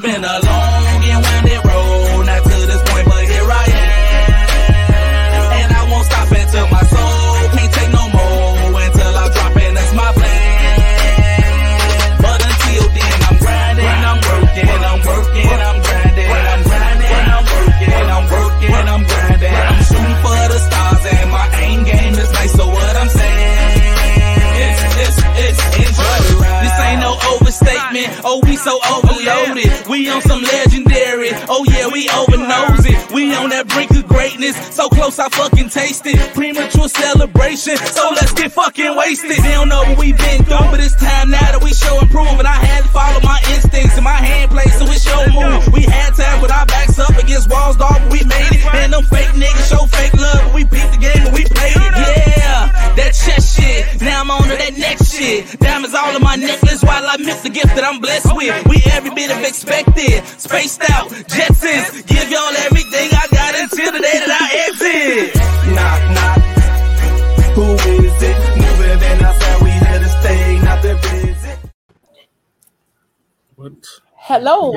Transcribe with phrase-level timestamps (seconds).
[0.00, 0.47] Been a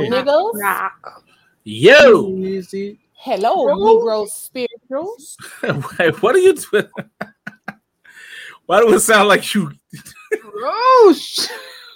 [0.09, 0.53] niggas.
[0.61, 1.23] Rock.
[1.63, 2.99] Yo, Easy.
[3.13, 3.75] Hello, Bro.
[3.77, 5.38] Negro spirituals.
[5.99, 6.88] Wait, what are you doing?
[8.66, 9.72] Why do it sound like you
[10.63, 11.47] Oh, sh-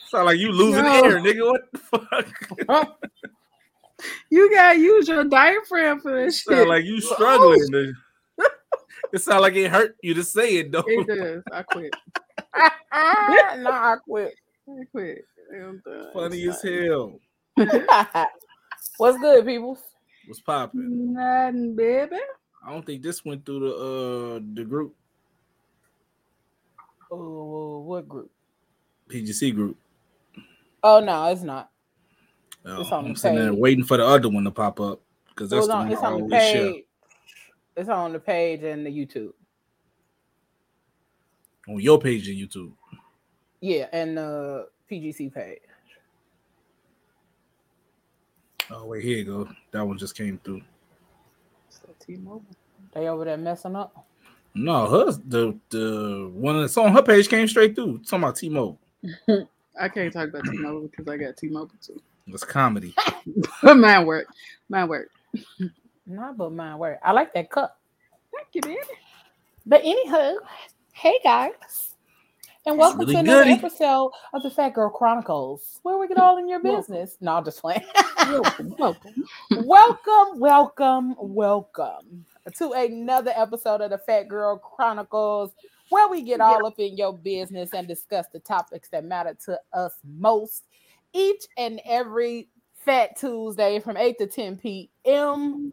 [0.09, 1.03] sound like you losing No.
[1.03, 1.50] air, nigga?
[1.50, 3.06] What the fuck?
[4.30, 6.56] you gotta use your diaphragm for this shit.
[6.58, 7.72] sound like you struggling.
[7.72, 7.94] to-
[9.14, 10.83] it sound like it hurt you to say it though.
[10.86, 11.44] It does.
[11.52, 11.94] I quit.
[12.56, 14.33] no, I quit.
[14.67, 15.26] I quit.
[15.53, 16.08] I'm done.
[16.14, 17.20] Funny as hell.
[18.98, 19.80] What's good, people?
[20.28, 20.89] What's popping?
[21.14, 22.17] Nothing, baby.
[22.66, 24.95] I don't think this went through the uh the group
[27.11, 28.31] Oh, what group?
[29.09, 29.78] PGC group.
[30.83, 31.71] Oh no, it's not.
[32.66, 33.60] Oh, It's on the I'm sitting there page.
[33.60, 36.04] waiting for the other one to pop up because that's It's the on, one it's
[36.04, 36.73] I on the always share.
[37.77, 39.33] It's on the page and the YouTube.
[41.67, 42.73] on your page on YouTube.
[43.61, 45.60] Yeah, and the PGC page.
[48.71, 49.49] Oh wait, here you go.
[49.71, 50.61] That one just came through.
[51.70, 52.43] So T-Mobile.
[52.93, 54.05] They over there messing up.
[54.53, 57.99] No, her the the one that's on her page came straight through.
[57.99, 58.80] Talking about T-Mobile.
[59.80, 62.02] I can't talk about T-Mobile because I got T-Mobile too.
[62.27, 62.95] It's comedy.
[63.64, 64.27] Mine work.
[64.70, 65.11] Mine work.
[66.08, 66.99] Not but my work.
[67.04, 67.80] I like that cup.
[68.33, 68.80] Thank you, baby.
[69.65, 70.36] But anywho,
[70.93, 71.85] hey guys.
[72.67, 73.53] And welcome really to another goody.
[73.53, 77.15] episode of the Phat Girl Chronicles, where we get all in your business.
[77.21, 77.83] No, I'm just playing.
[78.17, 79.14] Welcome, welcome.
[79.52, 82.25] welcome, welcome, welcome
[82.58, 85.52] to another episode of the Phat Girl Chronicles,
[85.89, 89.59] where we get all up in your business and discuss the topics that matter to
[89.71, 90.64] us most
[91.14, 92.49] each and every
[92.83, 95.71] Fat Tuesday from 8 to 10 p.m.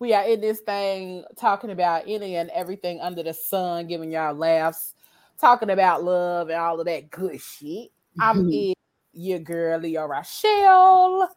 [0.00, 4.34] We are in this thing talking about any and everything under the sun, giving y'all
[4.34, 4.94] laughs,
[5.40, 7.90] talking about love and all of that good shit.
[8.20, 8.52] I'm Mhm.
[8.70, 8.74] in
[9.12, 11.30] your girl Leo Rochelle.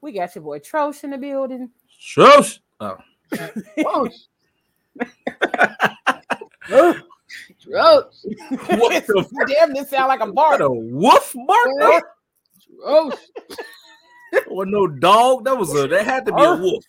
[0.00, 1.70] We got your boy Trosh in the building.
[1.88, 2.60] Shush.
[2.80, 2.96] Oh,
[3.78, 4.08] Whoa.
[7.64, 8.26] Gross.
[8.50, 10.62] what the Damn, this sound like a what bar.
[10.62, 12.04] a woof bark?
[12.80, 13.14] Gross.
[14.48, 15.44] Or no dog?
[15.44, 16.84] That was a that had to be a wolf.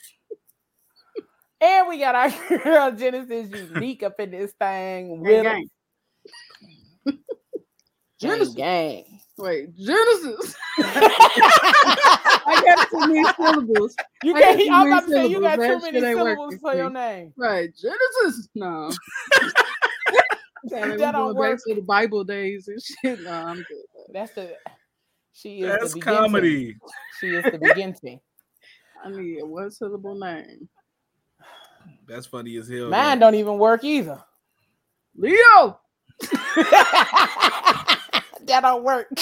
[1.62, 5.70] And we got our girl Genesis Unique up in this thing Gang, with gang.
[7.06, 7.18] Gang,
[8.20, 8.54] Genesis.
[8.56, 9.20] gang.
[9.38, 10.56] Wait, Genesis.
[10.80, 13.96] I got too many syllables.
[14.24, 14.58] You can't.
[14.58, 15.84] got too I'm many about to say you got syllables.
[15.84, 17.34] too many syllables for for your name.
[17.38, 18.48] Right, Genesis.
[18.56, 18.92] No.
[20.70, 21.60] Damn it, That don't going back work.
[21.68, 23.22] to the Bible days and shit.
[23.22, 23.84] No, I'm good.
[24.14, 24.56] That's the.
[25.34, 26.20] She is That's the beginning.
[26.22, 26.76] comedy.
[27.20, 28.20] She is the beginning.
[29.04, 30.70] I need a one syllable name.
[32.08, 32.90] That's funny as hell.
[32.90, 33.26] Mine though.
[33.28, 34.24] don't even work either.
[35.16, 35.80] Leo.
[38.46, 39.08] that don't work.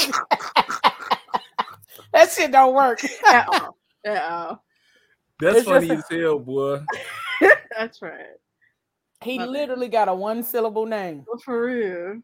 [2.13, 2.99] that shit don't work.
[3.27, 3.77] At all.
[4.05, 4.63] At all.
[5.39, 6.81] That's It's funny just- as hell, boy.
[7.77, 8.25] That's right.
[9.23, 9.51] He My bad.
[9.51, 11.25] literally got a one syllable name.
[11.31, 12.21] Oh, for real.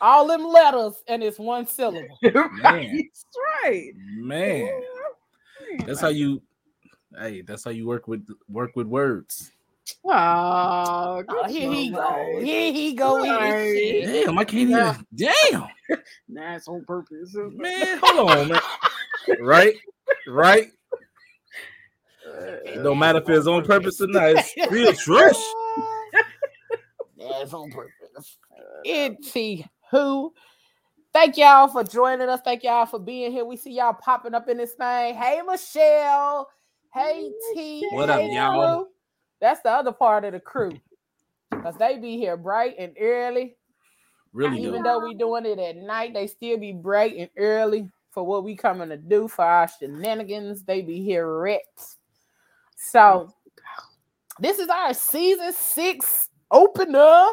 [0.00, 2.18] All them letters and it's one syllable.
[2.22, 2.90] right.
[2.90, 3.24] That's
[3.64, 3.90] right.
[4.16, 4.80] Man,
[5.86, 6.42] that's how you.
[7.16, 9.52] Hey, that's how you work with work with words.
[10.04, 12.40] Oh, Oh, here he go.
[12.42, 14.02] Here he go Right.
[14.04, 14.96] Damn, I can't Yeah.
[15.14, 15.32] even.
[15.50, 15.68] Damn,
[16.28, 17.34] Nah, it's on purpose.
[17.56, 18.60] man, hold on, man.
[19.38, 19.74] Right,
[20.26, 20.70] right.
[22.64, 24.30] It don't matter if it's on purpose or not.
[24.30, 25.34] It's real trash.
[27.18, 28.38] That's on purpose.
[28.84, 30.32] It's he who
[31.12, 32.40] Thank y'all for joining us.
[32.42, 33.44] Thank y'all for being here.
[33.44, 35.14] We see y'all popping up in this thing.
[35.14, 36.48] Hey, Michelle.
[36.94, 37.86] Hey, T.
[37.92, 38.86] What up, y'all?
[39.42, 40.72] That's the other part of the crew.
[41.50, 43.56] Because they be here bright and early.
[44.32, 44.82] Really Even do.
[44.84, 48.54] though we doing it at night, they still be bright and early for what we
[48.56, 50.62] coming to do for our shenanigans.
[50.62, 51.98] They be here reps.
[52.76, 53.34] So
[54.38, 57.26] this is our season six opener.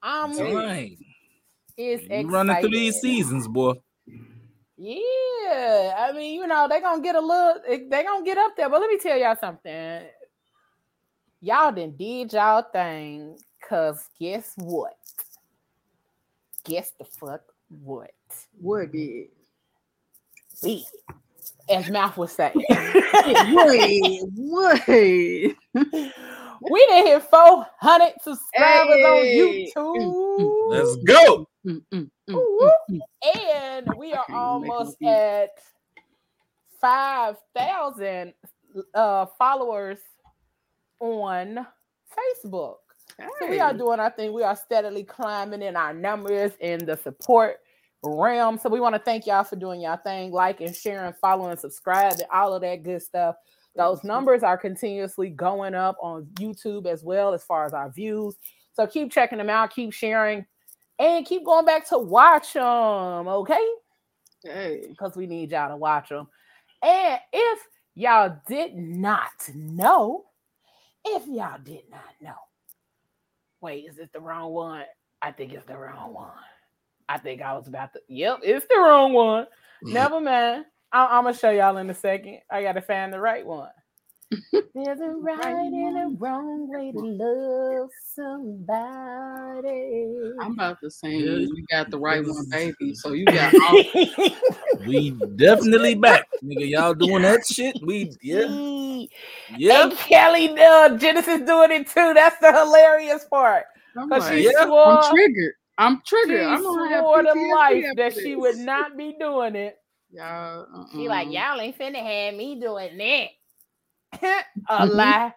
[0.00, 0.96] I'm Dang.
[1.76, 3.74] is You running through these seasons, boy.
[4.76, 8.70] Yeah, I mean, you know, they gonna get a little, they gonna get up there.
[8.70, 10.02] But let me tell y'all something.
[11.42, 14.96] Y'all done did y'all thing, cause guess what?
[16.64, 17.40] Guess the fuck
[17.82, 18.10] what?
[18.60, 19.28] What did?
[20.62, 20.84] We,
[21.70, 22.52] as Mouth would say,
[23.54, 25.56] Wait, wait.
[25.74, 29.72] we done hit 400 subscribers Hey.
[29.74, 30.68] on YouTube.
[30.68, 31.46] Let's go.
[31.64, 32.70] Woo,
[33.46, 35.50] and we are can't even make almost at
[36.82, 38.34] 5,000
[38.94, 39.98] uh, followers
[41.00, 41.66] on
[42.16, 42.76] Facebook.
[43.40, 44.32] So we are doing our thing.
[44.32, 47.56] We are steadily climbing in our numbers in the support
[48.02, 48.58] realm.
[48.58, 52.54] So we want to thank y'all for doing y'all thing, liking, sharing, following, subscribing, all
[52.54, 53.36] of that good stuff.
[53.76, 58.36] Those numbers are continuously going up on YouTube as well as far as our views.
[58.72, 60.46] So keep checking them out, keep sharing,
[60.98, 62.64] and keep going back to watch them,
[63.28, 63.66] okay?
[64.42, 64.86] Hey.
[64.88, 66.28] Because we need y'all to watch them.
[66.82, 67.60] And if
[67.94, 70.24] y'all did not know,
[71.04, 72.34] if y'all did not know,
[73.60, 74.84] wait, is it the wrong one?
[75.22, 76.30] I think it's the wrong one.
[77.08, 78.00] I think I was about to.
[78.08, 79.46] Yep, it's the wrong one.
[79.82, 80.64] Never mind.
[80.92, 82.40] I- I'm gonna show y'all in a second.
[82.50, 83.70] I gotta find the right one.
[84.74, 88.72] There's a right and a wrong way to love somebody.
[90.40, 91.38] I'm about to say Yeah.
[91.38, 92.94] you got the right one, baby.
[92.94, 93.82] So you got all
[94.86, 96.70] We definitely back, nigga.
[96.70, 97.76] Y'all doing that shit?
[97.82, 98.46] We yeah,
[99.56, 99.82] yeah.
[99.82, 102.14] And Kelly uh, Genesis doing it too.
[102.14, 103.64] That's the hilarious part.
[103.96, 105.54] I'm, Because like, she Yeah, swore, I'm triggered.
[105.78, 106.40] I'm she triggered.
[106.42, 109.76] I'm gonna have swore to life after that she would not be doing it.
[110.12, 111.30] Y'all, She like, uh-uh.
[111.30, 113.28] y'all ain't finna have me doing that.
[114.68, 114.94] a Mhm.
[114.94, 115.34] lie.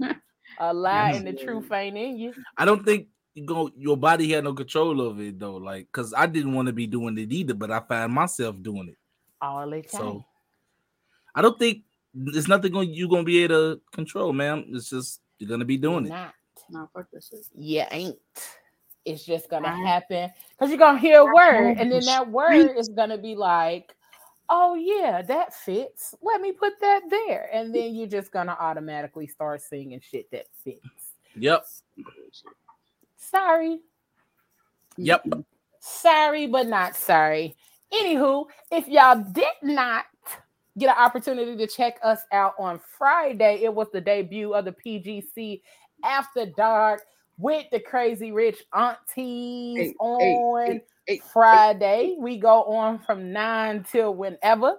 [0.60, 2.34] A lie, and the truth ain't in you.
[2.56, 3.70] I don't think you go.
[3.76, 5.54] Your body had no control of it though.
[5.56, 8.88] Like, cause I didn't want to be doing it either, but I found myself doing
[8.88, 8.96] it.
[9.40, 9.88] All the time.
[9.88, 10.24] So
[11.34, 14.64] I don't think there's nothing going you're gonna be able to control, man.
[14.70, 16.08] It's just you're gonna be doing it.
[16.08, 16.34] Not.
[16.70, 17.38] No, fuck that shit.
[17.54, 18.16] You ain't.
[19.04, 22.76] It's just gonna I- happen because you're gonna hear a word, and then that word
[22.76, 23.94] is gonna be like,
[24.48, 26.14] "Oh yeah, that fits.
[26.22, 30.46] Let me put that there," and then you're just gonna automatically start singing shit that
[30.64, 30.80] fits.
[31.36, 31.66] Yep.
[33.16, 33.80] Sorry,
[34.96, 35.26] Yep.
[35.80, 37.56] sorry, but not sorry.
[37.92, 40.06] Anywho, if y'all did not
[40.78, 44.72] get an opportunity to check us out on Friday, it was the debut of the
[44.72, 45.62] PGC
[46.04, 47.02] After Dark
[47.38, 50.82] with the Crazy Rich Aunties Hey, on hey, hey,
[51.32, 52.16] Friday.
[52.18, 54.76] We go on from nine till whenever.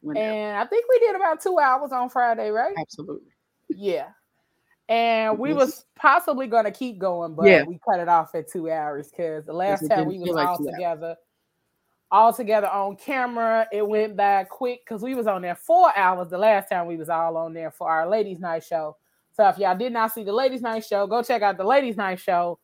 [0.00, 0.26] Whenever.
[0.26, 2.74] And I think we did about two hours on Friday, right?
[2.78, 3.30] Absolutely.
[3.68, 4.08] Yeah.
[4.88, 5.56] And we Yes.
[5.56, 7.64] was possibly gonna keep going, but Yeah.
[7.64, 10.58] we cut it off at two hours because the last time we was like all
[10.58, 10.74] two hours.
[10.74, 11.16] together,
[12.10, 16.28] all together on camera, it went by quick because we was on there four hours
[16.28, 18.96] the last time we was all on there for our ladies' night show.
[19.32, 21.96] So if y'all did not see the ladies' night show, go check out the ladies'
[21.96, 22.58] night show,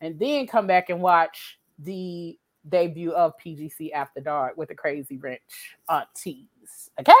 [0.00, 2.36] and then come back and watch the
[2.68, 5.40] debut of PGC After Dark with the Crazy Rich
[5.88, 6.90] Aunties.
[7.00, 7.12] Okay.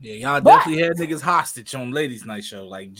[0.00, 2.66] Yeah, y'all But- definitely had niggas hostage on ladies' night show.
[2.66, 2.90] Like,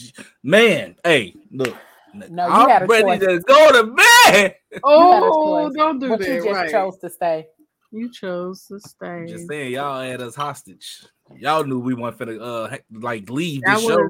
[0.43, 1.75] man, hey, look.
[2.13, 3.19] No, you I'm had a ready choice.
[3.21, 3.95] to go to
[4.31, 4.55] bed.
[4.83, 6.27] Oh, don't do But that.
[6.27, 6.69] you just right.
[6.71, 7.47] chose to stay.
[7.91, 9.25] You chose to stay.
[9.27, 11.05] Just saying, y'all had us hostage.
[11.37, 14.09] Y'all knew we weren't finna uh ha- like leave the show.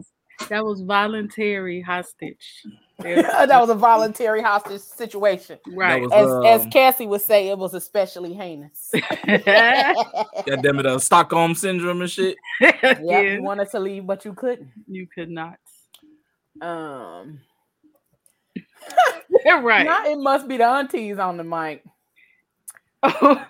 [0.49, 2.63] that was voluntary hostage.
[3.47, 5.57] that was a voluntary hostage situation.
[5.73, 6.01] right.
[6.01, 8.91] was- As, as Um, Cassie would say, it was especially heinous.
[9.27, 12.37] God damn it, uh, Stockholm syndrome and shit.
[12.61, 14.69] yeah, yeah, you wanted to leave, but you couldn't.
[14.87, 15.57] you could not.
[16.61, 17.39] Um,
[19.45, 19.85] right.
[19.85, 21.83] now it must be the aunties on the mic.
[23.03, 23.43] Oh,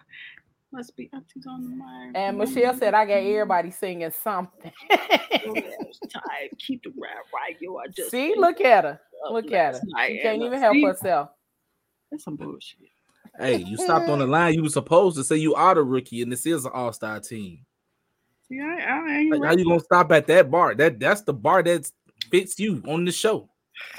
[0.71, 2.15] must be aunties on the mic.
[2.15, 4.71] And Michelle said I got everybody singing something.
[4.91, 5.39] Oh, I
[5.79, 6.51] was tired.
[6.59, 7.77] Keep the rap right, yo.
[7.77, 9.01] I just See, look at her.
[9.25, 9.81] Up Look at her.
[10.07, 11.29] She can't uh, even help see- herself.
[12.11, 12.89] That's some bullshit.
[13.39, 14.53] Hey, you stopped on the line.
[14.53, 17.65] You were supposed to say you are the rookie, and this is an all-star team.
[18.49, 20.75] Yeah, I, I ain't Like, how you gonna stop at that bar?
[20.75, 21.89] That that's the bar that
[22.29, 23.49] fits you on the show.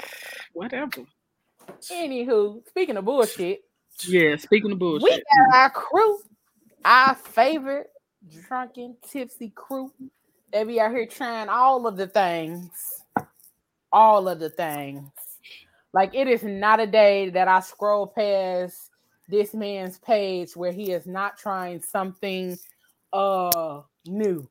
[0.53, 1.05] Whatever.
[1.91, 3.61] Anywho, speaking of bullshit,
[4.05, 5.03] Yeah, speaking of bullshit.
[5.03, 6.19] We got our crew,
[6.85, 7.87] our favorite
[8.47, 9.91] drunken, tipsy crew.
[10.51, 12.69] They be out here trying all of the things,
[13.91, 15.09] all of the things.
[15.93, 18.89] Like it is not a day that I scroll past
[19.29, 22.57] this man's page where he is not trying something
[23.13, 24.49] uh new,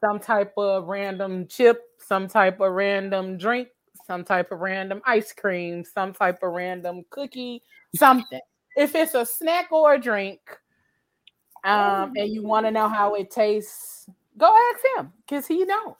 [0.00, 3.68] some type of random chip, some type of random drink,
[4.06, 7.62] some type of random ice cream, some type of random cookie,
[7.96, 8.40] something.
[8.76, 10.40] If it's a snack or a drink,
[11.64, 14.08] um, and you want to know how it tastes,
[14.38, 15.94] go ask him because he knows.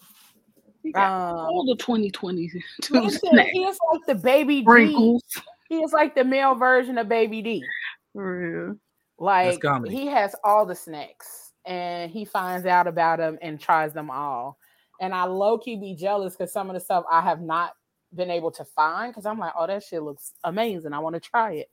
[0.82, 2.60] He got Um, all the 2022
[2.90, 3.50] listen, snacks.
[3.52, 4.64] he is like the baby D.
[4.64, 5.22] Sprinkles.
[5.68, 7.64] He is like the male version of baby D.
[8.12, 8.76] For real.
[9.18, 14.10] Like he has all the snacks and he finds out about them and tries them
[14.10, 14.58] all.
[15.00, 17.72] And I low key be jealous because some of the stuff I have not
[18.14, 20.92] been able to find because I'm like, oh, that shit looks amazing.
[20.92, 21.70] I want to try it.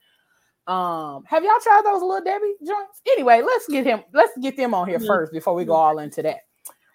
[0.68, 3.02] Um, have y'all tried those little Debbie joints?
[3.08, 5.08] Anyway, let's get him, let's get them on here Yeah.
[5.08, 6.42] first before we go all into that.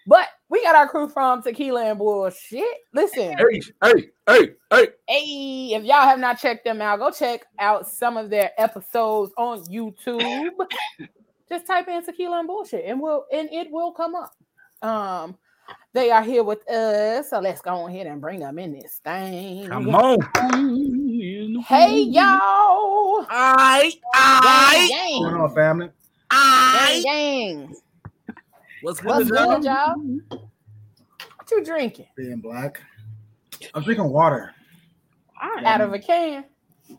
[0.05, 2.63] But we got our crew from Tequila and Bullshit.
[2.93, 4.87] Listen, Hey, hey, hey, hey.
[5.07, 9.33] Hey, if y'all have not checked them out, go check out some of their episodes
[9.35, 10.51] on YouTube.
[11.49, 14.31] Just type in tequila and bullshit and will and it will come up.
[14.83, 15.37] Um,
[15.91, 19.67] they are here with us, so let's go ahead and bring them in this thing.
[19.67, 20.19] Come on.
[21.63, 23.25] Hey y'all!
[23.27, 25.85] I, Gang, I, gang, going on, family?
[25.87, 25.93] gang,
[26.29, 27.01] I.
[27.03, 27.75] gang.
[28.83, 29.95] What's What's good, good, y'all?
[31.51, 31.57] Y'all?
[31.57, 32.07] What you drinking?
[32.15, 32.81] Being black.
[33.73, 34.53] I'm drinking water.
[35.41, 36.45] Out of a can.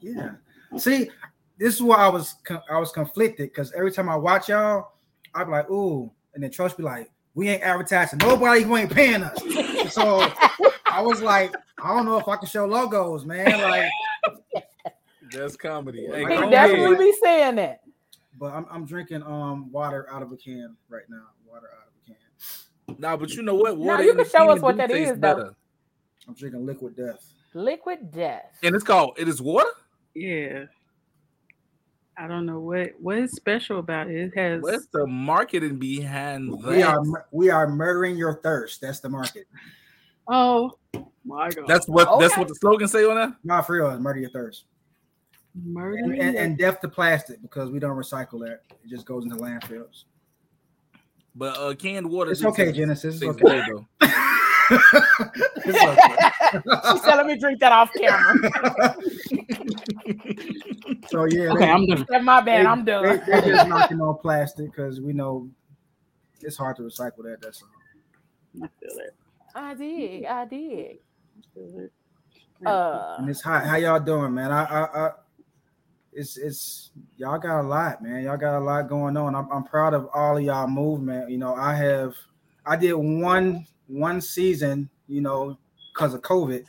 [0.01, 0.33] Yeah.
[0.77, 1.11] See,
[1.59, 2.35] this is why I was
[2.71, 4.93] I was conflicted because every time I watch y'all,
[5.35, 8.91] I'd be like, ooh, and then Trust be like, we ain't advertising nobody who ain't
[8.93, 9.93] paying us.
[9.93, 10.31] so
[10.87, 13.61] I was like, I don't know if I can show logos, man.
[13.61, 13.91] Like,
[15.33, 16.07] That's comedy.
[16.07, 17.81] He He definitely be saying that.
[18.39, 21.25] but I'm, I'm drinking um water out of a can right now.
[21.49, 21.84] Water out of a can.
[22.99, 23.79] Nah, but you know what?
[23.79, 25.35] Now, Water you can show us what do that taste is, though.
[25.37, 25.55] better.
[26.29, 27.25] I'm drinking liquid death.
[27.55, 28.57] Liquid death.
[28.63, 29.15] And it's called.
[29.19, 29.71] It is water.
[30.15, 30.65] Yeah.
[32.17, 34.17] I don't know what what is special about it.
[34.17, 37.05] It has What's the marketing behind We are that?
[37.05, 38.81] mur- we are murdering your thirst.
[38.81, 39.47] That's the market.
[40.29, 40.79] oh
[41.25, 41.67] my god.
[41.67, 42.21] That's what.
[42.21, 43.35] That's what the slogan say on that.
[43.43, 44.65] Not for real, murder your thirst.
[45.61, 45.97] murder.
[45.97, 48.61] And, and, and death to plastic because we don't recycle that.
[48.85, 50.05] It just goes into landfills.
[51.35, 52.31] But uh, canned water.
[52.31, 53.17] It's okay, taste- Genesis.
[53.21, 53.63] It's okay.
[53.69, 53.87] though.
[55.65, 58.97] She said, "Let me drink that off camera."
[61.09, 62.07] so yeah, okay, I'm done.
[62.09, 62.65] That's my bad.
[62.65, 63.05] they, I'm done.
[63.05, 65.49] They, they're just knocking on plastic because we know
[66.41, 67.39] it's hard to recycle that.
[67.43, 67.69] That's all.
[68.63, 69.15] I feel it.
[69.55, 70.25] I did.
[70.25, 70.97] I did.
[70.97, 71.93] I feel it.
[72.67, 73.67] Uh, And it's hot.
[73.67, 74.51] How y'all doing, man?
[74.53, 75.11] I, I, I
[76.15, 78.23] it's it's y'all got a lot, man.
[78.23, 79.35] Y'all got a lot going on.
[79.35, 81.31] I'm, I'm proud of all of y'all movement.
[81.31, 82.15] You know, I have
[82.65, 85.59] I did one one season, you know,
[85.93, 86.65] because of COVID.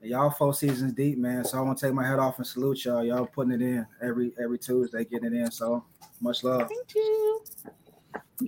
[0.00, 1.44] And y'all four seasons deep, man.
[1.44, 3.04] So I want to take my head off and salute y'all.
[3.04, 5.50] Y'all putting it in every every Tuesday, getting it in.
[5.50, 5.84] So
[6.20, 6.68] much love.
[6.68, 7.42] thank you.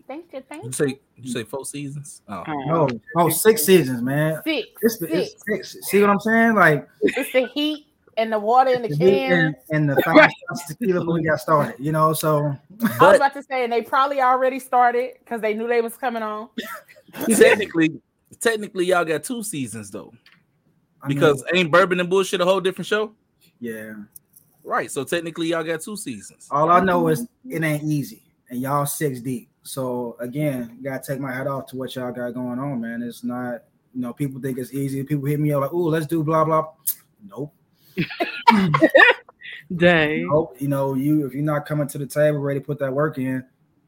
[0.07, 0.43] Thank you.
[0.49, 0.73] Thank You you.
[0.73, 2.23] say you say four seasons.
[2.29, 4.41] Oh, uh, No, oh, six seasons, man.
[4.45, 4.69] Six.
[4.83, 5.77] It's, it's six.
[5.89, 6.55] See what I'm saying?
[6.55, 7.86] Like It's the heat
[8.17, 9.33] and the water in the the can.
[9.33, 12.13] and, and the five shots tequila when we got started, you know.
[12.13, 12.57] So
[13.01, 15.97] I was about to say, and they probably already started because they knew they was
[15.97, 16.49] coming on.
[17.37, 18.01] technically,
[18.41, 20.13] technically, y'all got two seasons though.
[21.03, 23.13] I mean, Because ain't bourbon and bullshit a whole different show?
[23.61, 23.95] yeah,
[24.65, 24.91] Right.
[24.91, 26.49] So technically, y'all got two seasons.
[26.51, 29.49] all I know is it ain't easy, and y'all six deep.
[29.63, 33.03] So again, gotta take my hat off to what y'all got going on, man.
[33.03, 33.63] It's not,
[33.95, 35.03] you know, people think it's easy.
[35.05, 36.69] People hit me up like, "Oh, let's do blah blah."
[37.29, 37.53] Nope,
[39.75, 40.25] Day.
[40.29, 40.55] nope.
[40.59, 43.19] You know, you if you're not coming to the table ready to put that work
[43.19, 43.45] in,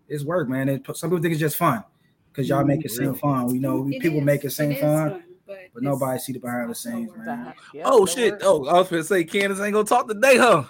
[0.08, 0.68] it's work, man.
[0.68, 1.84] It, some people think it's just fun
[2.32, 3.18] because y'all make it seem mm-hmm.
[3.18, 3.46] fun.
[3.46, 4.24] We know It people is.
[4.24, 7.54] make it seem is fun, but, but nobody see the behind the scenes, man.
[7.72, 8.32] Yep, Oh shit!
[8.32, 8.42] word.
[8.44, 10.64] Oh, I was gonna say Candace ain't gonna talk today, huh?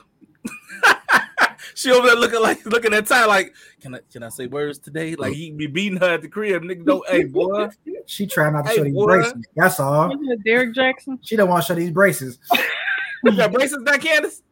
[1.74, 4.78] she over there looking like looking at Ty like, can I can I say words
[4.78, 5.14] today?
[5.14, 6.84] Like he be beating her at the crib, nigga.
[6.84, 7.68] Don't hey boy.
[8.06, 9.04] She trying not to Hey, show these boy.
[9.04, 9.46] braces.
[9.54, 10.10] That's all.
[10.42, 11.18] Derek Jackson?
[11.20, 12.38] She don't want to show these braces.
[13.24, 14.42] You got braces now, Candace?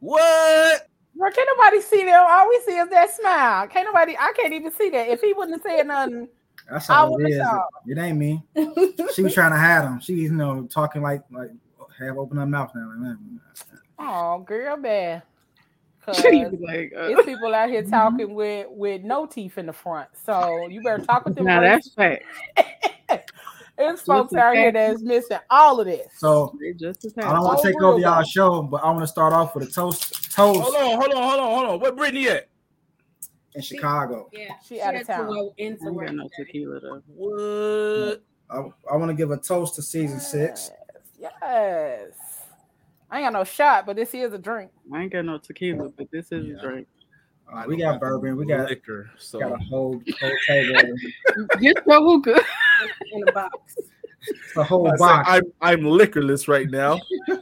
[0.00, 0.88] What?
[1.14, 2.24] Bro, can't nobody see them.
[2.28, 3.66] All we see is that smile.
[3.68, 4.16] Can't nobody.
[4.18, 5.08] I can't even see that.
[5.08, 6.28] If he wouldn't have said nothing,
[6.70, 7.48] That's I all it wanna is.
[7.86, 8.42] It ain't me.
[9.14, 10.00] She was trying to hide them.
[10.00, 11.50] She's you know, talking like like
[11.98, 12.92] have open her mouth now.
[12.98, 13.16] Like,
[13.98, 15.22] oh girl, bad.
[16.04, 19.66] Cause She be like, uh, it's people out here talking with with no teeth in
[19.66, 20.08] the front.
[20.24, 21.46] So you better talk with them.
[21.46, 22.24] now that's fact.
[23.78, 24.74] There's folks Listen, out here fact.
[24.74, 26.06] that's missing all of this.
[26.16, 29.32] So just I don't want to take over y'all show, but I want to start
[29.32, 31.80] off with a toast toast Hold on, hold on, hold on, hold on.
[31.80, 32.48] Where Brittany at?
[33.56, 34.28] in Chicago.
[34.32, 35.28] Yeah, She out of had to town.
[35.28, 36.06] go I into work.
[36.06, 37.02] got no tequila though.
[37.06, 38.22] What?
[38.50, 40.70] I, I want to give a toast to season six.
[41.18, 41.32] Yes.
[41.42, 42.12] yes.
[43.10, 44.70] I ain't got no shot, but this is a drink.
[44.92, 46.56] I ain't got no tequila, but this is Yeah.
[46.58, 46.88] a drink.
[47.52, 48.36] Uh, we got bourbon.
[48.36, 49.08] We got liquor.
[49.18, 50.74] So got a whole whole table.
[51.60, 52.44] Get your hookah.
[53.12, 53.52] In a box.
[54.54, 55.28] The whole I say box.
[55.28, 57.00] I'm I'm liquorless right now.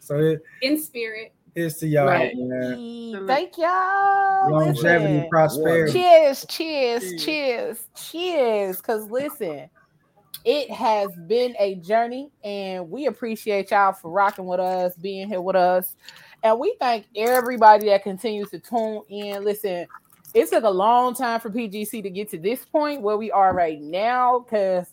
[0.00, 1.34] So it, In spirit.
[1.54, 2.32] it's to y'all, Right.
[2.34, 3.26] man.
[3.26, 4.50] Thank y'all.
[4.50, 5.28] Longevity, Listen.
[5.28, 5.92] prosperity.
[5.92, 8.76] Cheers, cheers, cheers, cheers.
[8.78, 9.68] Because listen,
[10.46, 15.42] it has been a journey, and we appreciate y'all for rocking with us, being here
[15.42, 15.94] with us.
[16.42, 19.44] And we thank everybody that continues to tune in.
[19.44, 19.88] Listen,
[20.34, 23.54] it took a long time for PGC to get to this point where we are
[23.54, 24.40] right now.
[24.40, 24.86] Because,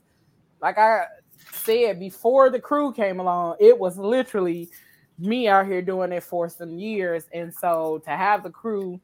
[0.62, 1.06] like I
[1.52, 4.70] said before the crew came along, it was literally
[5.18, 7.26] me out here doing it for some years.
[7.34, 9.00] And so to have the crew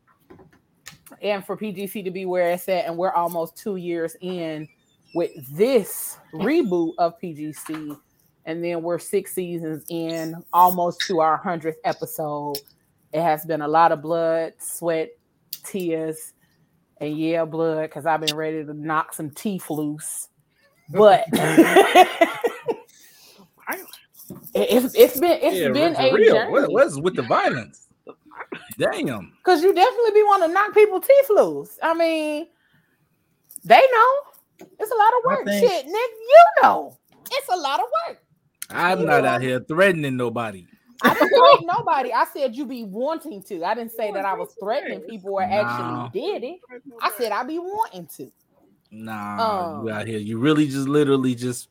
[1.22, 4.68] and for PGC to be where it's at, and we're almost two years in
[5.14, 7.98] with this reboot of PGC,
[8.46, 12.58] and then we're six seasons in, almost to our hundredth episode.
[13.14, 15.10] It has been a lot of blood, sweat,
[15.62, 16.34] tears,
[17.00, 20.28] and yeah, blood, because I've been ready to knock some teeth loose.
[20.94, 21.24] But
[24.54, 26.36] it's, it's been it's yeah, been a real.
[26.36, 26.52] journey.
[26.52, 27.88] What, what's with the violence?
[28.78, 29.32] Damn.
[29.44, 31.80] Cause you definitely be want to knock people teeth loose.
[31.82, 32.48] I mean,
[33.64, 34.14] they know
[34.80, 35.46] it's a lot of work.
[35.46, 36.98] think- Shit, Nick, you know
[37.32, 38.22] it's a lot of work.
[38.70, 40.66] I'm not out here threatening nobody.
[41.04, 42.14] I didn't threaten nobody.
[42.14, 43.64] I said you be wanting to.
[43.64, 45.52] I didn't say that I was threatening people or No.
[45.52, 46.60] actually did it.
[47.02, 48.32] I said I'd be wanting to.
[48.92, 50.20] Nah, Um, you out here.
[50.20, 51.70] You really just literally just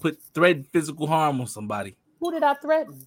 [0.00, 1.96] put threat physical harm on somebody.
[2.20, 3.06] Who did I threaten?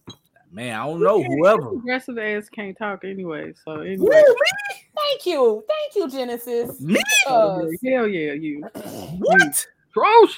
[0.51, 1.21] Man, I don't know.
[1.23, 1.69] Whoever.
[1.75, 3.53] Aggressive ass can't talk anyway.
[3.65, 4.81] So Woo, anyway, me?
[4.95, 6.79] Thank you, thank you, Genesis.
[6.79, 7.01] Me?
[7.25, 8.63] Because hell yeah, you.
[9.17, 9.67] What?
[9.95, 10.35] Trosh.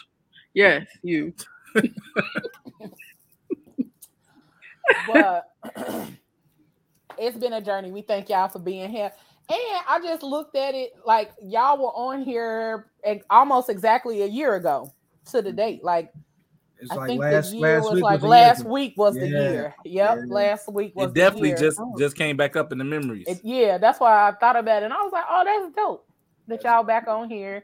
[0.53, 1.33] Yes, you.
[5.11, 5.51] but
[7.17, 7.91] it's been a journey.
[7.91, 9.11] We thank y'all for being here.
[9.49, 14.25] And I just looked at it like y'all were on here ex- almost exactly a
[14.25, 14.91] year ago
[15.31, 15.55] to the mm.
[15.55, 15.83] date.
[15.85, 16.11] Like
[16.79, 18.71] It's I like think last the year last was week like was last year.
[18.71, 19.75] week was the year.
[19.85, 20.23] Yep, Yeah.
[20.27, 21.57] last week was It the definitely year.
[21.57, 21.95] just Oh.
[21.97, 23.25] just came back up in the memories.
[23.27, 24.85] It- yeah, that's why I thought about it.
[24.85, 26.05] And I was like, oh, that's dope
[26.49, 27.63] that y'all back on here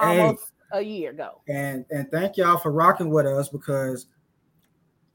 [0.00, 0.20] Hey.
[0.20, 1.40] almost a year ago.
[1.48, 4.06] and and thank y'all for rocking with us because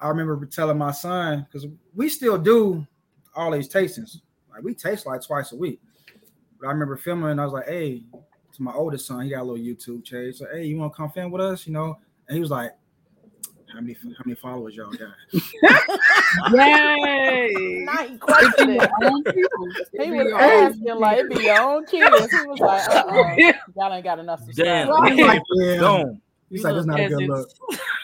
[0.02, 2.86] I remember telling my son because we still do
[3.36, 4.18] all these tastings.
[4.52, 5.80] Like we taste like twice a week.
[6.60, 8.04] But I remember filming and I was like, hey,
[8.54, 10.32] to my oldest son, he got a little YouTube channel.
[10.34, 11.68] So hey, you want to come film with us?
[11.68, 12.72] You know, and he was like,
[13.74, 15.10] how many how many followers y'all got?
[16.54, 17.84] Yay.
[17.86, 18.90] Now he questioned it.
[19.04, 19.68] Own people.
[19.94, 22.32] It He was asking like it be your own kids.
[22.32, 23.36] He was like, uh-uh,
[23.76, 24.88] y'all ain't got enough Damn.
[24.88, 25.18] subscribers.
[25.18, 25.76] He's like, yeah.
[25.76, 26.22] Don't.
[26.50, 27.50] He's You like, that's not a good look.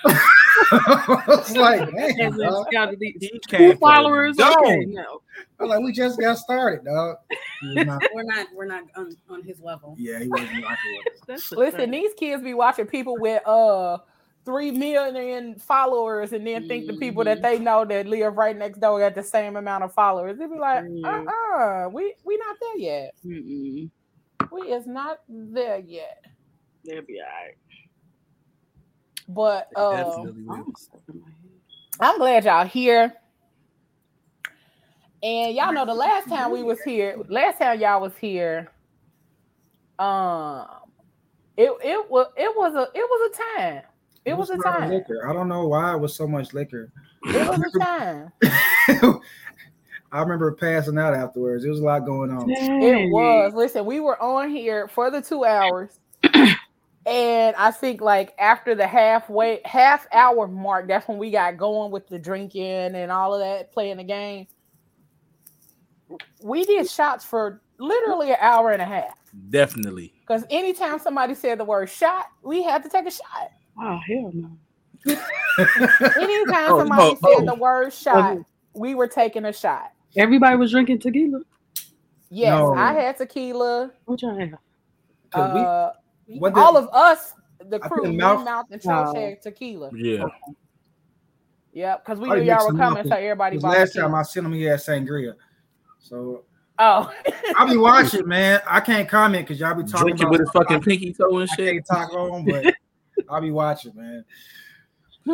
[0.70, 1.50] peasants.
[1.50, 2.68] it's like, man, dog.
[2.72, 4.36] gotta be two came for followers.
[4.38, 5.22] the Okay, no.
[5.60, 7.18] I'm like, we just got started, dog.
[7.62, 9.96] He was not- We're not we're not on, on his level.
[9.98, 11.20] yeah, he wasn't rocking with us.
[11.28, 11.92] That's a Listen, shame.
[11.92, 13.98] these kids be watching people with uh
[14.46, 18.80] three million followers and then think the people that they know that live right next
[18.80, 20.38] door got the same amount of followers.
[20.38, 21.04] They be like, Mm.
[21.04, 23.16] uh-uh, we we not there yet.
[23.26, 23.90] Mm-mm.
[24.52, 26.24] We is not there yet.
[26.84, 27.56] They'll be all right.
[29.28, 31.36] But uh, I'm stuck in my head.
[32.00, 33.14] I'm glad y'all here.
[35.24, 38.72] And y'all know the last time we was here, last time y'all was here,
[39.98, 40.68] um,
[41.58, 43.82] it it was it was a it was a time.
[44.26, 44.90] It was a lot of time.
[44.92, 45.28] Liquor.
[45.28, 46.92] I don't know why it was so much liquor.
[47.24, 49.22] It was a time.
[50.12, 51.64] I remember passing out afterwards.
[51.64, 52.50] There was a lot going on.
[52.50, 53.54] It was.
[53.56, 56.00] Listen, we were on here for the two hours.
[57.06, 61.92] and I think like after the halfway half hour mark, that's when we got going
[61.92, 62.64] with the drinking
[62.96, 64.48] and all of that, playing the game.
[66.44, 69.16] We did shots for literally an hour and a half.
[69.50, 70.14] Definitely.
[70.22, 73.52] Because anytime somebody said the word shot, we had to take a shot.
[73.80, 74.50] Oh hell no.
[76.20, 77.46] Anytime Oh, somebody oh, said oh.
[77.46, 78.38] the word shot,
[78.74, 79.92] we were taking a shot.
[80.18, 81.42] Everybody was drinking tequila.
[82.32, 82.74] Yes, No.
[82.74, 83.92] I had tequila.
[84.06, 84.56] What y'all have?
[85.32, 87.34] 'Cause we- What the- all of us,
[87.70, 89.20] the crew, Mouth- Mouth, and Troll Oh.
[89.20, 89.90] had tequila.
[89.94, 90.26] Yeah.
[91.74, 93.58] Yep, because we knew y'all were coming, so everybody.
[93.58, 94.06] bought last tequila.
[94.08, 95.34] time I seen him, he had sangria.
[96.00, 96.44] So
[96.78, 97.10] Oh,
[97.58, 98.62] I'll be watching, man.
[98.68, 101.14] I can't comment because y'all be talking Drinking about with his stuff fucking I, pinky
[101.14, 101.74] toe and I shit.
[101.74, 102.74] can't talk on, but
[103.30, 104.26] I'll be watching, man.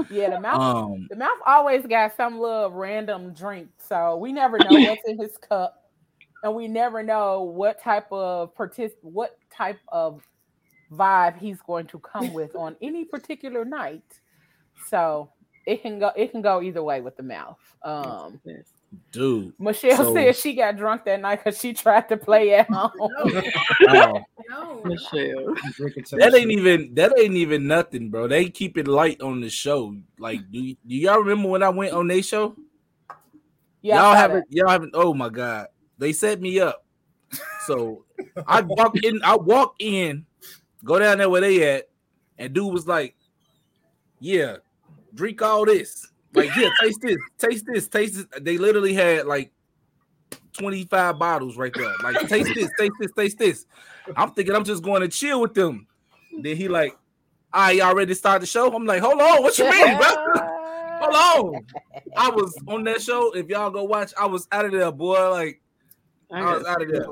[0.10, 4.58] Yeah, the mouth Um, the mouth always got some little random drink, so we never
[4.58, 5.90] know what's in his cup,
[6.44, 10.22] and we never know what type of partic- what type of
[10.92, 14.20] vibe he's going to come with on any particular night.
[14.88, 15.32] So
[15.66, 17.60] it can go it can go either way with the mouth.
[17.84, 18.40] Um,
[19.12, 19.54] dude.
[19.60, 22.92] Michelle So- said she got drunk that night because she tried to play at home.
[23.00, 24.82] Oh, No.
[24.84, 25.56] Michelle.
[26.12, 28.28] That ain't even that ain't even nothing, bro.
[28.28, 29.96] They keep it light on the show.
[30.20, 32.56] Like, do, y- do y'all remember when I went on their show?
[33.82, 35.68] Yeah, y'all haven't y'all haven't oh my god.
[35.98, 36.84] They set me up.
[37.66, 38.06] So
[38.46, 40.26] I walk in, I walk in,
[40.84, 41.90] go down there where they at,
[42.38, 43.16] and dude was like,
[44.20, 44.58] Yeah,
[45.14, 46.08] drink all this.
[46.34, 48.26] Like, yeah, taste this, taste this, taste this.
[48.42, 49.52] They literally had like
[50.54, 51.94] 25 bottles right there.
[52.04, 53.66] Like, taste this, taste this, taste this.
[54.16, 55.88] I'm thinking I'm just going to chill with them.
[56.42, 56.98] Then he like,
[57.54, 58.74] all right, y'all ready to start the show?
[58.74, 60.48] I'm like, hold on, what you mean, bro?
[61.02, 61.66] Hold on.
[62.16, 63.32] I was on that show.
[63.32, 65.32] If y'all go watch, I was out of there, boy.
[65.32, 65.62] Like
[66.32, 67.08] I was out of there.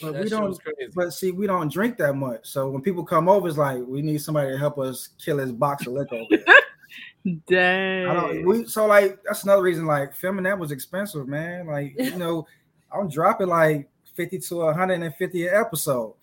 [0.00, 0.60] But that we don't.
[0.60, 0.92] crazy.
[0.94, 2.46] But see, we don't drink that much.
[2.46, 5.52] So when people come over, it's like we need somebody to help us kill this
[5.52, 6.22] box of liquor.
[7.46, 8.06] Dang.
[8.06, 8.46] I don't.
[8.46, 9.86] We so like that's another reason.
[9.86, 11.66] Like filming that was expensive, man.
[11.66, 12.46] Like you know,
[12.92, 16.14] I'm dropping like fifty to 150 an episode,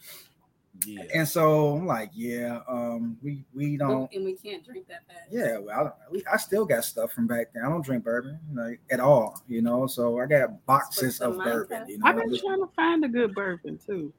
[0.85, 1.03] Yeah.
[1.13, 4.11] and so I'm like, yeah, um, we we don't.
[4.13, 5.29] And we can't drink that fast.
[5.31, 7.63] Yeah, well, I, don't- we, I still got stuff from back then.
[7.63, 9.85] I don't drink bourbon like at all, you know.
[9.87, 11.87] So I got boxes of bourbon, mindset.
[11.89, 12.07] you know.
[12.07, 14.11] I've been trying to find a good bourbon too.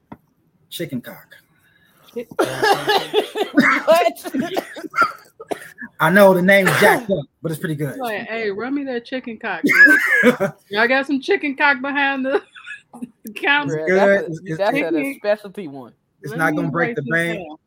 [0.69, 1.35] Chicken cock.
[3.53, 4.31] What?
[5.99, 7.97] I know the name's jacked up, but it's pretty good.
[7.97, 9.61] Like, hey, run me that chicken cock.
[10.23, 10.53] man.
[10.69, 12.41] Y'all got some chicken cock behind the
[13.35, 13.85] counter.
[13.89, 14.27] Bruh.
[14.27, 15.93] That's, It's- a, that's a specialty one.
[16.23, 17.39] It's Let not gonna break the bank.
[17.47, 17.57] down.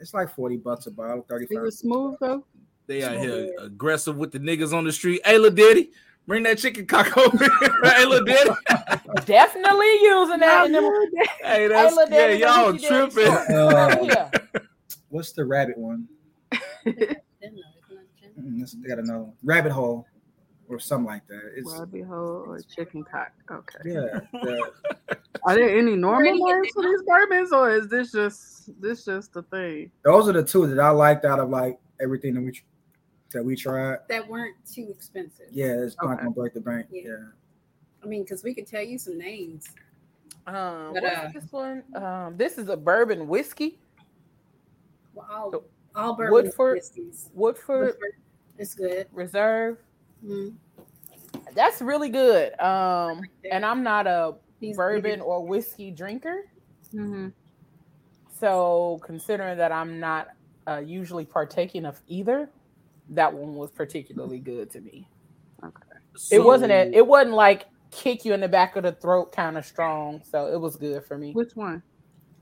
[0.00, 1.64] It's like 40 bucks a bottle, Is 35.
[1.64, 2.44] it smooth though?
[2.86, 5.20] They out here aggressive with the niggas on the street.
[5.24, 5.90] Hey, Lil Diddy,
[6.26, 7.80] bring that chicken cock over here.
[7.84, 8.50] hey, Lil Diddy.
[9.24, 10.66] Definitely using that.
[10.66, 10.74] in
[11.42, 13.56] Hey, that's Lil yeah, Diddy, y'all let me see that tripping.
[14.54, 14.60] Uh,
[15.10, 16.08] what's the rabbit one?
[16.84, 17.02] Didn't know.
[17.42, 18.30] Isn't that gin?
[18.40, 19.32] Mm, this- They got another one.
[19.44, 20.06] Rabbit hole
[20.68, 21.52] or something like that.
[21.56, 23.32] It's Rabbit hole or chicken cock?
[23.50, 23.78] Okay.
[23.84, 24.20] yeah.
[24.32, 24.70] the-
[25.44, 29.32] Are there any normal Ready names for these bourbons, or is this just this just
[29.32, 29.90] the thing?
[30.02, 32.60] those are the two that I liked out of like everything that we
[33.32, 33.98] that we tried.
[34.08, 35.46] That weren't too expensive.
[35.52, 36.16] Yeah, it's not Okay.
[36.22, 36.86] gonna break the bank.
[36.90, 37.02] Yeah.
[37.04, 37.16] Yeah.
[38.02, 39.68] I mean, because we could tell you some names.
[40.46, 41.82] Um, But, what's uh, this one?
[41.94, 43.78] Um, this is a bourbon whiskey.
[45.14, 47.30] Well, all, all bourbon Woodford- whiskeys.
[47.34, 48.12] Woodford Woodford
[48.58, 49.06] is good.
[49.12, 49.78] Reserve.
[50.26, 50.54] Mm.
[51.54, 52.58] That's really good.
[52.60, 56.44] Um, and I'm not a These bourbon or whiskey drinker.
[56.94, 57.28] Mm-hmm.
[58.38, 60.28] So considering that I'm not
[60.66, 62.50] uh, usually partaking of either,
[63.10, 65.08] that one was particularly good to me.
[65.64, 65.82] Okay,
[66.30, 69.56] it wasn't a, it wasn't like kick you in the back of the throat kind
[69.56, 70.20] of strong.
[70.30, 71.32] So it was good for me.
[71.32, 71.82] Which one?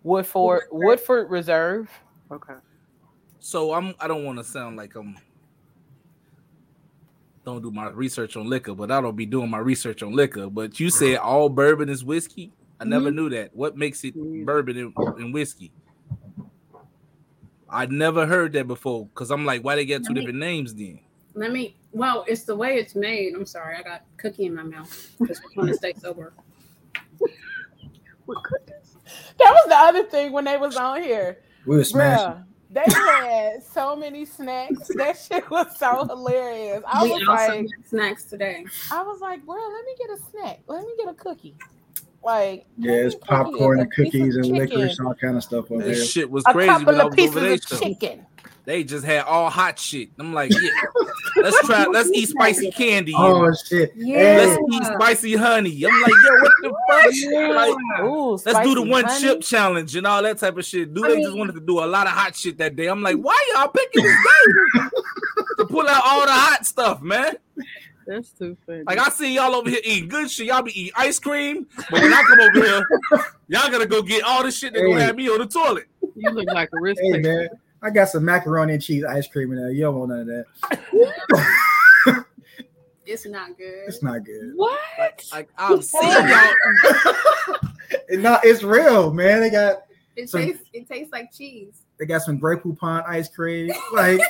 [0.02, 1.90] Woodford Woodford Reserve.
[2.30, 2.54] Okay.
[3.38, 5.16] So I'm I don't want to sound like I'm
[7.44, 10.48] don't do my research on liquor, but I don't be doing my research on liquor.
[10.48, 12.52] But you said all bourbon is whiskey.
[12.80, 13.16] I never mm-hmm.
[13.16, 13.54] knew that.
[13.54, 15.72] What makes it bourbon and, and whiskey?
[17.68, 20.74] I never heard that before because I'm like, why they got two me- different names
[20.74, 21.00] then?
[21.34, 21.76] Let me.
[21.92, 23.34] Well, it's the way it's made.
[23.34, 26.32] I'm sorry, I got cookie in my mouth because we're trying to stay sober.
[28.26, 28.96] What cookies?
[29.38, 31.40] That was the other thing when they was on here.
[31.66, 32.26] We were smashing.
[32.26, 34.88] Bruh, they had so many snacks.
[34.96, 36.82] That shit was so hilarious.
[36.86, 38.66] I we was also like, had snacks today.
[38.90, 40.60] I was like, bro, let me get a snack.
[40.66, 41.54] Let me get a cookie.
[42.24, 45.98] Like, Yeah, it's popcorn and cookies and chicken, licorice, all kind of stuff over This
[45.98, 46.06] there.
[46.06, 48.26] shit was A crazy when couple of pieces of chicken.
[48.66, 50.08] They just had all hot shit.
[50.18, 50.70] I'm like, yeah,
[51.42, 53.12] let's try, let's eat spicy candy.
[53.14, 53.92] Oh shit!
[53.94, 54.36] Yeah.
[54.38, 55.84] Let's eat spicy honey.
[55.84, 57.54] I'm like, yo, what the fuck?
[57.54, 59.20] Like, Ooh, let's do the one honey.
[59.20, 60.94] chip challenge and all that type of shit.
[60.94, 62.86] Do I they mean- just wanted to do a lot of hot shit that day?
[62.86, 64.80] I'm like, why y'all picking this day
[65.58, 67.36] to pull out all the hot stuff, man?
[68.06, 68.82] That's too funny.
[68.86, 70.46] Like I see y'all over here eating good shit.
[70.46, 72.86] Y'all be eating ice cream, but when I come over here,
[73.48, 75.06] y'all gotta go get all the shit that gonna Hey.
[75.06, 75.86] have me on the toilet.
[76.14, 77.28] you look like a risk Hey taker.
[77.28, 77.48] man,
[77.84, 79.70] I got some macaroni and cheese ice cream in there.
[79.70, 82.24] You don't want none of that.
[83.06, 83.84] It's not good.
[83.86, 84.52] It's not good.
[84.56, 85.28] What?
[85.30, 86.52] Like I've seen y'all.
[88.08, 88.40] It not.
[88.46, 89.40] It's real, man.
[89.40, 89.82] They got
[90.16, 90.62] It So- tastes.
[90.72, 91.82] It tastes like cheese.
[91.98, 93.70] they got some Grey Poupon ice cream.
[93.92, 94.20] Like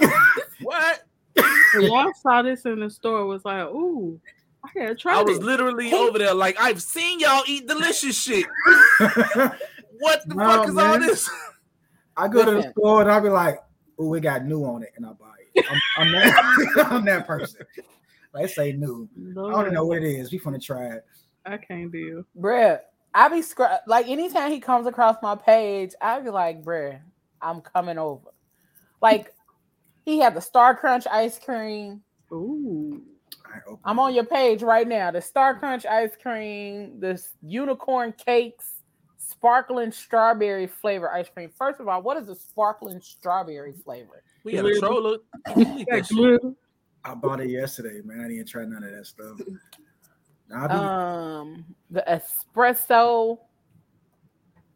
[0.62, 1.05] What?
[1.75, 4.21] When y'all saw this in the store, was like, ooh,
[4.64, 5.19] I gotta try it.
[5.19, 5.45] I was this.
[5.47, 8.47] literally over there like I've seen y'all eat delicious shit.
[8.99, 11.31] What the No, fuck is all this?
[12.16, 13.59] I go to the store and I'll be like,
[13.98, 15.64] oh, we got new on it, and I buy it.
[15.68, 17.61] I'm, I'm that, I'm that person.
[18.33, 19.09] Like say new.
[19.33, 20.33] I don't know what it is.
[20.33, 21.05] We finna try it.
[21.46, 22.24] I can't deal.
[22.38, 22.81] Bruh,
[23.14, 26.98] I be scr- like anytime he comes across my page, I be like, bruh,
[27.40, 28.31] I'm coming over.
[29.00, 29.33] Like
[30.05, 32.03] he had the Star Crunch ice cream.
[32.33, 33.03] Ooh.
[33.46, 35.11] I open I'm on your page right now.
[35.11, 38.73] The Star Crunch ice cream, this unicorn cakes,
[39.48, 41.50] sparkling strawberry flavor ice cream.
[41.59, 44.22] First of all, what is a sparkling strawberry flavor?
[44.42, 45.18] We had a troller.
[45.54, 46.38] Got glitter.
[47.04, 48.24] I bought it yesterday, man.
[48.24, 49.38] I didn't try none of that stuff.
[50.48, 53.38] Nah, be, Um, the espresso,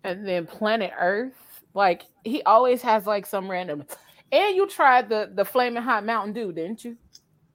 [0.04, 1.32] and then Planet Earth.
[1.72, 3.84] Like he always has like some random.
[4.30, 6.98] And you tried the the flaming hot Mountain Dew, didn't you?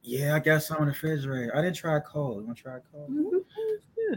[0.01, 1.55] yeah, I got some in the refrigerator.
[1.55, 2.41] I didn't try cold.
[2.41, 3.11] You want to try cold?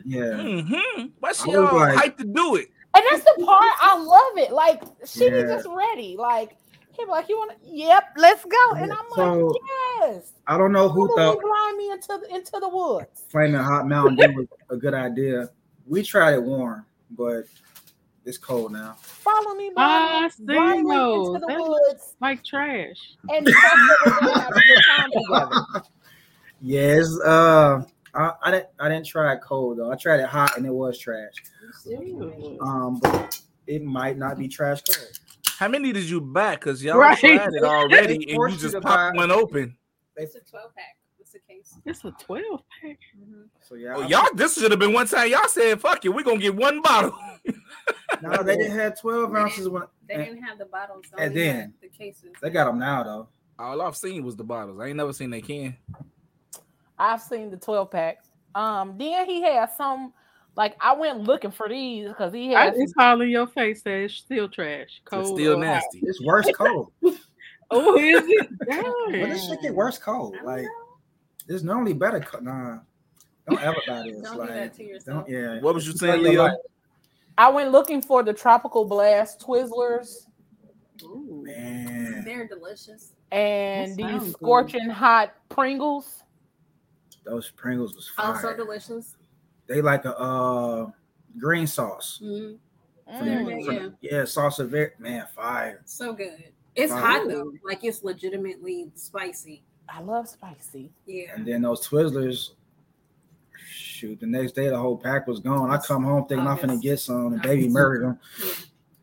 [0.06, 0.20] Yeah.
[0.22, 1.06] Mm-hmm.
[1.20, 2.68] Why she I was all like- hyped to do it?
[2.96, 4.52] And that's the part I love it.
[4.52, 5.42] Like she be Yeah.
[5.42, 6.16] just ready.
[6.18, 6.56] Like
[6.92, 7.56] he be like, "You want to?
[7.68, 9.62] Yep, let's go." And I'm So, like,
[10.00, 13.24] "Yes." I don't know who Who thought blind me into the, into the woods?
[13.28, 15.50] flaming hot Mountain Dew was a good idea.
[15.86, 17.44] We tried it warm, but
[18.24, 18.96] it's cold now.
[19.00, 21.26] Follow me blind, seen blindly those.
[21.28, 23.16] into the That's- woods Like trash.
[23.28, 25.82] and trust that we're gonna have a good time together.
[26.62, 27.82] Yes, uh,
[28.16, 29.90] I, I didn't I didn't try it cold though.
[29.92, 31.32] I tried it hot and it was trash.
[32.60, 35.18] Um, but it might not be trash cold.
[35.58, 36.54] How many did you buy?
[36.56, 37.18] Because y'all Right.
[37.18, 39.76] tried it already, and you forced you just popped buy- one open.
[40.16, 40.96] It's a 12 pack.
[41.18, 41.76] What's the case?
[41.84, 42.98] It's a 12 pack.
[43.62, 46.22] So yeah, Oh, y'all, this should have been one time y'all said, "Fuck it, we're
[46.24, 47.12] gonna get one bottle."
[48.22, 51.04] no, they didn't have twelve They ounces when They and didn't have the bottles.
[51.18, 52.30] and then- the cases.
[52.40, 53.28] they got them now though.
[53.58, 54.78] All I've seen was the bottles.
[54.80, 55.76] I ain't never seen they can.
[56.98, 58.18] I've seen the 12 pack.
[58.54, 60.12] Um, then he had some
[60.56, 63.82] like I went looking for these because he I, had it's all in your face
[63.82, 65.02] that it's still trash.
[65.12, 65.60] It's still or hot.
[65.60, 66.00] nasty.
[66.02, 66.92] It's worse cold.
[67.68, 68.48] Oh, is it?
[68.68, 69.28] Well, Dang.
[69.28, 70.36] this shit get worse cold.
[70.44, 70.66] Like
[71.48, 72.20] there's normally better.
[72.20, 72.78] Co- nah,
[73.50, 74.20] don't ever buy this.
[74.22, 75.26] Don't do that to yourself.
[75.26, 75.28] Don't.
[75.28, 75.60] Yeah.
[75.60, 76.48] What was you saying, Leo?
[77.36, 80.26] I went looking for the tropical blast Twizzlers
[81.02, 81.42] Ooh.
[81.44, 83.12] Man, They're delicious.
[83.32, 84.32] and That these sounds good.
[84.34, 86.22] scorching hot Pringles.
[87.26, 88.26] Those Pringles was fire.
[88.34, 89.16] Also delicious.
[89.66, 90.90] they like a uh
[91.38, 92.20] green sauce.
[92.22, 92.58] Mhm.
[93.04, 93.64] For the- Mm.
[93.66, 94.98] for the- yeah, sauce of it.
[94.98, 95.82] Man, fire.
[95.84, 96.52] So good.
[96.74, 97.00] It's Wow.
[97.00, 97.52] hot though.
[97.64, 99.62] Like it's legitimately spicy.
[99.88, 100.90] I love spicy.
[101.06, 101.34] Yeah.
[101.34, 102.50] And then those Twizzlers.
[103.68, 105.70] Shoot, the next day the whole pack was gone.
[105.70, 106.82] I come home thinking I'm finna August.
[106.82, 107.30] get some.
[107.32, 107.74] The baby August.
[107.74, 108.18] murdered them.
[108.44, 108.52] Yeah.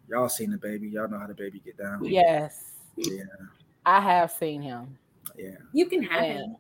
[0.10, 0.88] Y'all seen the baby.
[0.90, 2.04] Y'all know how the baby get down.
[2.06, 3.24] Yes, Yeah,
[3.86, 4.98] I have seen him.
[5.36, 5.56] yeah.
[5.72, 6.58] You can have And- it.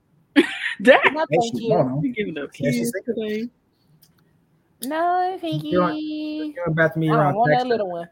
[0.82, 1.00] Dang.
[1.14, 1.70] No, thank she you.
[1.70, 2.04] want 'em.
[2.04, 3.06] You giving up kids sick.
[3.06, 3.50] today.
[4.86, 6.54] No, thank You you.
[6.54, 8.10] Coming back to me I want that little one.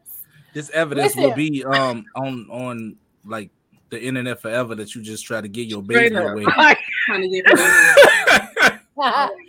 [0.54, 2.95] This evidence will be um on on
[3.26, 3.50] like
[3.89, 6.32] the internet forever that you just try to get your baby up.
[6.32, 6.43] away.
[6.58, 9.41] Like, Trying to get rid of it.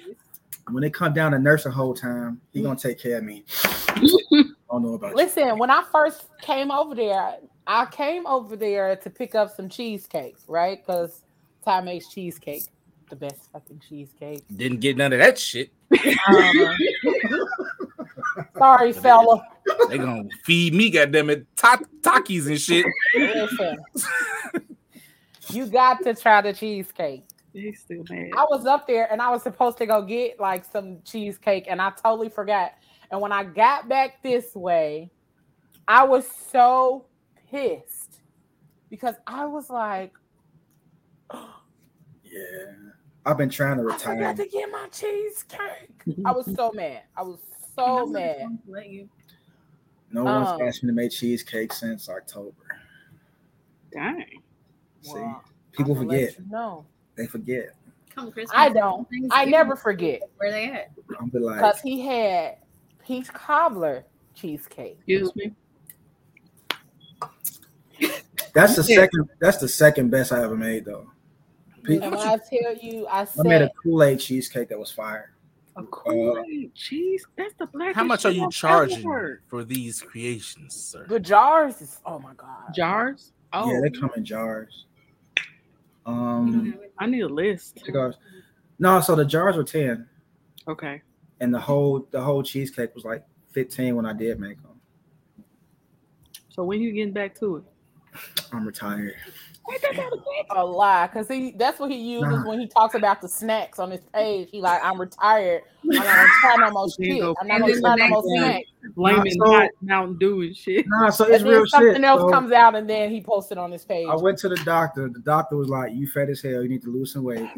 [0.71, 3.45] When it come down to nursing whole time, he gonna take care of me.
[3.95, 5.17] I don't know about you.
[5.17, 9.69] Listen, when I first came over there, I came over there to pick up some
[9.69, 10.85] cheesecake, right?
[10.85, 11.21] Because
[11.65, 12.63] Ty makes cheesecake,
[13.13, 14.43] the best fucking cheesecake.
[14.57, 15.71] Didn't get none of that shit.
[15.93, 16.77] Um,
[18.57, 19.47] sorry, fella.
[19.91, 22.87] They gonna feed me, goddamn it, ta- takis and shit.
[23.15, 23.77] Listen,
[25.51, 27.25] you got to try the cheesecake.
[27.53, 28.31] he's still mad.
[28.35, 31.83] I was up there and I was supposed to go get like some cheesecake and
[31.83, 32.73] I totally forgot.
[33.11, 35.11] And when I got back this way,
[35.87, 37.05] I was so
[37.51, 38.23] pissed
[38.89, 40.15] because I was like,
[42.25, 42.73] Yeah,
[43.25, 44.15] I've been trying to retire.
[44.15, 44.33] I retire.
[44.33, 46.19] forgot to get my cheesecake.
[46.25, 47.03] I was so mad.
[47.17, 47.39] I was
[47.77, 48.59] so mad.
[48.67, 48.87] Let.
[50.11, 52.53] No one's Um, asked me to make cheesecake since October.
[53.93, 54.25] Dang.
[55.03, 56.39] See, Well, people I'ma forget.
[56.39, 56.85] you know.
[57.17, 57.75] They forget.
[58.15, 58.55] Come Christmas.
[58.55, 59.07] I don't.
[59.31, 60.91] I never forget Where they at?
[61.19, 62.57] I'm be like, because he had
[63.05, 64.05] peach cobbler
[64.35, 64.99] cheesecake.
[64.99, 65.53] Excuse me.
[68.55, 69.29] that's the second.
[69.41, 71.11] That's the second best I ever made though.
[71.85, 74.91] Pe- And when I tell you, I I made a Kool Aid cheesecake that was
[74.91, 75.31] fire.
[75.77, 77.25] A Kool-Aid cheese.
[77.35, 79.43] That's the blackest How much are you I've ever charging heard.
[79.49, 81.07] for these creations, sir?
[81.09, 82.75] the jars is, oh my God.
[82.75, 83.33] Jars?
[83.55, 84.85] Oh, Yeah, they come in jars.
[86.05, 86.79] Um.
[86.99, 87.81] I need a list.
[87.85, 88.17] cigars.
[88.79, 90.07] No, so the jars were ten,
[90.69, 91.01] Okay.
[91.41, 94.73] and the whole the whole cheesecake was like fifteen when I did make them.
[96.51, 97.65] So when you getting back to it?
[98.53, 99.15] I'm retired.
[100.51, 102.49] A lie because he that's what he uses Nah.
[102.49, 104.49] when he talks about the snacks on his page.
[104.51, 105.63] He like, I'm retired.
[105.85, 107.23] I'm not gonna try no more shit.
[107.23, 108.69] I'm not And gonna try the no more snacks.
[108.97, 110.85] blaming so- hot Mountain Dew and shit.
[110.89, 112.05] Nah, so it's then real something shit.
[112.05, 114.07] else So, comes out, and then he posted on his page.
[114.11, 115.09] I went to the doctor.
[115.09, 116.63] The doctor was like, "You fat as hell.
[116.63, 117.49] You need to lose some weight."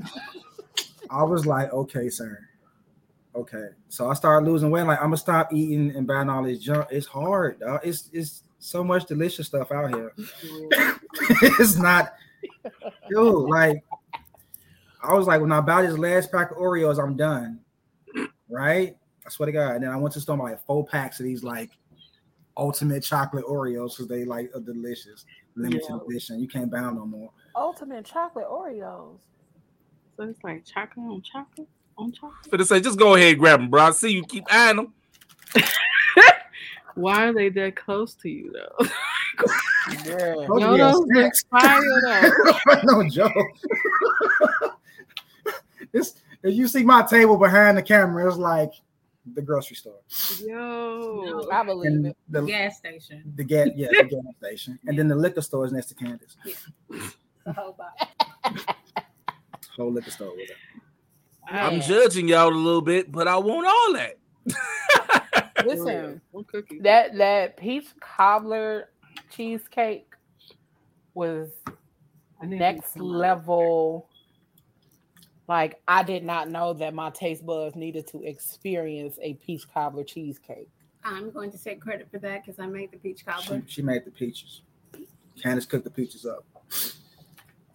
[1.10, 2.38] I was like, "Okay, sir."
[3.36, 4.84] Okay, so I started losing weight.
[4.84, 6.86] Like I'm gonna stop eating and buying all this junk.
[6.90, 7.58] It's hard.
[7.60, 7.80] Dog.
[7.82, 10.12] It's it's so much delicious stuff out here.
[10.16, 11.00] Mm-hmm.
[11.60, 12.14] it's not,
[13.10, 13.48] dude.
[13.48, 13.84] Like
[15.02, 17.60] I was like, when I buy this last pack of Oreos, I'm done.
[18.48, 18.96] Right?
[19.26, 19.74] I swear to God.
[19.76, 21.70] And then I went to store, buy like four packs of these like
[22.56, 25.98] ultimate chocolate Oreos because they like are delicious, limited Yeah.
[26.08, 26.40] edition.
[26.40, 27.30] You can't buy them no more.
[27.54, 29.18] Ultimate chocolate Oreos.
[30.16, 32.50] So it's like chocolate on chocolate on chocolate.
[32.50, 33.82] But to say, just go ahead and grab them, bro.
[33.82, 34.94] I see you keep eyeing them.
[36.94, 38.86] Why are they that close to you though?
[40.06, 40.16] Yeah.
[40.16, 41.82] Those no, be those look fire
[42.64, 42.80] though.
[42.84, 43.32] no joke.
[45.92, 48.70] it's, if you see my table behind the camera, it's like
[49.34, 49.98] the grocery store
[50.40, 52.16] Yo, I believe and it.
[52.30, 53.22] the Gas station.
[53.36, 56.36] the gas, yeah, the gas station, and then the liquor store is next to Candace.
[56.46, 57.10] Oh,
[57.44, 58.64] the whole box.
[59.76, 60.50] Whole liquor store with.
[61.46, 65.43] I'm judging y'all a little bit, but I want all that.
[65.64, 66.20] Listen,
[66.80, 68.90] that that peach cobbler
[69.30, 70.12] cheesecake
[71.14, 71.50] was
[72.42, 74.08] next level.
[75.48, 80.04] Like I did not know that my taste buds needed to experience a peach cobbler
[80.04, 80.68] cheesecake.
[81.04, 83.62] I'm going to take credit for that because I made the peach She, cobbler.
[83.66, 84.62] she made the peaches.
[85.40, 86.44] Candace cooked the peaches up.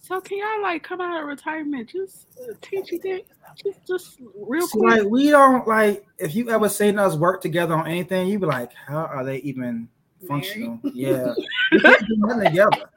[0.09, 1.87] So can y'all like come out of retirement?
[1.87, 3.21] Just uh, teach you that.
[3.63, 5.03] Just, just real See, quick.
[5.03, 8.47] like we don't like if you ever seen us work together on anything, you be
[8.47, 9.87] like, how are they even
[10.27, 10.79] functional?
[10.95, 11.35] Yeah,
[11.71, 12.89] we can't do nothing together.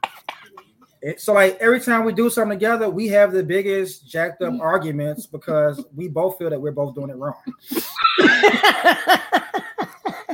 [1.02, 4.58] It, so like every time we do something together, we have the biggest jacked up
[4.58, 7.34] arguments because we both feel that we're both doing it wrong.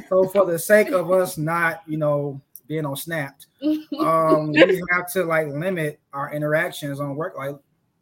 [0.08, 3.46] So for the sake of us not, you know, being on snapped,
[3.98, 7.34] um, we have to like limit our interactions on work.
[7.36, 7.56] Like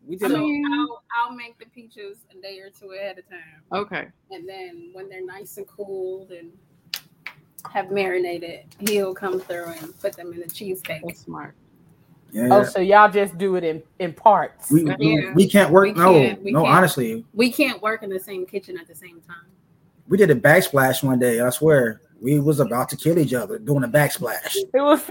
[0.06, 0.36] we So did.
[0.36, 3.62] a- I'll, I'll make the peaches a day or two ahead of time.
[3.72, 4.08] okay.
[4.30, 6.50] And then when they're nice and cooled and
[7.72, 11.02] have marinated, he'll come through and put them in the cheesecake.
[11.04, 11.54] That's smart.
[12.30, 12.48] yeah.
[12.52, 14.70] oh, so y'all just do it in, in parts.
[14.70, 15.32] we, we, Yeah.
[15.34, 15.84] we can't work.
[15.86, 16.62] We no, can't- we no.
[16.62, 16.74] can't.
[16.76, 19.46] Honestly, We can't work in the same kitchen at the same time.
[20.08, 21.40] we did a backsplash one day.
[21.40, 24.56] I swear, we was about to kill each other doing a backsplash.
[24.56, 25.02] It was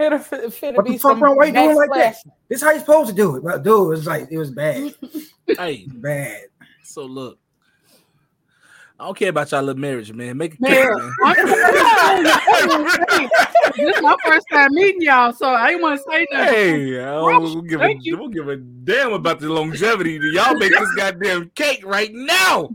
[0.00, 1.34] it'll fit, fit What be the fuck, some bro?
[1.34, 2.16] Why you doing like that?
[2.48, 4.94] This how you supposed to do it, but dude, it's like it was bad,
[5.58, 6.44] Hey, bad.
[6.84, 7.38] so look,
[9.00, 10.36] I don't care about y'all little marriage, man.
[10.36, 12.24] Make it Man, quick, man.
[13.76, 16.54] this is my first time meeting y'all, so I ain't want to say nothing.
[16.54, 18.16] Hey, I don't give a, you.
[18.16, 20.18] don't give a damn about the longevity.
[20.32, 22.70] Y'all make this goddamn cake right now.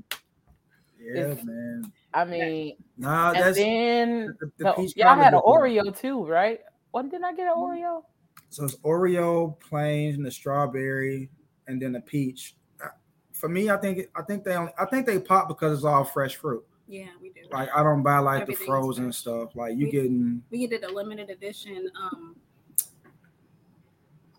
[0.97, 1.91] Yeah, man.
[2.13, 5.83] I mean, Nah, and that's then the, the no, y'all had an cobbler good.
[5.87, 6.59] Oreo too, right?
[6.91, 8.03] When did I get an Oreo?
[8.49, 11.29] So it's Oreo, plain, and the strawberry,
[11.67, 12.55] and then the peach.
[12.83, 12.89] Uh,
[13.31, 16.03] For me, I think I think they only, I think they pop because it's all
[16.03, 16.63] fresh fruit.
[16.87, 17.41] Yeah, we do.
[17.51, 19.55] Like I don't buy like the frozen stuff.
[19.55, 22.35] Like you We- getting we did a limited edition um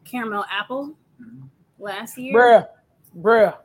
[0.04, 1.48] caramel apple Mhm.
[1.78, 2.34] last year.
[2.34, 2.68] Bruh,
[3.18, 3.56] bruh.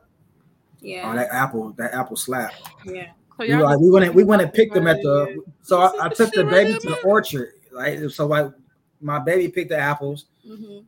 [0.80, 2.52] Yeah, oh, that apple, that apple slap.
[2.84, 3.12] yeah.
[3.40, 5.42] So We, like, we went and we went and picked them at the.
[5.62, 7.52] So I, I took the baby to the orchard.
[7.72, 8.52] Like so, like
[9.00, 10.26] my baby picked the apples.
[10.46, 10.80] hmm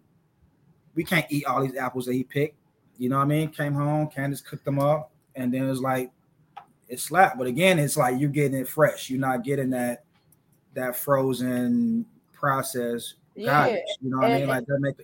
[0.95, 2.57] We can't eat all these apples that he picked.
[2.99, 3.49] You know what I mean?
[3.51, 6.11] Came home, Candace cooked them up, and then it was like
[6.89, 7.39] it slapped.
[7.39, 9.09] But again, it's like you're getting it fresh.
[9.09, 10.05] You're not getting that
[10.75, 13.47] that frozen process Yeah.
[13.47, 13.81] garbage.
[14.01, 14.49] You know what I mean?
[14.49, 14.97] Like that make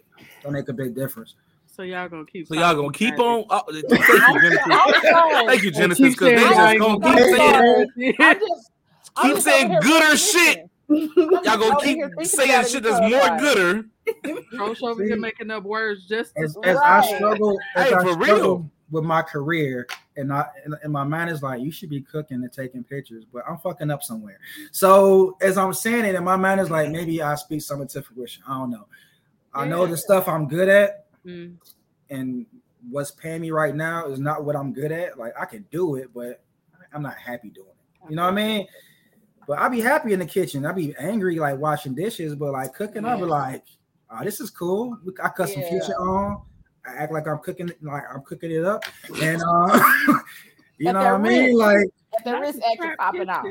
[0.43, 1.35] that make a big difference.
[1.79, 2.49] So y'all gonna keep.
[2.49, 3.45] So y'all gonna keep about on?
[3.51, 4.67] Oh, thank you, Genesis.
[5.47, 5.71] Thank you.
[5.71, 8.71] Genesis, Keep because they saying just y'all gonna keep saying, keep I just
[9.17, 10.71] I'm keep saying gooder shit.
[10.89, 13.85] Y'all gonna keep saying shit that's because, more like, gooder.
[14.59, 15.21] Roach over here See?
[15.21, 18.71] making up words just to As, as I struggle, as Hey, I for struggle real.
[18.91, 19.87] with my career,
[20.17, 23.25] and I and, and my mind is like, you should be cooking and taking pictures,
[23.33, 24.41] but I'm fucking up somewhere.
[24.73, 28.03] So as I'm saying it, and my mind is like, maybe I speak something to
[28.03, 28.43] fruition.
[28.49, 28.89] I don't know.
[29.55, 29.93] I know Yeah.
[29.93, 31.57] the stuff I'm good at, Mm.
[32.11, 32.47] and
[32.91, 35.19] what's paying me right now is not what I'm good at.
[35.19, 36.43] Like I can do it, but
[36.93, 38.11] I'm not happy doing it.
[38.11, 38.67] You know what I mean?
[39.47, 40.65] But I be happy in the kitchen.
[40.65, 43.65] I be angry like washing dishes, but like cooking, I be like,
[44.11, 44.99] oh, this is cool.
[45.23, 46.43] I cut some future on.
[46.87, 48.85] I act like I'm cooking it, like I'm cooking it up,
[49.21, 49.81] and uh,
[50.79, 51.59] you But know what they're I mean?
[51.59, 53.45] Like, At the risk actually popping out.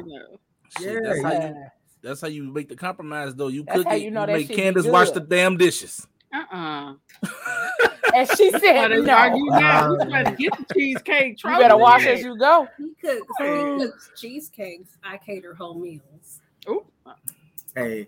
[0.80, 1.66] Yeah, that's how you.
[2.04, 3.48] That's how you make the compromise, though.
[3.48, 3.98] You That's cook it.
[4.00, 6.08] you You, know that make shit be Candace wash the damn dishes.
[6.34, 6.94] Uh uh
[8.14, 9.14] And she Why said, they no.
[9.14, 9.94] argue now?
[9.96, 11.44] Uh, better get the cheesecake.
[11.44, 12.68] You better watch as you go.
[12.78, 13.46] He cooks, he
[13.80, 14.98] cooks cheesecakes.
[15.04, 16.42] I cater whole meals.
[16.70, 16.86] Ooh.
[17.76, 18.08] Hey,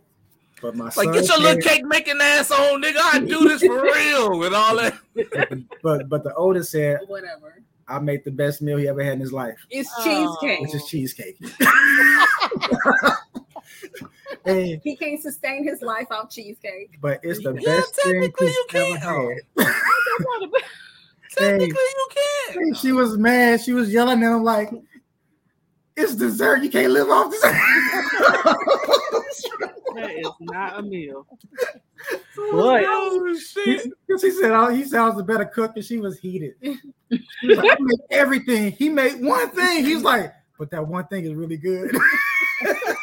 [0.62, 2.98] but my Like, son get your little cake making ass on, nigga.
[3.00, 4.98] I do this for real with all that.
[5.84, 7.62] But but the oldest said Whatever.
[7.88, 10.04] I made the best meal he ever had in his life, It's Oh.
[10.42, 10.60] cheesecake.
[10.62, 11.38] which is cheesecake.
[14.46, 16.98] hey, He can't sustain his life off cheesecake.
[17.02, 19.40] but it's the Yeah, best thing technically he's you ever can.
[19.58, 19.68] had.
[21.38, 22.54] Technically, you can.
[22.74, 23.62] Hey, she was mad.
[23.62, 24.72] She was yelling at him like,
[25.96, 26.64] "It's dessert.
[26.64, 27.56] You can't live off dessert."
[29.96, 31.26] That is not a meal.
[32.52, 32.84] What?
[32.86, 33.92] Oh shit!
[34.08, 36.54] Because he said oh, he sounds a better cook, and she was heated.
[36.62, 38.72] She was like, I made everything.
[38.72, 39.84] He made one thing.
[39.84, 41.92] He's like, but that one thing is really good.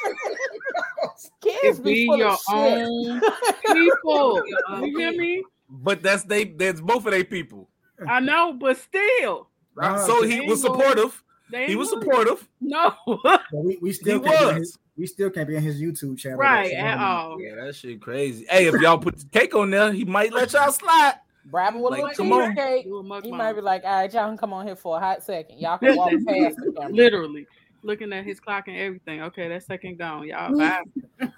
[1.60, 3.20] Kids It be be your own
[3.66, 4.42] people.
[4.82, 5.44] You hear me?
[5.68, 6.44] But that's they.
[6.44, 7.68] That's both of they people.
[8.06, 11.22] I know, but still, Nah, so he was supportive.
[11.50, 12.46] they He was ain't supportive.
[12.60, 14.56] No, but we, we still He can't be on was.
[14.58, 16.38] his, we still can't be on his YouTube channel.
[16.38, 17.40] right That's at all.
[17.40, 18.46] Yeah, that shit crazy.
[18.48, 21.14] Hey, if y'all put the cake on there, he might let y'all slide.
[21.50, 22.54] Brab him with Like, a little come on.
[22.56, 22.84] cheesecake.
[22.84, 23.20] Do.
[23.22, 25.58] He might be like, all right, y'all can come on here for a hot second.
[25.58, 26.92] Y'all can walk past the camera.
[26.92, 27.46] literally
[27.86, 29.22] looking at his clock and everything.
[29.22, 30.56] Okay, that second gone, y'all.
[30.58, 30.82] Bye.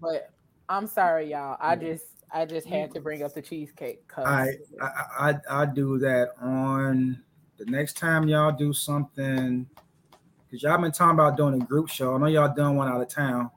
[0.00, 0.30] But
[0.68, 1.58] I'm sorry, y'all.
[1.60, 4.06] I just I just had to bring up the cheesecake.
[4.08, 7.22] 'cause- I, I I I do that on
[7.58, 9.66] the next time y'all do something
[10.46, 12.14] because y'all been talking about doing a group show.
[12.14, 13.50] I know y'all done one out of town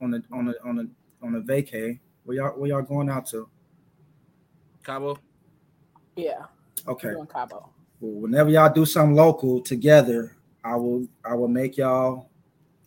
[0.00, 0.88] on the on the on the
[1.22, 1.98] on the vacay.
[2.24, 3.48] Where y'all where y'all going out to?
[4.84, 5.18] Cabo.
[6.16, 6.44] yeah,
[6.88, 7.10] Okay.
[7.10, 7.70] doing Cabo.
[8.00, 12.30] Well, whenever y'all do something local together, I will I will make y'all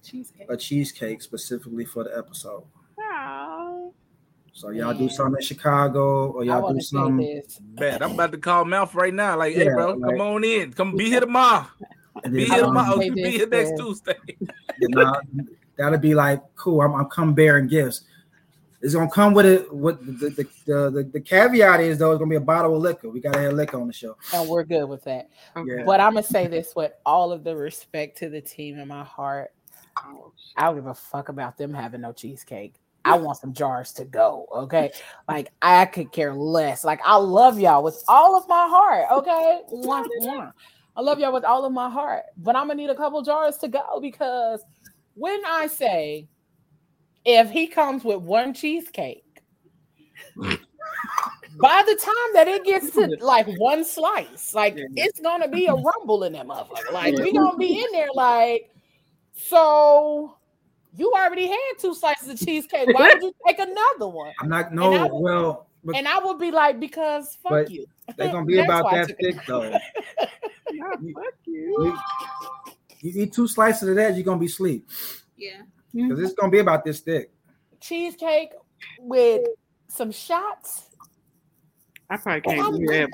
[0.04, 0.48] Cheesecake.
[0.50, 2.64] a cheesecake specifically for the episode.
[3.00, 3.90] Aw.
[4.52, 5.10] So y'all do Man.
[5.10, 7.18] something in Chicago or y'all do to something.
[7.18, 7.60] this.
[7.60, 9.38] Bet I'm about to call Mouth right now.
[9.38, 10.74] Like, hey, bro, like- come on in.
[10.74, 11.66] Come be here tomorrow.
[12.30, 13.16] Be here I wanna oh, tomorrow.
[13.16, 14.16] Be here next Tuesday.
[14.80, 15.14] you know,
[15.78, 16.82] that'll be like cool.
[16.82, 18.02] I'm, I'm come bearing gifts.
[18.84, 19.74] It's gonna come with it.
[19.74, 22.82] What the the, the the the caveat is though, it's gonna be a bottle of
[22.82, 23.10] liquor.
[23.10, 24.18] We gotta have liquor on the show.
[24.34, 25.30] And we're good with that.
[25.56, 25.84] Yeah.
[25.86, 29.06] But I'm gonna say this with all of the respect to the team in my
[29.06, 29.52] heart.
[30.06, 32.76] Oh, I don't give a fuck about them having no cheesecake.
[33.06, 34.48] I want some jars to go.
[34.54, 34.92] Okay.
[35.30, 36.84] Like I could care less.
[36.84, 39.06] Like I love y'all with all of my heart.
[39.14, 39.62] Okay.
[39.72, 40.54] Mwah, mwah.
[40.98, 42.24] I love y'all with all of my heart.
[42.36, 44.62] But I'm gonna need a couple jars to go because
[45.16, 46.28] when I say
[47.26, 49.24] if he comes with one cheesecake,
[50.36, 54.86] by the time that it gets to like one slice, like Yeah.
[55.06, 56.92] it's gonna be a rumble in that motherfucker.
[56.92, 58.72] Like we gonna be in there like,
[59.34, 60.38] so
[60.96, 62.88] you already had two slices of cheesecake.
[62.94, 64.34] Why would you take another one?
[64.42, 67.86] I'm not no would- well, but And I would be like, because fuck But you.
[68.18, 69.70] they're gonna be about that thick though.
[70.72, 71.96] nah, You- fuck you.
[73.02, 74.90] You, you eat two slices of that, you're gonna be asleep
[75.38, 75.62] Yeah.
[75.94, 76.42] Because it's mm-hmm.
[76.42, 77.32] gonna be about this thick.
[77.80, 78.52] Cheesecake
[79.00, 79.42] with
[79.88, 80.90] some shots.
[82.10, 83.10] I probably can't do that,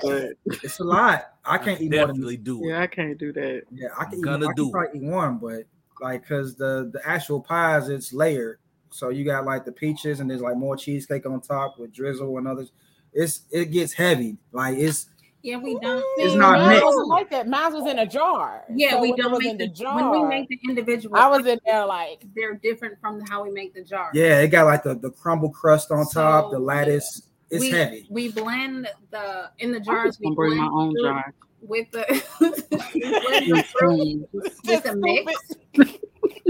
[0.46, 1.34] but It's a lot.
[1.44, 2.68] I can't eat more than Definitely do it.
[2.68, 3.62] yeah, I can't do that.
[3.70, 3.88] yeah.
[3.98, 4.72] I can eat, Gonna I do can it.
[4.72, 5.64] probably eat one, but
[6.00, 8.58] like because the the actual pies it's layered.
[8.90, 12.36] So you got like the peaches and there's like more cheesecake on top with drizzle
[12.38, 12.72] and others.
[13.12, 14.38] It's it gets heavy.
[14.52, 15.06] Like it's
[15.42, 16.04] Yeah, we don't.
[16.18, 16.84] It's See, not mine mixed.
[16.84, 17.48] wasn't like that.
[17.48, 18.64] Mine was in a jar.
[18.74, 19.96] Yeah, So we don't was make the, the jar.
[20.12, 21.16] when we make the individual.
[21.16, 24.10] I was in there like, they're different from how we make the jar.
[24.12, 27.22] yeah, it got like the, the crumble crust on top, the So, lattice.
[27.50, 28.06] It's we, heavy.
[28.10, 30.18] We blend the in the I'm jars.
[30.20, 31.34] We gonna bring my own jar.
[31.62, 32.04] with the
[32.40, 34.26] we the
[34.66, 35.98] with the mix.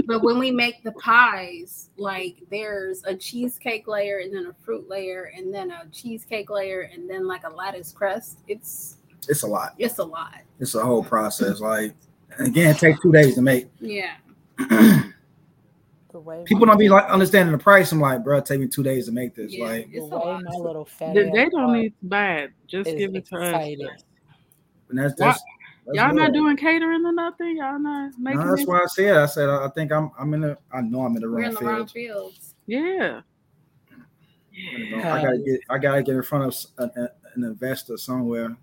[0.11, 4.89] But when we make the pies, like there's a cheesecake layer and then a fruit
[4.89, 8.39] layer and then a cheesecake layer and then like a lattice crust.
[8.49, 8.97] It's
[9.29, 9.73] It's a lot.
[9.77, 10.39] it's a lot.
[10.59, 11.61] It's a whole process.
[11.61, 11.93] Like
[12.39, 13.67] again, it takes two days to make.
[13.79, 14.15] Yeah.
[14.57, 17.93] the way People don't be like understanding the price.
[17.93, 19.53] I'm like, bro, take me two days to make this.
[19.53, 19.65] Yeah.
[19.65, 22.51] Like, the It's a way my little fat They, they don't need to buy it.
[22.67, 23.77] Just give it to us.
[24.89, 25.41] and that's that's,
[25.85, 27.57] that's Y'all not doing catering or nothing.
[27.57, 28.39] Y'all not making.
[28.39, 28.67] No, that's it?
[28.67, 29.17] why I said.
[29.17, 30.57] I said I think I'm I'm in the.
[30.71, 31.91] I know I'm in the We're wrong in the wrong field.
[32.33, 32.55] fields.
[32.67, 33.21] Yeah.
[34.97, 38.55] I gotta get I gotta get in front of s- a- a- an investor somewhere.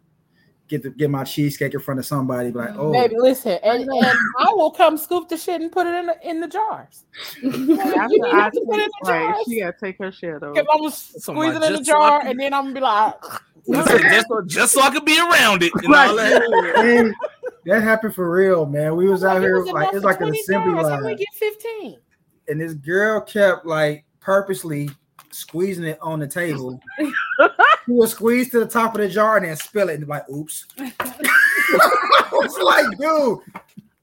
[0.69, 2.51] Get the, get my cheesecake in front of somebody.
[2.51, 2.77] Like, mm.
[2.79, 6.05] oh, Baby, listen, and, and I will come scoop the shit and put it in
[6.07, 7.05] the in the jars.
[7.43, 9.45] After You I have to put it in the right, jars.
[9.49, 10.55] she gotta take her share though.
[10.55, 12.81] I'm gonna squeeze it in the just so I jar, and then I'm gonna be
[12.81, 13.15] like,
[13.75, 15.73] just, so, just so I could be around it.
[15.75, 16.75] And all that.
[16.77, 17.11] Hey,
[17.67, 18.97] that happened for real, man.
[18.97, 20.89] We was out "It here was like it's like an assembly jars.
[20.89, 21.99] How we line, get 15?
[22.49, 24.91] and this girl kept like purposely
[25.31, 27.13] squeezing it on the table he
[27.89, 30.29] would squeeze to the top of the jar and then spill it and be like,
[30.31, 30.67] oops.
[30.79, 33.39] I was like, dude.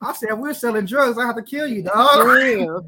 [0.01, 1.17] I said, we're selling drugs.
[1.17, 2.85] I have to kill you, dog.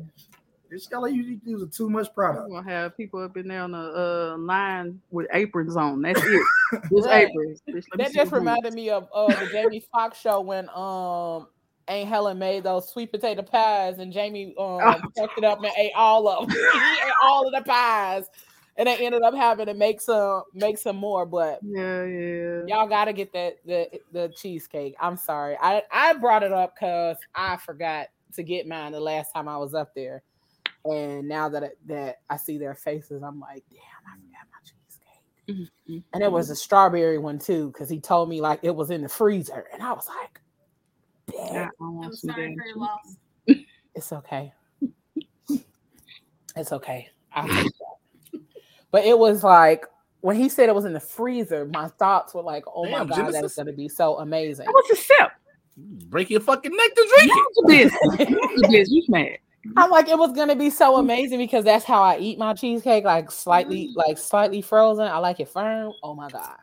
[0.69, 0.77] Real.
[0.77, 2.49] This guy you using too much product.
[2.49, 6.01] We're gonna have people up in there on the uh, line with aprons on.
[6.01, 6.41] That's it.
[6.91, 7.29] Just Right.
[7.29, 7.61] aprons.
[7.67, 11.47] Bitch, That just reminded me of uh, the Jamie Foxx show when um
[11.87, 14.81] Aunt Helen made those sweet potato pies and Jamie um
[15.17, 16.49] fucked it up and ate all of them.
[16.73, 18.25] he ate all of the pies,
[18.75, 21.25] and they ended up having to make some make some more.
[21.25, 22.63] But Yeah, yeah.
[22.67, 24.95] y'all gotta get that the the cheesecake.
[24.99, 29.31] I'm sorry, I I brought it up because I forgot to get mine the last
[29.31, 30.21] time I was up there,
[30.91, 34.59] and now that it, that I see their faces, I'm like, damn, I forgot my
[34.63, 35.71] cheesecake.
[35.89, 36.03] Mhm.
[36.13, 39.01] And it was a strawberry one too, because he told me like it was in
[39.01, 40.41] the freezer, and I was like,
[41.31, 43.15] damn, I want I'm sorry damn for your loss.
[43.95, 44.53] it's okay.
[46.55, 47.07] It's okay.
[47.33, 47.71] I'll take
[48.33, 48.41] that.
[48.89, 49.85] But it was like
[50.21, 53.15] when he said it was in the freezer, my thoughts were like, oh Damn, my
[53.15, 54.65] god, that is gonna be so amazing.
[54.71, 55.31] What's a sip.
[55.77, 57.91] Break your fucking neck to drink it.
[58.57, 58.87] You bitch.
[58.89, 59.37] You mad.
[59.75, 63.03] I'm like, it was gonna be so amazing because that's how I eat my cheesecake,
[63.03, 65.05] like slightly, like slightly frozen.
[65.07, 65.93] I like it firm.
[66.01, 66.57] Oh my god.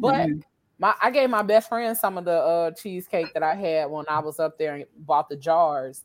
[0.00, 0.42] But Mhm.
[0.78, 4.04] my I gave my best friend some of the uh cheesecake that I had when
[4.08, 6.04] I was up there and bought the jars.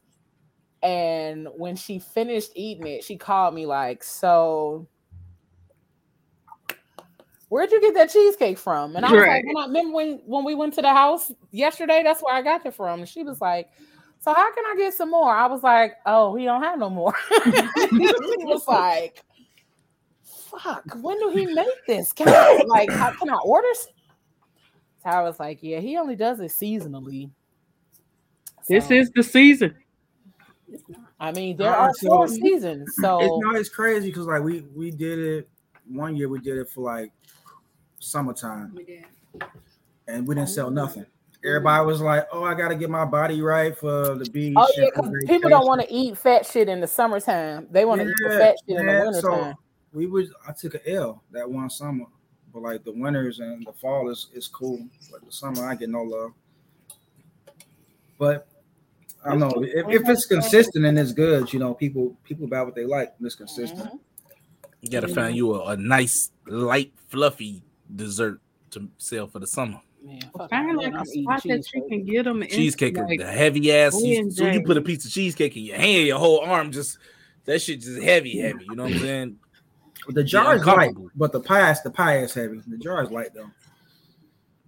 [0.83, 4.87] And when she finished eating it, she called me like, "So,
[7.49, 9.27] where'd you get that cheesecake from?" And I was Right.
[9.27, 12.01] like, when I, "Remember when when we went to the house yesterday?
[12.03, 13.69] That's where I got it from." And she was like,
[14.21, 16.89] "So how can I get some more?" I was like, "Oh, we don't have no
[16.89, 17.13] more."
[17.91, 19.23] he was like,
[20.23, 22.13] "Fuck, when do he make this?
[22.13, 23.91] Can I like how can I order?" some?"
[25.03, 27.29] So I was like, "Yeah, he only does it seasonally."
[28.67, 29.75] This So, is the season.
[31.19, 34.61] I mean, there are four so- seasons, It's so not it's crazy because like we
[34.75, 35.49] we did it
[35.87, 37.11] one year we did it for like
[37.99, 39.05] summertime We did.
[40.07, 41.05] and we didn't sell nothing.
[41.43, 44.67] Everybody was like, "Oh, I got to get my body right for the beach." oh
[44.77, 47.67] yeah, because people don't want to eat fat shit in the summertime.
[47.71, 49.53] They want to eat the fat shit in the yeah, wintertime.
[49.53, 49.59] so
[49.93, 52.05] we was I took an L that one summer,
[52.53, 55.89] but like the winters and the fall is is cool, but the summer I get
[55.89, 56.31] no love.
[58.19, 58.47] But
[59.25, 62.61] I don't know if, if it's consistent and it's good, you know, people people buy
[62.61, 63.13] what they like.
[63.17, 63.89] and It's consistent.
[63.89, 63.99] Mhm.
[64.81, 67.63] You gotta find you a, a nice, light, fluffy
[67.95, 69.79] dessert to sell for the summer.
[70.03, 72.41] Man, fuck Find like a a I'm eating spot that you can get them.
[72.41, 72.49] In.
[72.49, 73.93] Cheesecake, like, the heavy ass.
[74.01, 76.71] me You, so you put a piece of cheesecake in your hand, your whole arm
[76.71, 76.97] just
[77.45, 78.65] that shit just heavy, heavy.
[78.67, 79.39] You know what I'm saying?
[80.07, 82.61] But the jar is light, but the pie is the pie is heavy.
[82.65, 83.51] The jar is light though.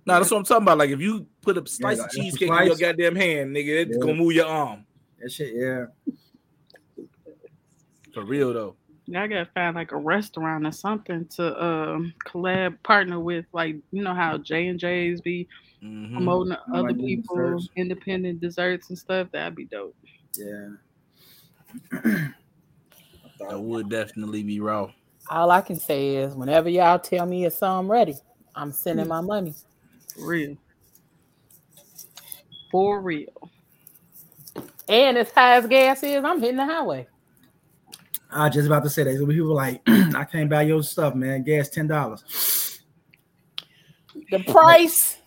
[0.06, 0.78] No, that's what I'm talking about.
[0.78, 3.56] Like if you put a slice like, of that's a cheesecake in your goddamn hand,
[3.56, 4.02] nigga, it's Yeah.
[4.02, 4.86] gonna move your arm.
[5.20, 5.86] That shit, yeah.
[8.14, 8.76] For real though.
[9.10, 14.04] I gotta find like a restaurant or something to um collab partner with, like you
[14.04, 15.48] know how J and J's be
[15.84, 16.14] Mhm.
[16.16, 17.70] promoting I other like them people, desserts.
[17.76, 19.28] independent desserts and stuff.
[19.34, 19.96] That'd be dope.
[20.38, 20.70] Yeah.
[23.40, 24.92] That would definitely be raw.
[25.30, 28.16] All I can say is, whenever y'all tell me it's something ready,
[28.56, 29.54] I'm sending my money.
[30.16, 30.58] For real.
[32.72, 33.52] For real.
[34.88, 37.08] And as high as gas is, I'm hitting the highway.
[38.34, 39.18] I was just about to say that.
[39.18, 41.44] So people like, I can't buy your stuff, man.
[41.44, 42.82] Gas ten dollars.
[44.32, 45.18] The price.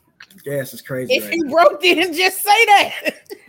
[0.44, 1.14] Gas is crazy.
[1.14, 2.92] if Right you broke it, just say that.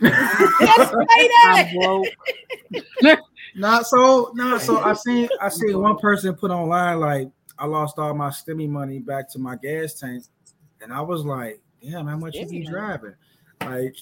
[0.00, 1.70] just say that.
[1.70, 3.18] I'm broke.
[3.54, 4.78] Not so, not so.
[4.78, 7.28] I seen, I seen one person put online like,
[7.58, 10.24] I lost all my stimmy money back to my gas tank,
[10.80, 12.70] and I was like, damn, how much you be Stimmy money.
[12.70, 13.14] driving?
[13.62, 13.96] Like,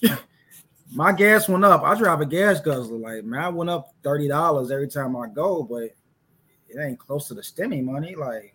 [0.92, 1.82] my gas went up.
[1.82, 2.98] I drive a gas guzzler.
[2.98, 5.82] Like, man, I went up thirty dollars every time I go, but
[6.68, 8.14] it ain't close to the stimmy money.
[8.14, 8.54] Like,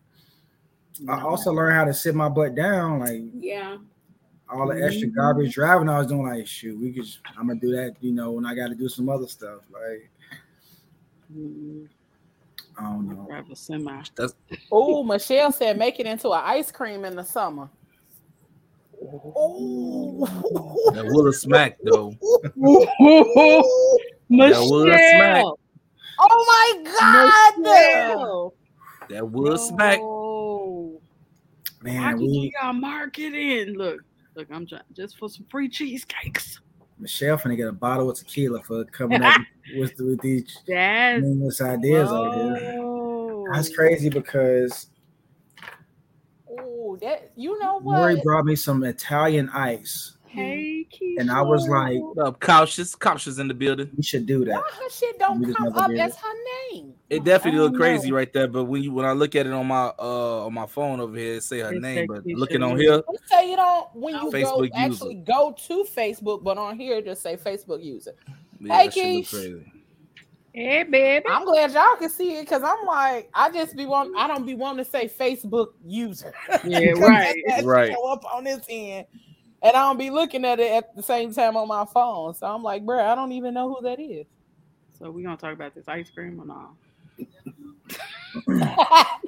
[1.09, 2.99] I also learned how to sit my butt down.
[2.99, 3.77] Like, Yeah.
[4.49, 7.05] all the extra garbage driving I was doing, like, shoot, we could.
[7.37, 9.61] I'm gonna do that, you know, when I got to do some other stuff.
[9.71, 10.09] Like,
[11.33, 11.87] Mm,
[12.77, 13.25] I don't know.
[13.29, 14.03] Drive a semi.
[14.71, 17.69] Oh, Michelle said make it into an ice cream in the summer.
[19.03, 22.13] Oh, That would have smacked though.
[24.31, 25.43] That would smack.
[25.43, 25.59] Michelle.
[26.19, 27.59] oh my God!
[27.59, 28.53] Michelle.
[29.09, 29.99] That would smack.
[29.99, 31.01] No.
[31.81, 33.75] Why Man, can you we got marketing?
[33.75, 33.99] Look,
[34.35, 36.61] look, I'm trying just for some free cheesecakes.
[36.97, 39.41] Michelle finna get a bottle of tequila for coming up
[39.75, 43.43] with, with these That's meaningless ideas out here.
[43.51, 44.90] That's crazy because
[47.01, 50.17] that you know Lori brought me some Italian ice.
[50.27, 51.19] Hey, Keisha.
[51.19, 52.95] And I was like- up, cautious?
[52.95, 53.89] Cautious in the building.
[53.97, 54.53] We should do that.
[54.55, 56.19] Why her shit don't We come up did as it.
[56.19, 56.33] her
[56.71, 56.93] name?
[57.09, 58.15] It definitely I look crazy know.
[58.15, 60.67] right there, but when you when I look at it on my uh on my
[60.67, 63.49] phone over here, it say her It name, but Keisha looking on here, Let's say
[63.49, 64.71] you don't when you go Facebook user.
[64.75, 68.13] actually go to Facebook, but on here just say Facebook user.
[68.61, 69.29] yeah, Hey, that shit look Keish.
[69.31, 69.71] crazy.
[70.53, 71.25] Hey, baby.
[71.29, 74.45] I'm glad y'all can see it because I'm like, I just be want I don't
[74.45, 76.33] be wanting to say Facebook user.
[76.65, 77.35] Yeah, right.
[77.47, 77.91] that shit Right.
[77.91, 79.05] Show up on this end,
[79.63, 82.33] and I don't be looking at it at the same time on my phone.
[82.33, 84.25] So I'm like, bro, I don't even know who that is.
[84.99, 86.73] So we gonna talk about this ice cream or not?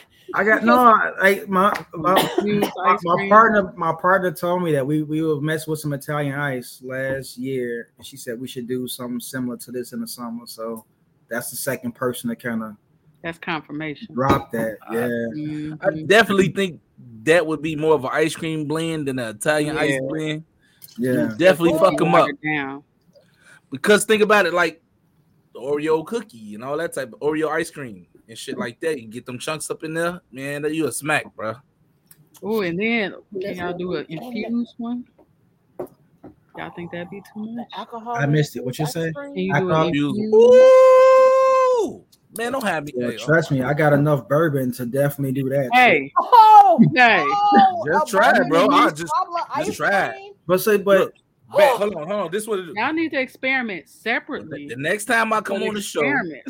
[0.34, 2.14] I got no, like my my,
[2.76, 3.72] my, my partner.
[3.76, 7.90] My partner told me that we we were messing with some Italian ice last year,
[7.96, 10.46] and she said we should do something similar to this in the summer.
[10.46, 10.84] So
[11.28, 12.72] that's the second person to kind of
[13.22, 14.14] That's confirmation.
[14.14, 14.76] drop that.
[14.90, 15.78] Uh, Yeah, Mhm.
[15.82, 16.80] I definitely think
[17.24, 20.44] that would be more of an ice cream blend than an Italian ice blend.
[20.98, 21.34] yeah.
[21.38, 21.78] Definitely Ooh.
[21.78, 22.82] fuck them up Water Down.
[23.70, 24.82] because think about it, like
[25.54, 29.00] the Oreo cookie and all that type of Oreo ice cream and shit like that.
[29.00, 30.64] You get them chunks up in there, man.
[30.72, 31.54] You a smack, bro.
[32.42, 35.04] Oh, and then can y'all do an infused one?
[36.56, 37.66] Y'all think that'd be too much?
[37.76, 38.16] Alcohol.
[38.16, 38.64] I missed it.
[38.64, 39.12] What you ice say?
[39.12, 40.18] Can you I do thought- Infused.
[40.18, 40.34] infused?
[41.84, 42.04] Ooh,
[42.36, 42.92] man, don't have me.
[42.96, 45.70] Yeah, trust me, I got enough bourbon to definitely do that.
[45.72, 47.24] Hey, Oh, hey.
[47.24, 48.68] oh, Just a try it, bro.
[48.68, 50.12] I just- cobbler just ice try it.
[50.14, 50.32] cream?
[50.46, 51.14] but say, but Look,
[51.56, 52.30] bet, hold on, hold on.
[52.32, 52.74] This what it is.
[52.76, 54.66] Y'all need to experiment separately.
[54.68, 56.42] The next time I come on the show, experiment.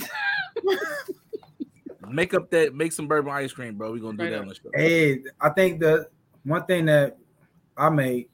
[2.09, 3.93] make up that make some bourbon ice cream, bro.
[3.93, 4.43] We gonna do Straight that up.
[4.43, 4.71] on the show.
[4.75, 6.07] hey, I think the
[6.45, 7.17] one thing that
[7.77, 8.31] I make,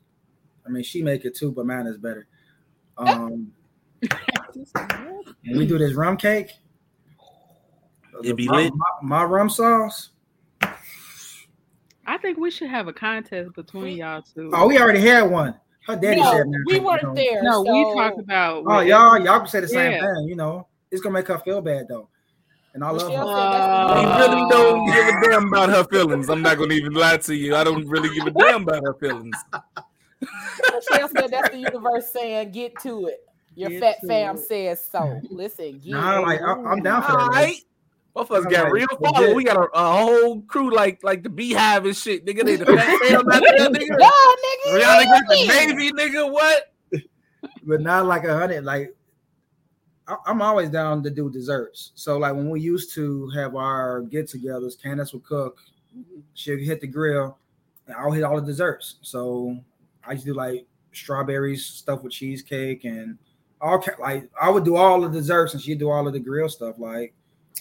[0.66, 2.26] I mean, she make it too, but mine is better.
[2.96, 3.52] Um,
[5.54, 6.50] we do this rum cake,
[8.22, 8.72] It be my, lit.
[8.74, 10.10] My, my rum sauce.
[12.06, 14.50] I think we should have a contest between y'all two.
[14.52, 15.54] Oh, we already had one.
[15.86, 17.14] Her daddy No, said, man, we weren't know.
[17.14, 17.42] there.
[17.42, 18.64] no, we so- talked about.
[18.66, 20.00] Oh, y'all, y'all can say the same Yeah.
[20.14, 20.28] thing.
[20.28, 22.08] You know, it's gonna make her feel bad though,
[22.74, 23.34] and I love Michelle her.
[23.34, 26.28] said Uh, We the- really don't give a damn about her feelings.
[26.28, 27.56] I'm not gonna even lie to you.
[27.56, 29.36] I don't really give a damn about her feelings.
[30.72, 33.20] Michelle said that's the universe saying, "Get to it."
[33.56, 34.40] Your Get fat fam it.
[34.40, 35.20] says so.
[35.30, 37.40] Listen, get Nah, like I, I'm down for All that.
[37.40, 37.56] right.
[38.16, 39.14] Motherfuckers got real legit.
[39.14, 39.34] follow.
[39.34, 42.24] We got a, a whole crew like like the beehive and shit.
[42.26, 43.98] Nigga, they the fat fam out there, nigga.
[43.98, 44.34] Go,
[44.68, 44.80] nigga.
[44.80, 45.66] Rihanna got the yeah.
[45.66, 46.32] Navy, nigga.
[46.32, 46.72] What?
[47.64, 48.64] but not like a hundred.
[48.64, 48.88] Like I,
[50.26, 51.92] I'm always down to do desserts.
[51.94, 55.58] So like when we used to have our get-togethers, Candace would cook.
[56.34, 57.38] She'd hit the grill,
[57.86, 58.96] and I'll hit all the desserts.
[59.00, 59.56] So
[60.06, 63.18] I used to do like strawberries stuff with cheesecake and
[63.60, 66.48] all like I would do all the desserts, and she'd do all of the grill
[66.48, 66.78] stuff.
[66.78, 67.14] Like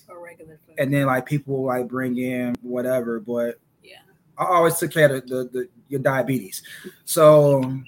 [0.10, 0.76] or regular food.
[0.80, 4.00] and then like people will, like bring in whatever, but Yeah.
[4.38, 6.64] I always took care of the, the your diabetes.
[7.06, 7.80] So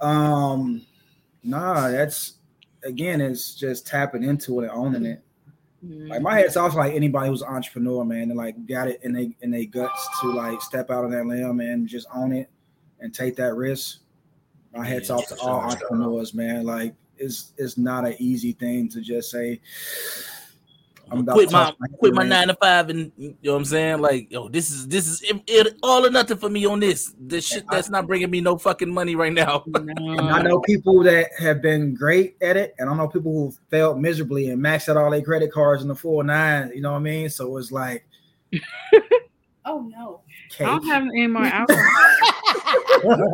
[0.00, 0.86] um
[1.42, 2.34] nah, that's
[2.84, 5.22] again it's just tapping into it and owning it.
[5.84, 6.08] Mhm.
[6.08, 9.12] Like my head's off like anybody who's an entrepreneur, man, and like got it in
[9.12, 12.48] they in their guts to like step out on that limb and just own it
[13.00, 13.98] and take that risk.
[14.74, 16.64] My head's Yeah, off to all entrepreneurs, man.
[16.64, 19.60] Like it's it's not an easy thing to just say
[21.12, 23.58] I'm about quit to my toss quit my nine to five and you know what
[23.58, 24.00] I'm saying?
[24.00, 27.14] Like, yo, this is this is it, it- all or nothing for me on this.
[27.20, 29.64] This shit that's not bringing me no fucking money right now.
[29.74, 33.52] And I know people that have been great at it, and I know people who
[33.70, 36.72] failed miserably and maxed out all their credit cards in the full nine.
[36.74, 37.28] You know what I mean?
[37.30, 38.06] So it's like
[39.64, 40.20] Oh no.
[40.60, 41.82] I don't have any more alcohol.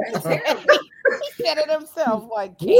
[0.08, 2.28] he said it himself.
[2.30, 2.78] Like, cake.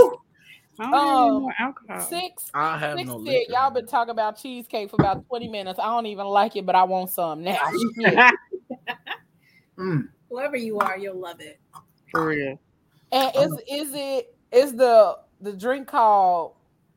[0.78, 2.00] I don't have any more alcohol.
[2.00, 2.50] six.
[2.54, 5.78] I have Six no said, y'all been talking about cheesecake for about 20 minutes.
[5.80, 7.58] I don't even like it, but I want some now.
[9.78, 10.08] Mm.
[10.28, 11.60] Whoever you are, you'll love it.
[12.10, 12.60] For real.
[13.12, 16.54] and is is it is the the drink called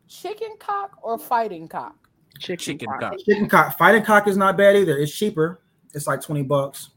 [0.08, 1.96] chicken cock or fighting cock?
[2.40, 3.00] Chicken, chicken cock.
[3.00, 3.14] cock.
[3.26, 4.98] Chicken cock, fighting cock is not bad either.
[4.98, 5.62] It's cheaper.
[5.94, 6.90] It's like twenty bucks.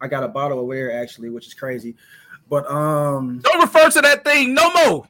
[0.00, 1.96] I got a bottle of wear actually, which is crazy.
[2.48, 5.08] But um, Don't refer to that thing no more.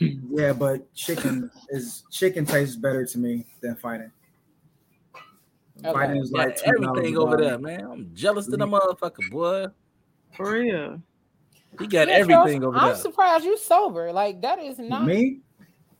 [0.00, 4.10] Yeah, but chicken is chicken tastes better to me than fighting.
[5.84, 5.92] Okay.
[5.92, 7.80] Fighting is like $2 everything over there, man.
[7.84, 9.66] I'm jealous to the motherfucker, boy.
[10.36, 11.02] For real.
[11.78, 12.96] He got Yeah, everything Charles, over I'm there.
[12.96, 14.12] surprised you sober.
[14.12, 15.40] Like that is not Me?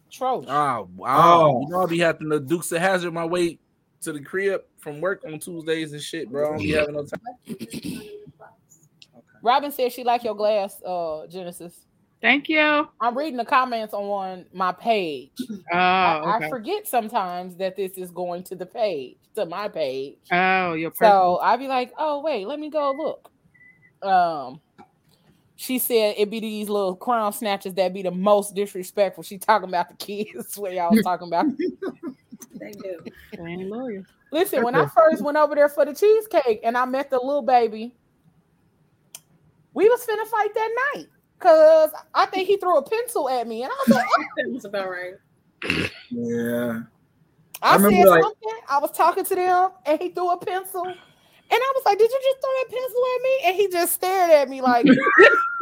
[0.09, 0.51] atrocious.
[0.51, 1.45] Oh, wow.
[1.47, 1.61] Oh.
[1.63, 3.59] You know, I'll be having the Dukes of Hazzard my way
[4.03, 6.47] to the crib from work on Tuesdays and shit, bro.
[6.47, 8.03] I don't be having no time.
[9.43, 11.86] Robin said she like your glass, uh, Genesis.
[12.21, 12.89] Thank you.
[13.01, 15.31] I'm reading the comments on my page.
[15.73, 16.47] Oh, I, okay.
[16.47, 20.17] I forget sometimes that this is going to the page, to my page.
[20.33, 21.13] oh, your person.
[21.13, 23.31] So I'd be like, oh wait, let me go look.
[24.09, 24.61] Um
[25.57, 29.23] she said it be these little crown snatchers that be the most disrespectful.
[29.23, 31.47] She talking about the kids where y'all was talking about.
[32.59, 32.99] They do.
[33.37, 34.07] They ain't.
[34.33, 37.43] Listen, when I first went over there for the cheesecake and I met the little
[37.43, 37.95] baby,
[39.75, 41.07] we was finna fight that night.
[41.39, 44.51] Cause I think he threw a pencil at me, and I was like, oh, That
[44.53, 45.15] was about right.
[46.11, 46.81] Yeah.
[47.63, 48.59] I, I remember, said like- something.
[48.69, 50.95] I was talking to them, and he threw a pencil, and
[51.51, 54.31] I was like, "Did you just throw that pencil at me?" And he just stared
[54.31, 54.85] at me like,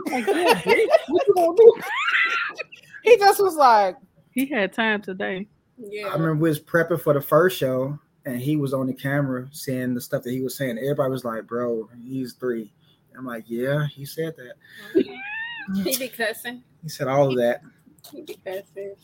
[0.07, 0.89] Like, yeah, you
[1.35, 1.75] gonna do?
[3.05, 3.97] he just was like,
[4.33, 5.47] He had time today.
[5.79, 6.07] Yeah.
[6.09, 9.49] I remember we was prepping for the first show, and he was on the camera
[9.53, 10.79] saying the stuff that he was saying.
[10.79, 12.73] Everybody was like, "Bro, he's three.
[13.17, 15.05] I'm like, "Yeah, he said that.
[15.85, 16.63] he be cussing.
[16.83, 17.63] He said all of that.
[18.13, 18.95] He be cussing.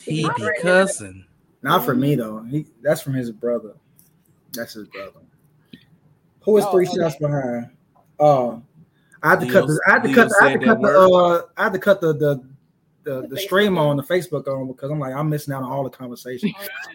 [0.00, 1.24] He be cussing.
[1.62, 2.42] Not for me though.
[2.44, 3.74] He that's from his brother.
[4.52, 5.20] That's his brother.
[6.42, 6.96] Who is Oh, three okay.
[6.98, 7.70] shots behind?
[8.18, 8.62] Oh,
[9.22, 9.64] I had to cut.
[9.66, 10.28] Leo- The, I had to Leo cut.
[10.28, 10.88] The, I had to cut the.
[10.88, 12.44] Uh, I had to cut the the
[13.04, 13.86] the, The the stream on.
[13.90, 16.52] on the Facebook on because I'm like I'm missing out on all the conversation.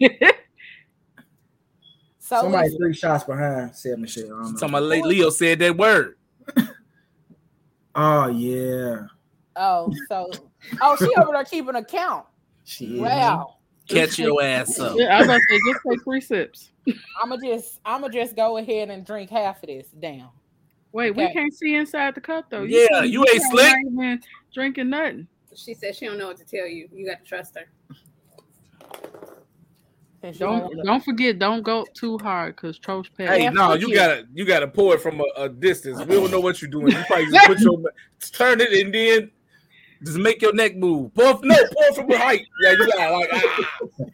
[2.18, 4.26] "So Somebody three shots behind said Michelle.
[4.26, 4.52] I don't.
[4.58, 6.16] Talking about Leo said that word.
[8.00, 9.06] Oh yeah,
[9.56, 10.30] oh, so
[10.80, 12.26] oh, she over there keeping a count.
[12.64, 13.00] she is.
[13.00, 13.56] Wow,
[13.88, 14.94] Catch your ass up.
[14.96, 16.70] Yeah, I was gonna say, just take three sips.
[17.20, 20.30] I'ma just, I'ma just go ahead and drink half of this down.
[20.92, 22.62] Wait, we can't see inside the cup though.
[22.62, 23.74] Yeah, can't- you ain't can't slick.
[23.90, 24.18] not
[24.54, 25.26] drinking nothing.
[25.56, 26.88] She said she don't know what to tell you.
[26.94, 27.66] You got to trust her.
[30.22, 33.88] And she Don't like, don't forget, don't go too hard because Trosh Hey, no, you
[33.88, 33.94] you.
[33.94, 36.00] gotta you gotta pour it from a, a distance.
[36.00, 36.88] We don't know what you're doing.
[36.88, 37.80] You probably just put your
[38.32, 39.30] turn it and then
[40.02, 41.14] just make your neck move.
[41.14, 42.46] Pour no, pour from a height.
[42.62, 43.30] Yeah, you gotta like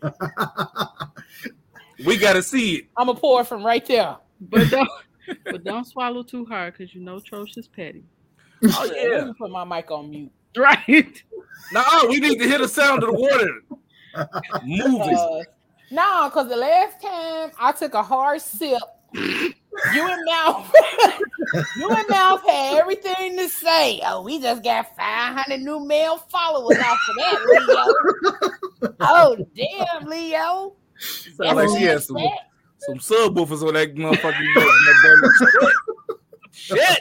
[0.03, 1.13] ah.
[2.05, 2.85] We gotta see it.
[2.99, 4.17] I'ma pour it from right there.
[4.41, 4.89] but don't
[5.45, 8.05] but don't swallow too hard because you know Trosh is petty.
[8.63, 9.25] Oh Let yeah.
[9.25, 10.33] me put my mic on mute.
[10.57, 11.23] Right.
[11.73, 13.63] Nah, we need to hear the sound of the water
[14.65, 15.17] moving.
[15.17, 15.41] Uh,
[15.91, 18.81] no, because the last time I took a hard sip,
[19.15, 19.53] you
[19.95, 20.73] and Mouth,
[21.77, 24.01] you and Mouth had everything to say.
[24.07, 27.39] Oh, we just got 500 new male followers off of that,
[28.83, 28.95] Leo.
[29.01, 30.75] oh, damn, Leo.
[30.99, 32.31] Sound like That's she had you some said.
[32.79, 34.71] some subwoofers on that motherfucking boat.
[35.03, 35.73] goddamn.
[36.53, 37.01] Shit.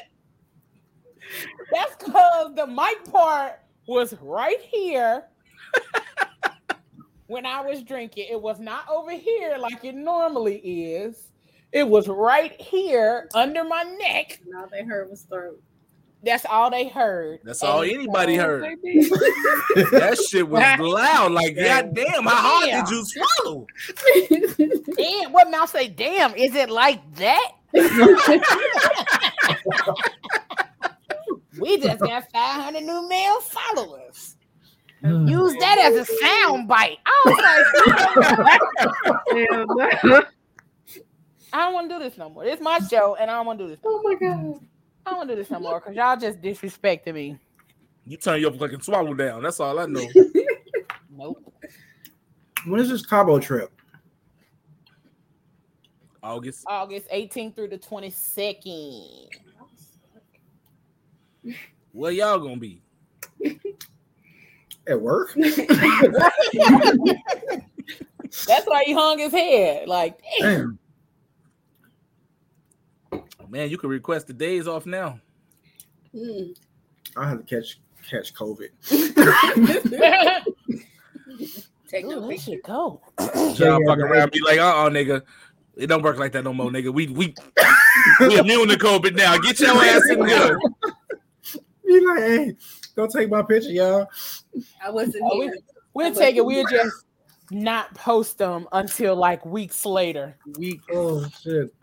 [1.72, 5.24] That's because the mic part was right here
[7.28, 8.28] when I was drinking.
[8.30, 11.30] It was not over here like it normally is.
[11.72, 14.40] It was right here under my neck.
[14.46, 15.62] And all they heard was throat.
[16.22, 17.40] That's all they heard.
[17.44, 18.78] That's all anybody so- heard.
[19.92, 21.32] That shit was loud.
[21.32, 22.86] Like, goddamn, how hard Damn.
[22.86, 23.66] did you swallow?
[24.96, 25.88] Damn, what mouth say?
[25.90, 27.52] Damn, is it like that?
[31.60, 34.36] we just got 500 new male followers.
[35.04, 35.30] Mm.
[35.30, 36.98] Use that as a sound bite.
[37.06, 37.38] I was
[40.14, 40.26] like,
[41.54, 42.46] I don't want to do this no more.
[42.46, 43.80] It's my show, and I don't want to do this.
[43.84, 44.60] oh my god.
[45.06, 47.38] I don't want to do this no more because y'all just disrespecting me.
[48.06, 49.44] You turn your fucking swallow down.
[49.44, 50.08] That's all I know.
[51.16, 51.54] Nope.
[52.66, 53.72] When is this Cabo trip?
[56.24, 56.64] August.
[56.68, 59.28] August 18th through the 22nd.
[61.92, 62.82] Where y'all gonna be?
[64.88, 65.34] At work?
[68.48, 69.88] That's why he hung his head.
[69.88, 70.80] Like, damn.
[73.12, 73.24] Damn.
[73.50, 75.20] Man, you can request the days off now.
[76.14, 76.58] Mm.
[77.16, 77.80] I had to catch
[78.10, 78.70] catch COVID.
[81.88, 82.44] Take Ooh, no that picture.
[82.52, 83.00] should go.
[83.20, 84.00] Y'all yeah, fucking right.
[84.00, 85.22] around be like, uh uh nigga.
[85.76, 86.92] It don't work like that no more, nigga.
[86.92, 87.36] We we
[88.20, 89.38] we immune to COVID now.
[89.38, 90.58] Get your ass in there.
[91.86, 92.56] Be like, hey,
[92.96, 94.08] don't take my picture, y'all.
[94.84, 95.58] I wasn't Oh, we- here.
[95.94, 96.46] We'll take it.
[96.46, 97.06] We'll just
[97.52, 100.36] not post them until like weeks later.
[100.58, 100.82] Weak.
[100.92, 101.74] Oh shit.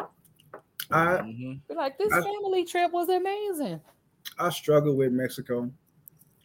[0.91, 1.61] I Mhm.
[1.69, 3.81] Be like, this I- family trip was amazing.
[4.39, 5.71] I struggle with Mexico.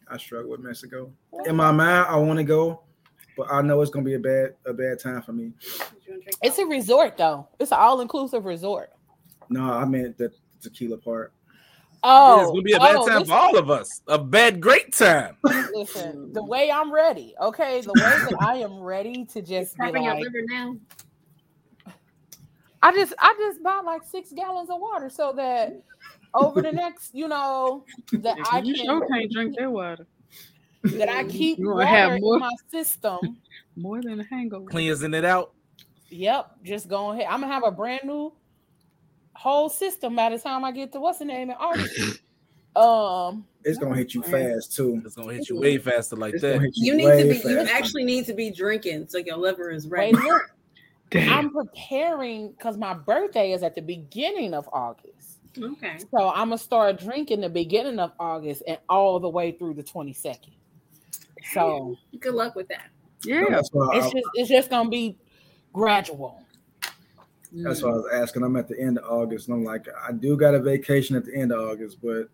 [0.08, 1.12] I struggle with Mexico.
[1.46, 2.82] In my mind, I want to go,
[3.36, 5.46] but I know it's gonna be a bad a bad time for me.
[5.46, 7.48] You wanna drink It's a resort though.
[7.60, 8.92] It's an all-inclusive resort.
[9.50, 11.34] No, I meant the tequila part.
[12.08, 14.02] Oh, Yeah, it's gonna be a bad oh, time listen, for all of us.
[14.08, 15.38] A bad, great time.
[15.74, 18.00] Listen, the way I'm ready, okay, the way
[18.30, 20.76] that I am ready to just be Popping your like, liver now.
[22.84, 25.82] I just, I just bought like six gallons of water so that
[26.36, 30.06] over the next, you know, that I you can, sure can't drink that water.
[30.84, 32.36] that I keep You water have more?
[32.36, 33.40] in my system.
[33.76, 34.70] More than a hangover.
[34.70, 35.52] Cleansing it out.
[36.10, 37.26] Yep, just go ahead.
[37.30, 38.32] I'm gonna have a brand new
[39.36, 42.22] whole system by the time I get to what's the name in August.
[42.76, 45.02] Um, It's gonna hit you fast too.
[45.06, 46.62] It's gonna hit you way faster like It's that.
[46.62, 47.06] you, You need
[47.40, 47.50] to be.
[47.50, 50.28] You actually need to be drinking so your liver is wait, ready.
[50.28, 50.42] look,
[51.16, 55.40] I'm preparing because my birthday is at the beginning of August.
[55.58, 56.00] Okay.
[56.12, 59.84] So I'm gonna start drinking the beginning of August and all the way through the
[59.84, 60.52] 22nd.
[61.54, 62.90] So Good luck with that.
[63.24, 63.46] yeah.
[63.50, 63.70] It's
[64.12, 65.16] just it's just gonna be
[65.72, 66.42] gradual.
[67.54, 67.84] That's mm.
[67.84, 68.44] why I was asking.
[68.44, 71.26] I'm at the end of August, and I'm like, I do got a vacation at
[71.26, 72.30] the end of August, but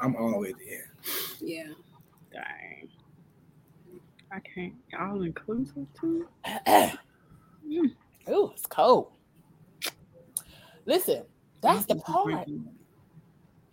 [0.00, 0.82] I'm all the way at the end.
[1.40, 1.72] Yeah.
[2.32, 2.88] Dang.
[4.32, 4.74] I can't.
[4.98, 6.28] All inclusive too.
[8.28, 9.12] Ooh, it's cold.
[10.84, 11.24] Listen,
[11.60, 12.48] that's the part.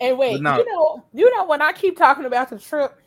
[0.02, 3.00] And wait, But now- you know, you know when I keep talking about the trip,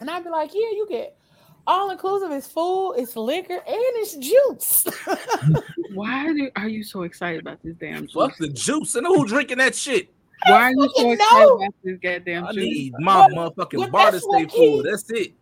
[0.00, 1.17] and I'd be like, yeah, you get
[1.66, 2.30] all inclusive.
[2.30, 4.86] It's food, it's liquor, and it's juice.
[5.94, 8.12] Why do, are you so excited about this damn juice?
[8.12, 8.94] Fuck the juice.
[8.94, 10.08] And who drinking that shit?
[10.46, 11.54] Why are you so excited know.
[11.56, 12.64] about this goddamn I juice?
[12.64, 14.82] need my But- motherfucking but bar to stay full.
[14.82, 15.34] That's it.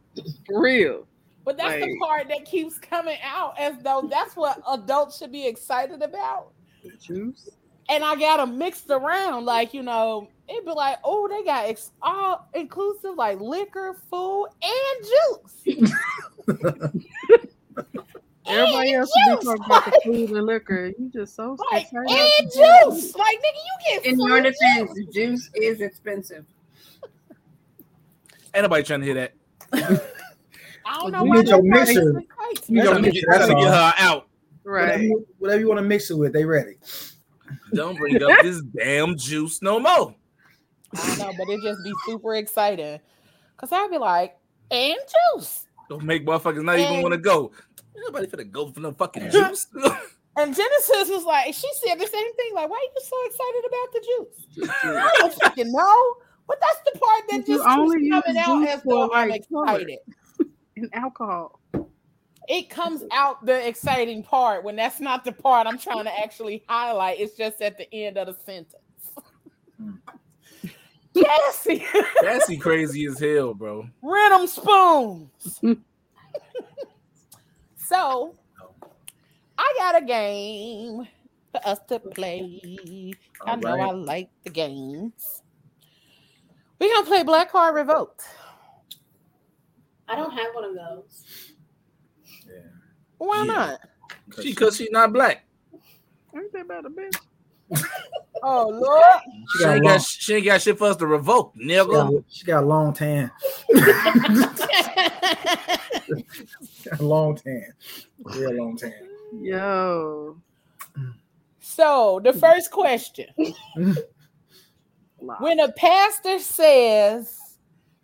[0.46, 1.06] For real.
[1.44, 5.46] but that's the part that keeps coming out as though that's what adults should be
[5.46, 6.52] excited about.
[7.02, 7.50] Juice.
[7.88, 11.66] And I got them mixed around, like you know, it'd be like, oh, they got
[11.66, 15.92] ex- all inclusive, like liquor, food, and juice.
[18.49, 20.86] Everybody And else should be juice, talking about the food and liquor.
[20.99, 22.05] You just so Like, excited.
[22.07, 23.14] about and the juice.
[23.16, 24.59] Like, nigga, you get In your juice.
[24.61, 26.44] defense, juice is expensive.
[28.55, 29.34] Ain't nobody trying to hear that.
[30.84, 31.94] I don't You know need your mixer.
[31.94, 32.26] person You me.
[32.68, 34.28] need your Trying to mixer, get, trying to that's get her out.
[34.62, 35.01] Whatever Right.
[35.03, 36.74] you, whatever you want to mix it with, they ready.
[37.74, 40.14] Don't bring up this damn juice no more.
[40.95, 43.01] I don't know, but it just be super exciting.
[43.57, 44.37] Cause I'd be like,
[44.70, 44.99] and
[45.34, 45.64] juice.
[45.89, 47.53] Don't make motherfuckers not even want to go.
[47.97, 49.66] Ain't Nobody finna go for no fucking juice.
[50.39, 52.55] And Genesis was like, she said the same thing.
[52.55, 54.70] Like, why are you so excited about the juice?
[54.84, 56.14] I don't fucking know.
[56.47, 59.30] But that's the part that You just only keeps coming out as for, though I'm
[59.30, 59.99] excited.
[60.78, 61.59] And alcohol.
[62.49, 66.62] It comes out the exciting part when that's not the part I'm trying to actually
[66.68, 67.18] highlight.
[67.18, 68.74] It's just at the end of the sentence.
[69.80, 69.93] Hmm.
[71.24, 71.84] Cassie,
[72.22, 73.88] Cassie crazy as hell, bro.
[74.02, 75.60] rent 'em spoons.
[77.76, 78.34] so,
[79.58, 81.08] I got a game
[81.52, 83.12] for us to play.
[83.44, 85.42] I All know I like the games.
[86.78, 88.22] We're gonna play Black Card Revoked.
[90.08, 91.24] I don't have one of those.
[92.46, 92.60] Yeah.
[93.18, 93.52] Why Yeah.
[93.54, 93.80] not?
[94.42, 95.46] She cause she not black.
[96.36, 97.16] Ain't that about a bitch?
[98.43, 99.03] Oh Lord.
[99.49, 101.55] She She got, a ain't long, got she ain't got shit for us to revoke,
[101.57, 102.24] she, got, nigga.
[102.28, 103.30] she got a long tan.
[106.93, 107.64] A long tan.
[108.24, 108.93] Real long tan.
[109.41, 110.37] Yo.
[111.61, 113.26] so the first question.
[115.41, 117.39] When a pastor says,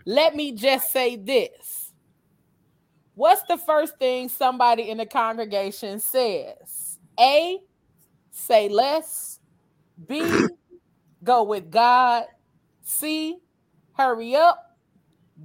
[0.04, 1.92] let me just say this,
[3.14, 6.98] what's the first thing somebody in the congregation says?
[7.20, 7.58] A,
[8.32, 9.38] say less.
[10.08, 10.48] B,
[11.22, 12.24] go with God.
[12.82, 13.38] C,
[13.94, 14.76] hurry up.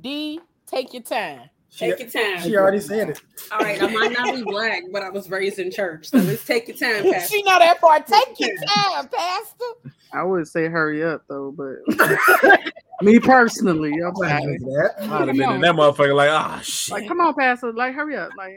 [0.01, 1.49] D, take your time.
[1.69, 2.41] She, Take your time.
[2.41, 3.21] she already said it.
[3.51, 6.43] All right, I might not be black, but I was raised in church, so let's
[6.43, 7.27] take your time, Pastor.
[7.35, 8.07] She know that part.
[8.07, 9.91] Take your time, Pastor.
[10.11, 12.59] I would say hurry up though, but
[13.01, 14.93] me personally, I'm I'm like, that.
[15.01, 16.93] I'd have been in that motherfucker like, ah, shit.
[16.93, 18.53] like, come on, Pastor, like, hurry up, like.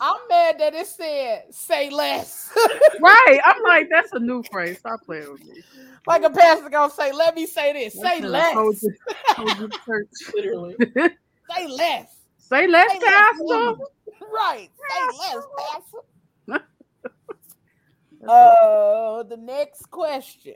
[0.00, 2.50] I'm mad that it said say less.
[3.00, 3.40] right?
[3.44, 4.78] I'm like, that's a new phrase.
[4.78, 5.62] Stop playing with me.
[6.06, 8.00] like a pastor gonna say, let me say this.
[8.00, 8.54] Say That's a less.
[8.54, 8.88] whole di-
[9.36, 10.08] whole different church.
[10.34, 10.76] Literally.
[11.56, 12.08] Say less.
[12.38, 13.44] Say less, Say Pastor.
[13.44, 13.76] woman.
[14.20, 14.70] Right.
[14.90, 15.98] Say less, Pastor.
[18.26, 20.54] Uh, the next question.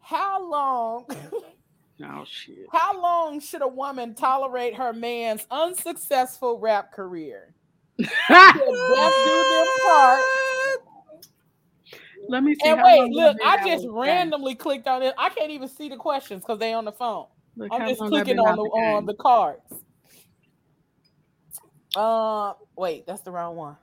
[0.00, 1.06] How long
[2.04, 2.66] Oh shit.
[2.72, 7.54] how long should a woman tolerate her man's unsuccessful rap career?
[7.98, 10.22] Till death do them part.
[12.28, 12.68] Let me see.
[12.68, 15.14] And wait, look, I just randomly clicked on it.
[15.18, 17.26] I can't even see the questions because they on the phone.
[17.56, 19.62] Look I'm just clicking on the the on the cards.
[21.96, 23.76] Uh, wait, that's the wrong one.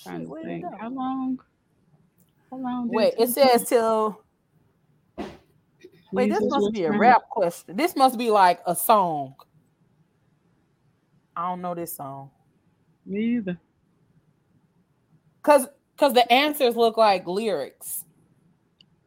[0.00, 0.64] trying Shit, to think.
[0.78, 1.40] How long?
[2.50, 2.88] How long?
[2.88, 4.23] Wait, it says till.
[6.14, 7.76] Wait, this this must be a rap question.
[7.76, 9.34] This must be like a song.
[11.36, 12.30] I don't know this song.
[13.04, 13.58] Me either.
[15.42, 15.66] Cause
[15.98, 18.04] cause the answers look like lyrics.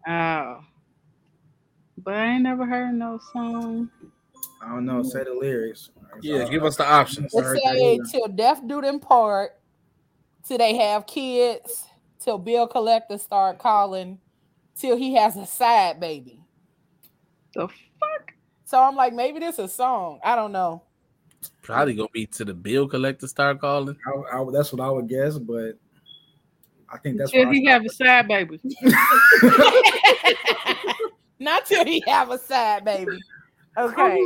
[0.08, 0.60] Oh.
[1.98, 3.90] But I ain't never heard no song.
[4.62, 5.02] I don't know.
[5.02, 5.90] Say the lyrics.
[6.22, 7.34] Yeah, give us the options.
[7.34, 9.52] It Sorry, say till death do them part,
[10.46, 11.86] till they have kids,
[12.20, 14.20] till bill collectors start calling,
[14.76, 16.42] till he has a side baby.
[17.58, 18.34] The fuck?
[18.66, 20.20] So I'm like, maybe this is a song.
[20.24, 20.84] I don't know.
[21.64, 23.98] Probably gonna be to the bill collector start calling.
[24.32, 25.74] I, I, that's what I would guess, but
[26.92, 28.60] I think that's Till what he I have a side baby.
[31.40, 33.18] Not till he have a side baby.
[33.78, 34.20] Okay.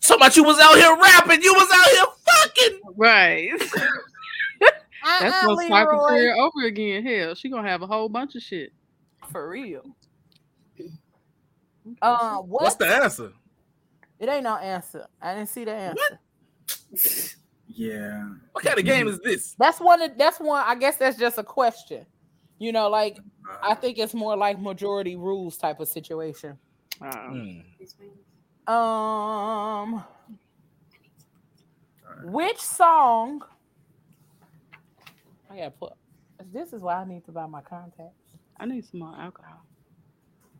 [0.00, 2.80] So much you was out here rapping, you was out here fucking.
[2.96, 3.50] Right.
[5.20, 6.08] That's Uh-uh, gonna start the Leroy.
[6.08, 7.06] career over again.
[7.06, 8.72] Hell, she gonna have a whole bunch of shit.
[9.30, 9.82] For real.
[12.02, 12.62] Uh, what?
[12.62, 13.32] What's the answer?
[14.18, 15.06] It ain't no answer.
[15.22, 16.18] I didn't see the answer.
[17.68, 18.28] yeah.
[18.52, 19.54] What kind of game is this?
[19.58, 20.02] That's one.
[20.02, 20.64] Of, that's one.
[20.66, 22.04] I guess that's just a question.
[22.58, 23.18] You know, like
[23.62, 26.58] I think it's more like majority rules type of situation.
[27.00, 28.72] Uh, Hmm.
[28.72, 30.04] Um,
[32.24, 33.42] which song?
[35.50, 35.92] I gotta put.
[36.52, 38.14] This is why I need to buy my contacts.
[38.58, 39.64] I need some more alcohol.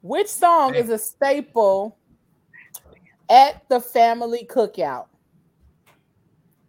[0.00, 1.98] Which song is a staple
[3.28, 5.06] at the family cookout?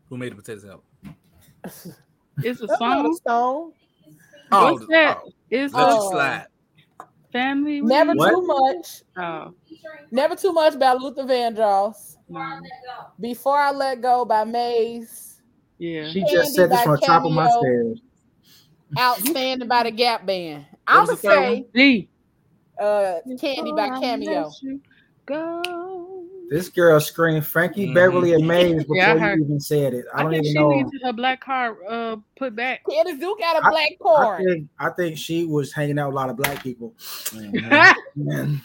[0.09, 1.95] Who made the potato salad?
[2.41, 3.19] It's a That's not a song.
[3.27, 3.71] song.
[4.53, 4.87] Oh, What's oh.
[4.89, 5.17] that?
[5.25, 6.09] oh, It's let a you Oh.
[6.11, 6.47] slide.
[7.33, 7.81] family.
[7.81, 8.29] Never What?
[8.31, 9.03] too much.
[9.17, 9.53] Oh,
[10.11, 12.15] Never too much by Luther Vandross.
[12.29, 12.61] no.
[13.19, 15.41] Before I Let Go by Maze.
[15.77, 16.09] yeah.
[16.11, 17.99] She Candy just said this by from the top of my stairs.
[18.97, 20.65] Outstanding by the Gap Band.
[20.87, 22.09] I'm was gonna say D.
[22.79, 24.51] uh, Candy by Cameo.
[25.25, 26.25] Go.
[26.49, 27.93] This girl screamed Frankie Mhm.
[27.93, 30.05] Beverly and Maze before Yeah, I you even said it.
[30.13, 30.69] I I, don't think even she know.
[30.71, 32.81] needs her black car uh put back.
[32.89, 34.43] Candace do got a I- black I card.
[34.45, 37.93] think, I think she was hanging out with a lot of black people Mhm.
[38.15, 38.59] and,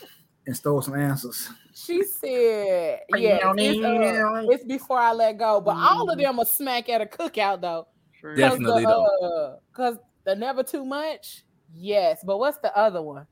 [0.46, 1.50] and stole some answers.
[1.74, 6.44] She said, "Yeah, it's, uh, it's before I let go." But all of them are
[6.46, 7.88] smack at a cookout though.
[8.20, 8.36] For real.
[8.48, 8.84] Definitely.
[8.84, 9.04] though.
[9.04, 11.44] uh, Cause the never too much.
[11.74, 13.26] Yes, but what's the other one?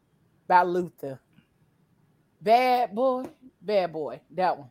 [0.52, 1.18] By Luther.
[2.42, 3.24] Bad boy,
[3.62, 4.20] bad boy.
[4.32, 4.68] That one.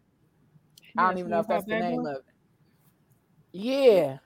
[0.95, 2.09] I don't Yes, even know if that's the name boy?
[2.11, 2.23] of it.
[3.51, 4.17] Yeah,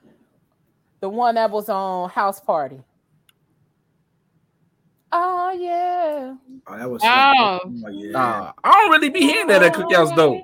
[0.99, 2.81] the one that was on House Party.
[5.13, 6.35] Oh yeah.
[6.67, 7.31] Oh, that was Oh.
[7.39, 8.11] oh, yeah.
[8.11, 10.41] Nah, I don't really be hearing that at cookouts though.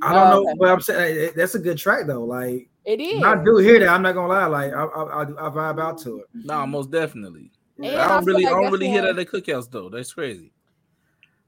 [0.00, 0.54] I don't know, Okay.
[0.58, 2.24] but I'm saying eh, that's a good track though.
[2.24, 3.22] Like It is.
[3.22, 4.46] I do hear that, I'm not gonna lie.
[4.46, 6.26] Like I, I, I, I vibe out to it.
[6.32, 7.52] Nah, most definitely.
[7.78, 9.26] And I I don't feel really, like I don't that's really hear that at the
[9.26, 9.88] cookouts though.
[9.88, 10.52] That's crazy.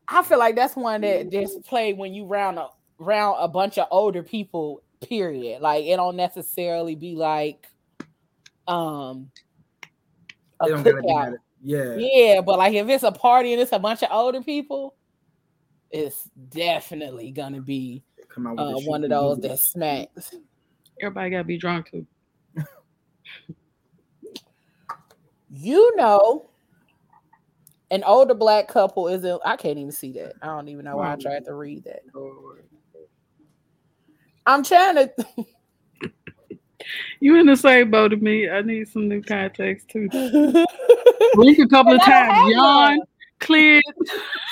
[0.08, 2.68] I feel like that's one that just play when you round a
[2.98, 4.82] round a bunch of older people.
[5.00, 5.62] Period.
[5.62, 7.66] Like it don't necessarily be like
[8.68, 9.30] um
[10.60, 11.30] a They don't cookout.
[11.32, 11.38] that.
[11.62, 11.94] Yeah.
[11.96, 14.94] Yeah, but like if it's a party and it's a bunch of older people,
[15.90, 20.34] it's definitely gonna be Come out with uh, one of those that smacks.
[21.00, 22.06] Everybody gotta be drunk too.
[25.52, 26.48] You know,
[27.90, 30.34] an older black couple is in, I can't even see that.
[30.42, 32.02] I don't even know why I oh, tried to read that.
[34.46, 35.12] I'm trying to
[37.20, 38.48] You in the same boat as me.
[38.48, 40.08] I need some new contacts too.
[41.34, 43.06] Blink a couple of But I don't times, have yawn, one.
[43.38, 43.80] clear,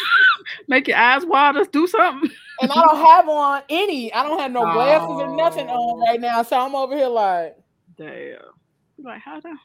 [0.69, 2.31] make your eyes water, do something.
[2.61, 4.13] and I don't have on any.
[4.13, 5.73] I don't have no glasses or nothing Oh.
[5.95, 6.43] on right now.
[6.43, 7.57] So I'm over here like,
[7.97, 8.39] Damn.
[9.03, 9.57] Like how the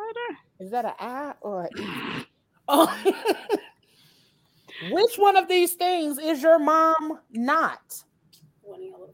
[0.00, 2.26] how is that an I or an E?
[2.72, 2.86] Oh.
[4.92, 7.80] Which one of these things is your mom not?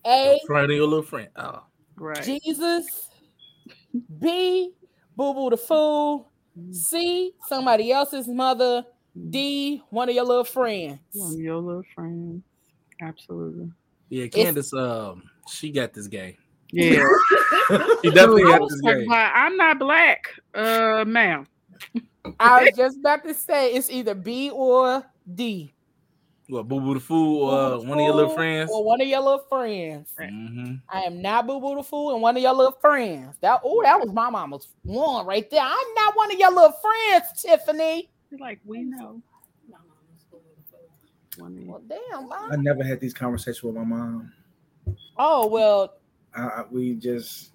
[0.04, 0.38] A.
[0.46, 1.28] Friend of your little friend.
[1.36, 1.62] Oh,
[1.96, 2.22] right.
[2.22, 3.08] Jesus.
[4.20, 4.72] B.
[5.16, 6.30] Boo Boo the Fool.
[6.70, 7.32] C.
[7.46, 8.84] Somebody else's mother.
[9.30, 9.82] D.
[9.88, 10.98] One of your little friends.
[11.12, 12.42] One of your little friends.
[13.00, 13.72] Absolutely.
[14.10, 14.74] yeah, Candace.
[14.74, 16.36] Um, she got this game.
[16.72, 17.08] Yeah.
[18.02, 19.08] She definitely I got was this like, game.
[19.08, 21.46] "Why, I'm not black, uh, ma'am.
[22.38, 25.04] I was just about to say it's either B or
[25.34, 25.74] D.
[26.48, 28.70] What, Boo Boo the Fool or uh, one of your little friends?
[28.72, 30.14] Or one of your little friends.
[30.16, 33.36] hmm I am not Boo Boo the Fool and one of your little friends.
[33.40, 35.62] That oh, that was my mama's one right there.
[35.62, 38.10] I'm not one of your little friends, Tiffany.
[38.30, 39.20] You're like, we know.
[41.38, 44.32] Well, damn, I never had these conversations with my mom.
[45.18, 45.94] Oh well,
[46.36, 47.52] I, I, we just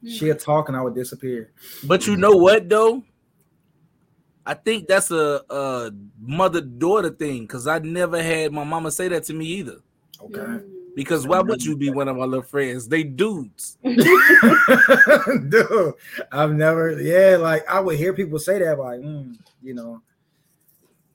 [0.00, 0.08] Hmm.
[0.08, 1.50] she'll talk and I would disappear.
[1.84, 3.02] But you know what though?
[4.46, 9.08] I think that's a, a mother daughter thing because I never had my mama say
[9.08, 9.80] that to me either.
[10.22, 10.64] Okay.
[10.94, 12.88] Because why would you be one of my little friends?
[12.88, 13.76] They dudes.
[13.82, 15.94] Dude,
[16.32, 20.00] I've never, yeah, like I would hear people say that, like, mm, you know,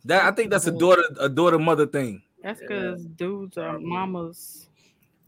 [0.06, 2.22] That I think that's a daughter, a daughter mother thing.
[2.42, 4.70] That's because dudes are mamas.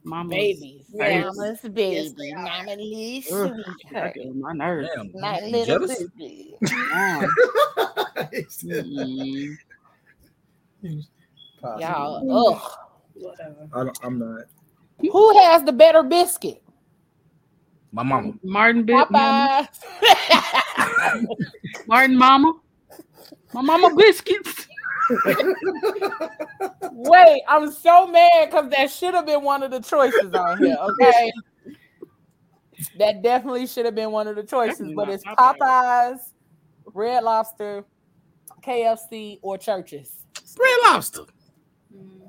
[0.06, 0.86] Mama, Babies.
[0.93, 1.36] Yes.
[1.36, 2.14] Mama's baby.
[2.16, 2.34] they.
[2.34, 3.56] Mama Lee's sweetheart.
[3.91, 4.88] that get on my nerves.
[4.95, 6.56] Damn, My little baby.
[6.64, 7.30] Damn.
[10.86, 11.01] Mm-mm.
[11.80, 12.56] Y'all, mm.
[12.56, 12.72] ugh.
[13.16, 13.68] Whatever.
[13.74, 14.43] I I'm not.
[14.99, 16.62] Who has the better biscuit?
[17.91, 18.34] My mama.
[18.43, 19.68] Martin bit mama.
[21.88, 22.53] Martin mama.
[23.53, 24.68] My mama biscuits.
[26.91, 30.78] Wait, I'm so mad because that should have been one of the choices on here.
[31.01, 31.32] Okay,
[32.99, 35.58] that definitely should have been one of the choices, Definitely but it's Popeye.
[35.58, 36.20] Popeyes,
[36.93, 37.86] Red Lobster,
[38.62, 40.24] KFC, or Church's.
[40.60, 41.22] Red Lobster.
[41.95, 42.26] Mm-hmm.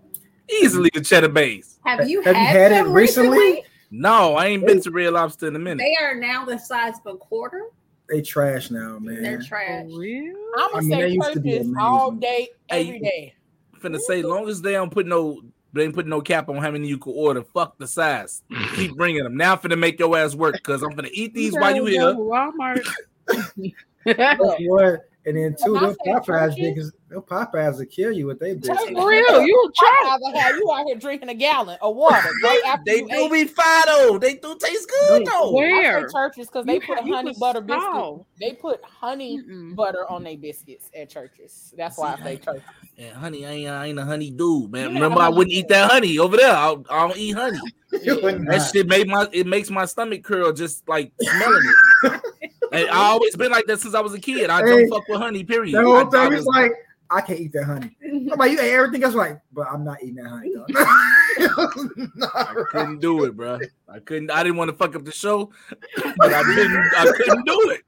[0.62, 1.78] Easily the cheddar base.
[1.84, 3.38] Have you Have you had, had it recently?
[3.38, 3.64] recently?
[3.90, 5.78] No, I ain't been to Red Lobster in a minute.
[5.78, 7.62] They are now the size of a quarter.
[8.08, 9.22] They trash now, man.
[9.22, 9.84] They're trash.
[9.84, 12.20] I'm gonna mean, they say used to be Church's all amazing.
[12.20, 13.34] day, Hey, every day.
[13.80, 15.40] finna say, long as they don't put no,
[15.72, 17.42] they ain't put no cap on how many you could order.
[17.42, 18.42] Fuck the size.
[18.74, 19.36] Keep bringing them.
[19.36, 22.14] Now I'm finna make your ass work because I'm finna eat these while you here.
[22.14, 22.86] Walmart.
[24.38, 25.00] What?
[25.26, 28.26] And then two, When I them say Popeyes, Church's- because them Popeyes will kill you
[28.28, 28.92] with they Church's- biscuits.
[29.00, 30.02] For real, you a try.
[30.04, 32.28] Popeyes will have you out here drinking a gallon of water.
[32.44, 33.32] right after They do ate.
[33.32, 34.18] be fine though.
[34.18, 35.52] They do taste good Wait, though.
[35.52, 35.98] where?
[36.06, 38.24] I Church's because they put honey butter biscuits.
[38.40, 39.74] They put honey Mm-mm.
[39.74, 41.74] butter on their biscuits at Church's.
[41.76, 42.62] That's why I say Church's.
[42.96, 44.90] Yeah, honey, I ain't, I ain't a honey dude, man.
[44.90, 46.52] You Remember, I not wouldn't honey eat that honey over there.
[46.54, 47.58] I, I don't eat honey.
[48.02, 51.62] You That shit made my it makes my stomach curl just like smelling
[52.04, 52.20] it.
[52.72, 54.50] and I always been like that since I was a kid.
[54.50, 55.44] I Hey, don't fuck with honey.
[55.44, 55.74] Period.
[55.74, 56.72] The whole I- I thing is like,
[57.10, 57.96] I can't eat that honey.
[58.04, 60.52] I'm like, you ate everything else, like, but I'm not eating that honey.
[60.54, 60.66] Though.
[62.34, 63.60] I couldn't do it, bro.
[63.88, 64.30] I couldn't.
[64.30, 65.50] I didn't want to fuck up the show,
[66.16, 66.76] but I didn't.
[66.96, 67.82] I couldn't do it.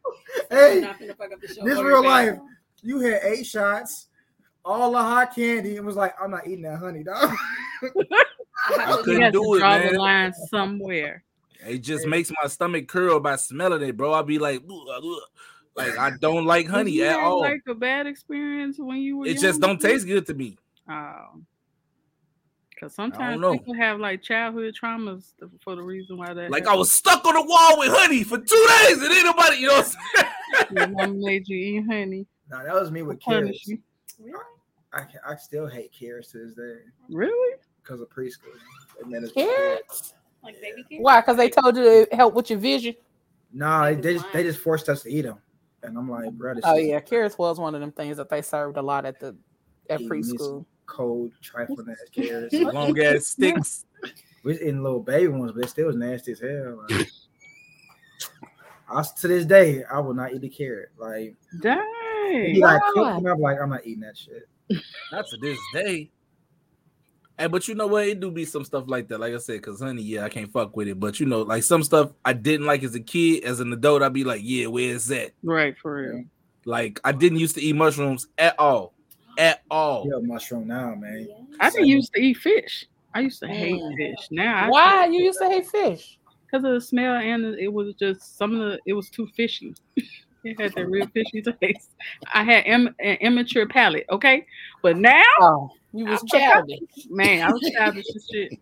[0.51, 2.33] hey, Not gonna fuck up the show this real life.
[2.35, 2.41] babe.
[2.83, 4.07] You had eight shots,
[4.64, 7.16] all the hot candy, and was like, I'm not eating that honey, dog.
[8.70, 9.93] I have I to couldn't You have do to it, draw man.
[9.95, 11.24] the line somewhere.
[11.66, 14.12] It just makes my stomach curl by smelling it, bro.
[14.12, 15.20] I'll be like, "Ugh, ugh."
[15.74, 17.40] like I don't like honey you at have, all.
[17.40, 19.26] Like a bad experience when you were.
[19.26, 20.56] It just don't taste good to me.
[20.88, 21.40] Oh.
[22.70, 25.32] Because sometimes people have like childhood traumas
[25.64, 26.50] for the reason why that.
[26.50, 29.56] Like I was stuck on the wall with honey for two days, and ain't nobody,
[29.56, 29.74] you know.
[29.82, 30.76] What I'm saying?
[30.76, 32.26] Your mom made you eat honey.
[32.48, 33.82] nah, that was me with Punish carrots.
[34.92, 36.76] I, I still hate carrots to this day
[37.11, 37.56] Really?
[37.82, 38.54] because of preschool.
[39.02, 40.14] They made us- Carrots?
[40.49, 41.03] Like baby carrots?
[41.05, 41.20] Why?
[41.20, 42.94] Because they told you to help with your vision.
[43.53, 45.38] Nah, they, they just they just forced us to eat them,
[45.82, 48.42] and I'm like, bro, this Oh yeah, carrots was one of them things that they
[48.42, 49.36] served a lot at the
[49.90, 50.64] at Eating this- preschool.
[50.86, 52.55] cold, trifling ass carrots.
[52.55, 53.84] Long ass sticks.
[54.44, 56.84] We was eating little baby ones, but it still was nasty as hell.
[56.88, 57.07] Like,
[58.90, 60.90] I to this day, I will not eat a carrot.
[60.99, 61.82] Like, Dang.
[62.55, 62.90] he like Why?
[62.94, 64.49] cooked, and I'm like, I'm not eating that shit.
[65.12, 66.11] Not to this day.
[67.39, 68.07] Hey, but you know what?
[68.09, 69.20] It do be some stuff like that.
[69.20, 70.99] Like I said, because honey, yeah, I can't fuck with it.
[70.99, 74.03] But you know, like some stuff I didn't like as a kid, as an adult,
[74.03, 75.32] I'd be like, yeah, where's that?
[75.45, 76.24] Right, for real.
[76.64, 78.95] Like I didn't used to eat mushrooms at all.
[79.39, 80.05] At all.
[80.11, 81.28] Yeah, mushroom now, man.
[81.61, 82.86] I didn't used to eat fish.
[83.14, 83.97] I used to hate Mm.
[83.97, 84.26] fish.
[84.32, 86.18] Now I Why you used to hate fish?
[86.51, 89.74] because of the smell and it was just some of the it was too fishy.
[90.45, 91.91] it had that real fishy taste.
[92.34, 94.45] I had Im- an immature palate, okay,
[94.82, 96.78] but now, Oh, you was I- childish.
[96.82, 98.53] Oh, man, I was childish as shit.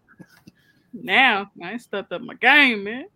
[0.92, 3.06] Now I ain't stepped up my game, man.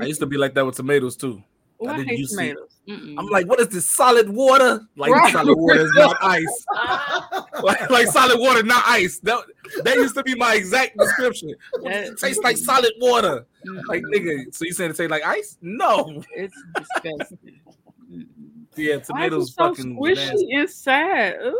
[0.00, 1.42] I used to be like that with tomatoes too.
[1.80, 2.72] Oh, I, I didn't hate use tomatoes.
[2.88, 4.80] I'm like, what is this solid water?
[4.96, 5.32] Like Right.
[5.32, 6.64] solid water is not ice.
[7.62, 9.18] like, like solid water, not ice.
[9.20, 9.44] That
[9.82, 11.52] that used to be my exact description.
[11.82, 13.46] That- It tastes like solid water.
[13.66, 13.82] Mm-mm.
[13.88, 15.58] Like nigga, so you saying it tastes like ice?
[15.62, 16.22] No.
[16.34, 17.60] it's disgusting.
[18.76, 20.48] Yeah, is tomatoes so fucking squishy nasty.
[20.52, 21.34] inside.
[21.42, 21.54] Ugh.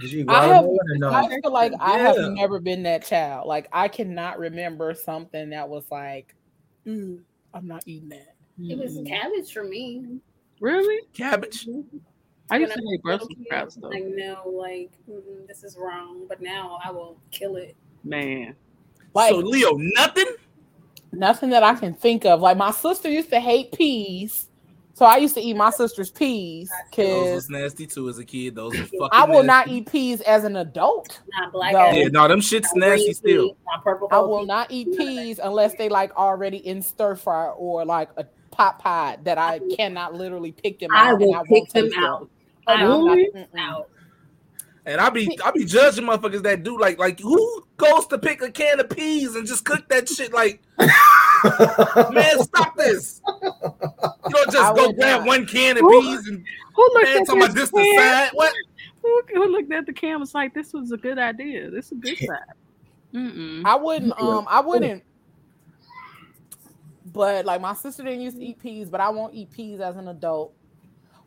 [0.00, 0.64] Did you I have-
[0.96, 1.10] no?
[1.10, 3.46] I feel like I have never been that child.
[3.48, 6.34] Like I cannot remember something that was like,
[6.86, 7.20] "Mm,
[7.52, 8.34] I'm not eating that.
[8.60, 10.20] It was cabbage for me.
[10.60, 11.06] really.
[11.14, 11.66] Cabbage.
[12.50, 13.92] I used to When hate was Brussels sprouts though.
[13.92, 17.76] I know, like mm, this is wrong, but now I will kill it.
[18.04, 18.56] Man,
[19.14, 20.26] Like so Leo, nothing?
[21.12, 22.40] nothing that I can think of.
[22.40, 24.47] Like my sister used to hate peas,
[24.98, 28.24] so I used to eat my sister's peas Those because was nasty too as a
[28.24, 28.56] kid.
[28.56, 31.20] Those were fucking I will not eat peas as an adult.
[31.38, 31.90] Not black No.
[31.92, 33.56] Yeah, no, them shit's not nasty still.
[33.84, 34.08] purple.
[34.10, 34.48] I will peas.
[34.48, 39.18] not eat peas unless they like already in stir fry or like a pot pie
[39.22, 41.06] that I cannot literally pick them out.
[41.06, 42.28] I will won't pick them out.
[42.66, 43.90] I no, will I'm pick them out.
[44.84, 48.42] And I be I be judging motherfuckers that do like like who goes to pick
[48.42, 50.60] a can of peas and just cook that shit like
[52.12, 53.20] man stop this.
[53.26, 53.50] You
[54.30, 55.26] don't I just go grab not.
[55.26, 56.44] one can of Who- peas and
[56.74, 57.98] who looked man at talking about this this can?
[57.98, 58.30] side.
[58.34, 58.54] What?
[59.02, 61.70] Who, who looked at the can was like, "This was a good idea.
[61.70, 62.54] This is a good side."
[63.14, 63.62] Mm-mm.
[63.64, 65.02] I wouldn't um I wouldn't
[67.12, 69.96] but like my sister didn't used to eat peas, but I won't eat peas as
[69.96, 70.52] an adult.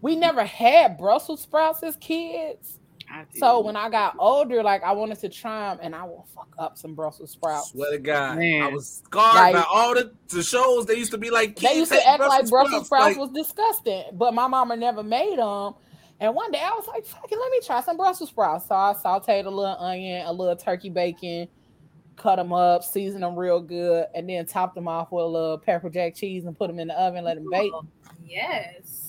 [0.02, 2.80] We never had Brussels sprouts as kids.
[3.12, 3.40] I did.
[3.40, 6.54] So when I got older, like I wanted to try them, and I will fuck
[6.58, 7.72] up some Brussels sprouts.
[7.72, 8.64] Swear to God, Man.
[8.64, 10.86] I was scarred Like- by all the, the shows.
[10.86, 13.32] They used to be like, They used to hate act like Brussels sprouts Like, was
[13.32, 15.74] disgusting, but my mama never made them.
[16.20, 18.94] And one day I was like, "Fucking, let me try some Brussels sprouts." So I
[18.94, 21.48] sauteed a little onion, a little turkey bacon,
[22.16, 25.58] cut them up, seasoned them real good, and then topped them off with a little
[25.58, 27.72] pepper jack cheese and put them in the oven, let them bake.
[28.24, 29.01] Yes.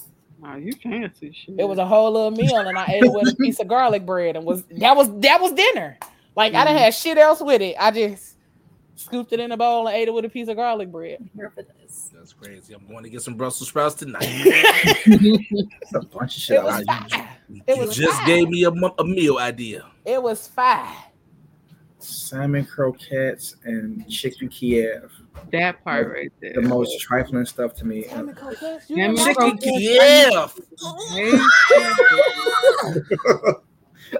[0.42, 1.54] Wow, you fancy shit.
[1.56, 4.04] It was a whole little meal, and I ate it with a piece of garlic
[4.04, 5.96] bread, and was that was that was dinner.
[6.34, 6.84] Like I didn't mm-hmm.
[6.84, 7.76] have shit else with it.
[7.78, 8.36] I just
[8.96, 11.18] scooped it in a bowl and ate it with a piece of garlic bread.
[11.20, 12.10] I'm here for this.
[12.12, 12.74] That's crazy.
[12.74, 14.22] I'm going to get some Brussels sprouts tonight.
[15.04, 16.56] It's a bunch of shit.
[16.56, 17.10] It was like.
[17.10, 17.28] fire.
[17.48, 18.26] you It was just fire.
[18.26, 19.86] gave me a, a meal idea.
[20.04, 20.88] It was fire.
[21.98, 25.12] Salmon croquettes and chicken Kiev.
[25.52, 26.52] That part right there.
[26.54, 28.04] The most trifling stuff to me.
[28.04, 29.64] Salmon croquettes, you Chicken croquettes?
[29.64, 30.54] Kiev.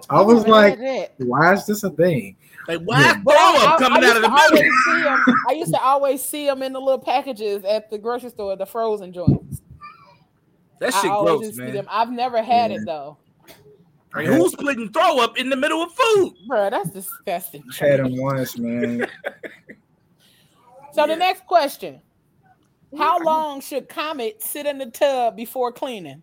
[0.09, 0.79] I was like,
[1.19, 2.37] why is this a thing?
[2.69, 3.15] Like, why Yeah.
[3.23, 6.47] throw up coming I out of the used to always I used to always see
[6.47, 9.61] them in the little packages at the grocery store, the frozen joints.
[10.81, 11.75] That I shit always gross, used to see man.
[11.75, 11.87] them.
[11.91, 12.79] I've never had Yeah.
[12.79, 13.19] it though,
[14.15, 16.35] Like, who's putting throw up in the middle of food?
[16.49, 16.71] bro.
[16.71, 17.63] That's disgusting.
[17.81, 19.07] I had them once, man.
[20.93, 22.01] So the next question:
[22.97, 26.23] How long should Comet sit in the tub before cleaning?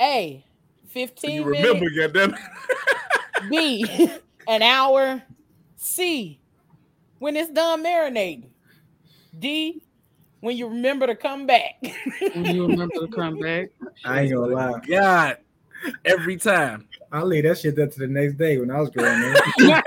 [0.00, 0.44] A.
[0.84, 1.80] So Fifteen you minutes.
[1.80, 3.50] remember, goddamn.
[3.50, 3.86] B.
[4.48, 5.22] An hour.
[5.76, 6.40] C.
[7.18, 8.50] When it's done marinating.
[9.38, 9.82] D.
[10.40, 11.74] When you remember to come back.
[12.34, 13.68] When you remember to come back.
[14.04, 14.80] I ain't gonna lie.
[14.88, 15.38] God,
[16.04, 16.88] every time.
[17.12, 19.36] I leave that shit there to the next day when I was growing
[19.68, 19.82] up.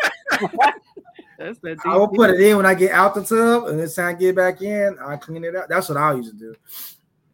[1.40, 1.78] That's that.
[1.86, 4.20] I will put it in when I get out the tub, and this time I
[4.20, 5.68] get back in, I clean it up.
[5.70, 6.54] That's what I used to do.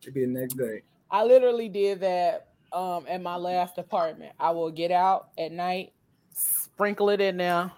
[0.02, 0.84] It'd be the next day.
[1.12, 4.34] I literally did that um at my last apartment.
[4.40, 5.94] I will get out at night,
[6.34, 7.72] sprinkle it in there,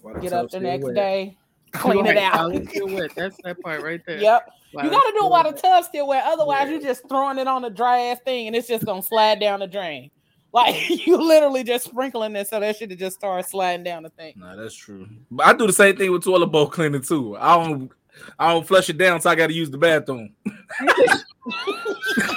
[0.00, 0.94] While get tub up the next wet.
[0.94, 1.36] day,
[1.72, 2.52] clean it out.
[2.68, 3.10] still wet.
[3.14, 4.18] That's that part right there.
[4.18, 4.48] Yep.
[4.72, 5.62] While You gotta do still it while the wet.
[5.62, 6.24] tub's still wet.
[6.26, 9.38] Otherwise, you're just throwing it on a dry ass thing and it's just gonna slide
[9.40, 10.10] down the drain.
[10.52, 14.34] Like you literally just sprinkling it so that shit just start sliding down the thing.
[14.36, 15.08] Nah, that's true.
[15.30, 17.36] But I do the same thing with toilet bowl cleaning too.
[17.38, 17.90] I don't
[18.38, 20.34] I don't flush it down, so I gotta use the bathroom.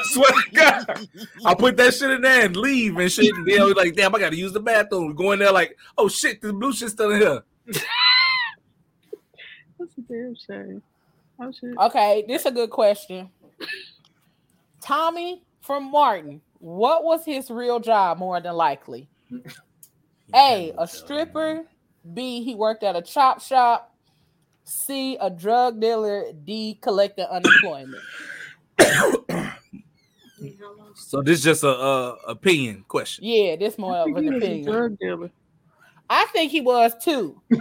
[0.05, 1.07] Swear to God.
[1.45, 3.35] I put that shit in there and leave and shit.
[3.35, 5.13] And then I was like, damn, I gotta use the bathroom.
[5.13, 7.43] Go in there like, oh shit, the blue shit's still in here.
[7.67, 7.83] That's
[9.97, 10.81] a damn shame.
[11.39, 11.77] Oh shit.
[11.77, 13.29] Okay, this is a good question.
[14.79, 19.09] Tommy from Martin, what was his real job more than likely?
[20.33, 21.63] A, a stripper.
[22.13, 23.93] B, he worked at a chop shop.
[24.63, 26.31] C, a drug dealer.
[26.43, 28.01] D, collecting unemployment.
[30.95, 33.25] So this is just a, a opinion question.
[33.25, 34.71] Yeah, this more of an a opinion.
[34.71, 35.31] drug dealer.
[36.09, 37.41] I think he was too.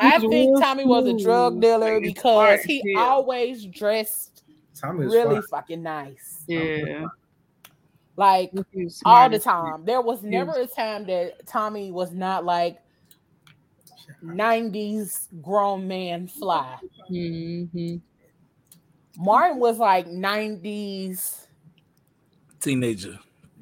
[0.00, 4.42] I think Tommy was a drug dealer because he always dressed
[4.78, 5.42] Tommy was really fine.
[5.50, 6.44] fucking nice.
[6.46, 7.06] Yeah.
[8.16, 8.52] Like
[9.04, 9.84] all the time.
[9.84, 12.78] There was never a time that Tommy was not like
[14.22, 16.76] 90s grown man fly.
[17.10, 18.00] Mhm.
[19.18, 21.46] Martin was like 90s,
[22.60, 23.18] Teenager.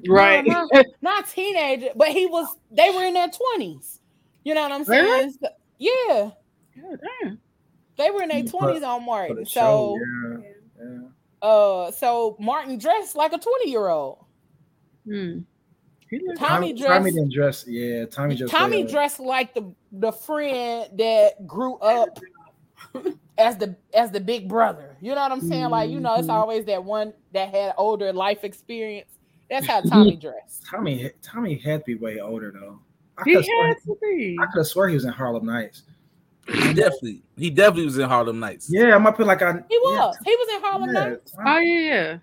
[0.07, 0.45] Right.
[0.45, 3.99] No, not, not teenager, but he was, they were in their 20s.
[4.43, 5.03] You know what I'm saying?
[5.03, 5.31] Really?
[5.31, 6.29] So- yeah,
[6.79, 7.39] God damn.
[7.97, 9.45] they were in their 20s on Martin.
[9.45, 10.37] So, show, yeah,
[10.83, 11.47] yeah.
[11.47, 14.25] uh, so Martin dressed like a 20 year old.
[15.05, 15.39] Hmm.
[16.09, 17.65] Tommy Tommy, dressed- Tommy didn't dress.
[17.67, 18.51] Yeah, Tommy just.
[18.51, 22.19] Tommy uh, dressed like the the friend that grew up
[23.37, 24.97] as the as the big brother.
[24.99, 25.69] You know what I'm saying?
[25.69, 26.33] Like you know, it's Mhm.
[26.33, 29.09] always that one that had older life experience.
[29.49, 30.65] That's how Tommy dressed.
[30.69, 32.79] Tommy, Tommy had to be way older though.
[33.17, 34.37] I He could have had to be.
[34.41, 35.83] I could have sworn he was in Harlem Nights.
[36.47, 38.67] He definitely, he definitely was in Harlem Nights.
[38.69, 39.53] Yeah, I might put like I.
[39.69, 40.17] He was.
[40.25, 41.33] He was in Harlem Yeah, Nights.
[41.45, 42.17] Oh yeah, yeah.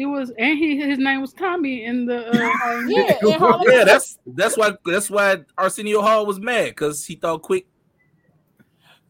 [0.00, 2.26] He was, and he his name was Tommy in the.
[2.30, 7.16] Uh, Yeah, in Yeah, that's that's why that's why Arsenio Hall was mad because he
[7.16, 7.66] thought quick.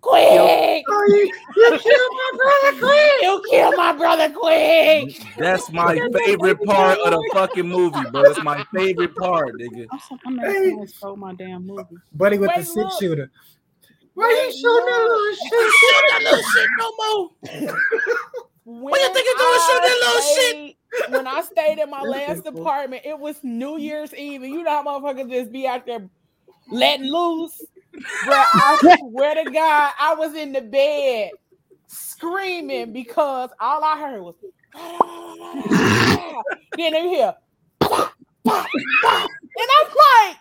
[0.01, 0.85] Quick!
[0.89, 3.23] Oh, you, you killed my brother quick.
[3.23, 5.23] You kill my brother quick!
[5.39, 5.97] That's my
[6.27, 8.25] favorite part of the fucking movie, bro.
[8.25, 9.87] That's my favorite part, nigga.
[9.93, 11.85] I'm, so, I'm not gonna stole my damn movie.
[12.15, 12.93] Buddy with the six look.
[13.01, 13.31] shooter.
[14.15, 15.73] Why Wait, you shooting that little shit?
[15.73, 17.77] Shoot that little shit no more.
[18.65, 20.77] When you think you're doing, shoot that little shit?
[20.95, 21.11] Shit?
[21.11, 22.61] When I stayed in my last cool.
[22.61, 26.09] apartment, it was New Year's Eve, and you know how motherfuckers just be out there
[26.71, 27.61] letting loose.
[28.25, 31.31] Bro, I swear to God, I was in the bed
[31.87, 34.37] screaming because all I heard was
[36.77, 37.35] then they hear
[37.81, 37.99] and
[38.45, 40.37] I'm like,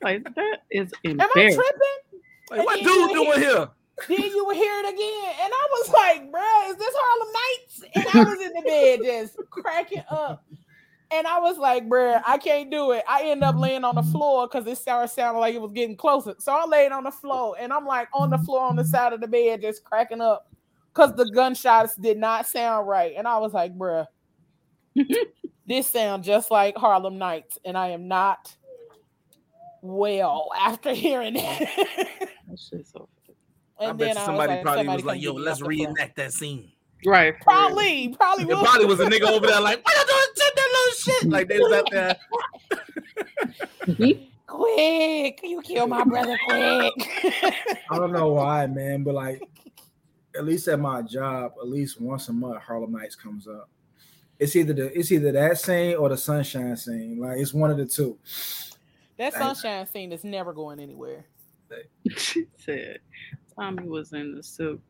[0.00, 2.20] Like that is am I tripping?
[2.50, 3.68] Like, what dude doing here?
[4.06, 5.34] Then you would hear it again.
[5.42, 7.82] And I was like, bruh, is this Harlem Nights?
[7.94, 10.44] And I was in the bed just cracking up.
[11.10, 13.02] And I was like, bruh, I can't do it.
[13.08, 15.96] I end up laying on the floor because it started sounding like it was getting
[15.96, 16.34] closer.
[16.38, 19.14] So I laid on the floor and I'm like on the floor on the side
[19.14, 20.52] of the bed, just cracking up
[20.92, 23.14] because the gunshots did not sound right.
[23.16, 24.06] And I was like, bruh,
[25.66, 27.58] this sounds just like Harlem Nights.
[27.64, 28.54] And I am not
[29.80, 31.60] well after hearing that.
[32.48, 33.08] That shit's so
[33.80, 35.68] I and bet then you I somebody like, probably somebody was like, "Yo, let's off
[35.68, 35.88] the floor.
[35.88, 36.72] reenact that scene."
[37.06, 37.40] right.
[37.40, 38.64] Probably, probably There will.
[38.64, 41.48] probably was a nigga over there like, "Why you doing shit, that little shit?" Like
[41.48, 42.16] they was out there.
[44.46, 46.92] quick, you kill my brother quick.
[47.90, 49.42] I don't know why, man, but like
[50.36, 53.68] at least at my job, at least once a month, Harlem Nights comes up.
[54.38, 57.18] It's either the it's either that scene or the sunshine scene.
[57.20, 58.18] Like it's one of the two.
[59.16, 61.24] that sunshine scene is never going anywhere.
[62.16, 62.98] she said
[63.58, 64.80] Tommy was in the silk,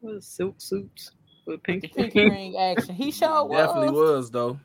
[0.00, 1.10] what is silk suits
[1.46, 2.30] with pinky Pinky ring.
[2.30, 2.94] ring action.
[2.94, 4.30] He showed Definitely was.
[4.30, 4.58] was though.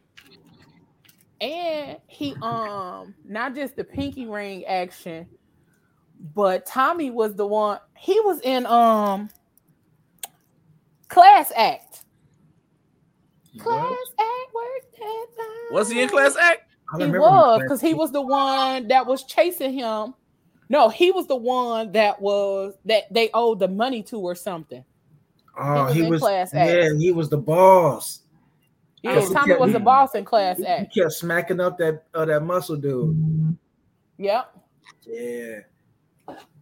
[1.42, 5.28] and he um not just the pinky ring action,
[6.34, 7.80] but Tommy was the one.
[7.98, 9.30] He was in um
[11.08, 12.04] class act.
[13.58, 13.82] Class
[14.20, 15.74] act work that time.
[15.74, 16.62] Was he in class act?
[16.94, 20.14] I He was because he was the one that was chasing him.
[20.70, 24.84] No, he was the one that was that they owed the money to or something.
[25.60, 26.22] Oh, was he in was.
[26.22, 28.22] Class Yeah, he was the boss.
[29.02, 30.94] Yeah, Yes, he Tommy kept- was the boss in class He, he act.
[30.94, 33.58] kept smacking up that uh, that muscle dude.
[34.18, 34.58] Yep,
[35.08, 35.60] Yeah.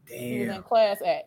[0.08, 1.26] he was in class act.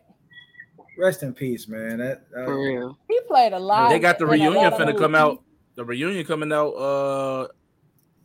[0.97, 1.99] Rest in peace, man.
[1.99, 2.97] That, that For real.
[3.09, 3.89] He played a lot.
[3.89, 5.43] They got the reunion finna come out.
[5.75, 7.47] The reunion coming out uh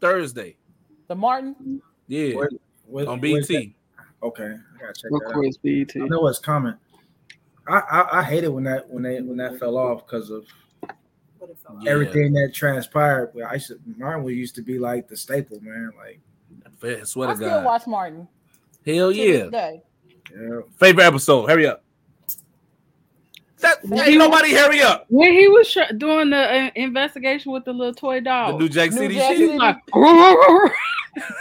[0.00, 0.56] Thursday.
[1.08, 1.80] The Martin.
[2.08, 2.50] Yeah, What-
[2.86, 3.54] what- on what's that?
[3.54, 3.75] BT.
[4.26, 5.34] Okay, I gotta check Of that out.
[5.34, 5.92] course, BET.
[5.96, 6.74] I know what's coming.
[7.68, 10.44] I, I I hate it when that when they when that fell off because of
[11.82, 11.90] Yeah.
[11.90, 13.32] everything that transpired.
[13.34, 15.92] But I used to, Martin was used to be like the staple, man.
[15.98, 16.20] Like,
[16.82, 18.28] I swear I to still watch Martin.
[18.84, 19.48] Hell yeah.
[19.50, 19.82] day.
[20.32, 21.48] yeah, Favorite episode.
[21.48, 21.82] Hurry up.
[23.58, 25.06] That ain't nobody hurry up.
[25.08, 26.36] When he was sh- doing the
[26.66, 29.38] uh, investigation with the little toy The dog, New Jack New City Jack shit.
[29.38, 29.58] City.
[29.58, 29.78] like,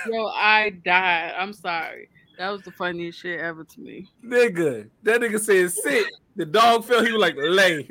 [0.08, 1.34] yo, I died.
[1.38, 2.10] I'm sorry.
[2.38, 4.10] That was the funniest shit ever to me.
[4.24, 4.90] Nigga.
[5.04, 6.06] That nigga said sit.
[6.36, 7.04] The dog fell.
[7.04, 7.88] He was like lay.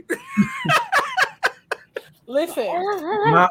[2.26, 3.48] Listen, my,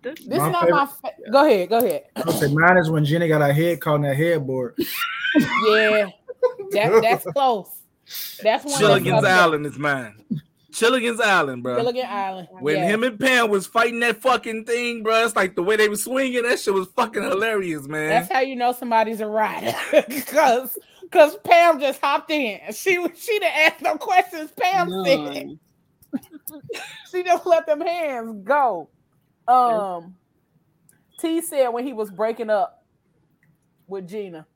[0.00, 0.86] this is My not my.
[0.86, 2.04] Fa- go ahead, go ahead.
[2.14, 4.76] I say mine is when Jenny got her head caught in that headboard.
[5.66, 6.10] Yeah,
[6.72, 7.82] that, that's close.
[8.42, 8.78] That's one.
[8.78, 10.24] Chilligan's Island is mine.
[10.72, 11.76] Chilligan's Island, bro.
[11.76, 12.48] Gilligan Island.
[12.60, 12.86] When yeah.
[12.86, 16.04] him and Pam was fighting that fucking thing, bro, it's like the way they was
[16.04, 16.42] swinging.
[16.42, 18.08] That shit was fucking hilarious, man.
[18.08, 19.74] That's how you know somebody's a rider.
[20.26, 20.78] Cause
[21.10, 22.58] cause Pam just hopped in.
[22.72, 24.50] She she didn't ask no questions.
[24.52, 25.58] Pam said
[27.10, 28.88] she just let them hands go.
[29.46, 30.16] Um
[31.20, 32.84] T said when he was breaking up
[33.86, 34.46] with Gina.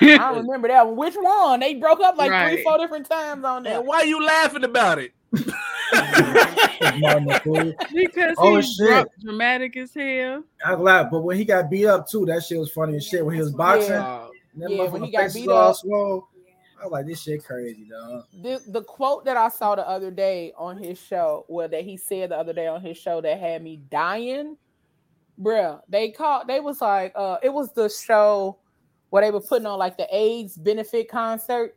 [0.00, 0.96] I remember that one.
[0.96, 1.60] Which one?
[1.60, 3.76] They broke up like three, four different times on that.
[3.76, 5.12] And why you laughing about it?
[6.98, 7.74] Martin McFly.
[7.94, 8.86] because Oh, he's shit.
[8.88, 10.44] dra- dramatic as hell.
[10.64, 13.24] I laughed, but when he got beat up too, that shit was funny as shit.
[13.24, 14.26] When he was boxing, Yeah.
[14.58, 15.76] That Yeah, when motherfucker he got beat up.
[15.76, 16.28] swole.
[16.80, 18.24] I was like, this shit crazy, dog.
[18.42, 21.96] the, the quote that I saw the other day on his show, well, that he
[21.96, 24.58] said the other day on his show that had me dying,
[25.40, 25.80] bruh.
[25.88, 28.58] They called, they was like, uh, it was the show
[29.16, 31.76] where they were putting on like the AIDS benefit concert,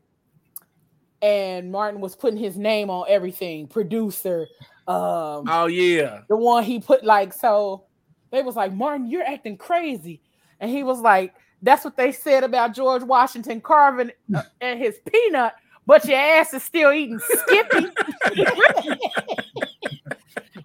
[1.22, 4.45] and Martin was putting his name on everything, producer,
[4.90, 6.22] um, oh yeah.
[6.28, 7.86] the one he put like so
[8.32, 10.20] they was like martin you're acting crazy.
[10.60, 14.98] And he was like that's what they said about george washington carving uh, and his
[15.06, 15.53] peanut
[15.86, 17.86] but your ass is still eating skippy.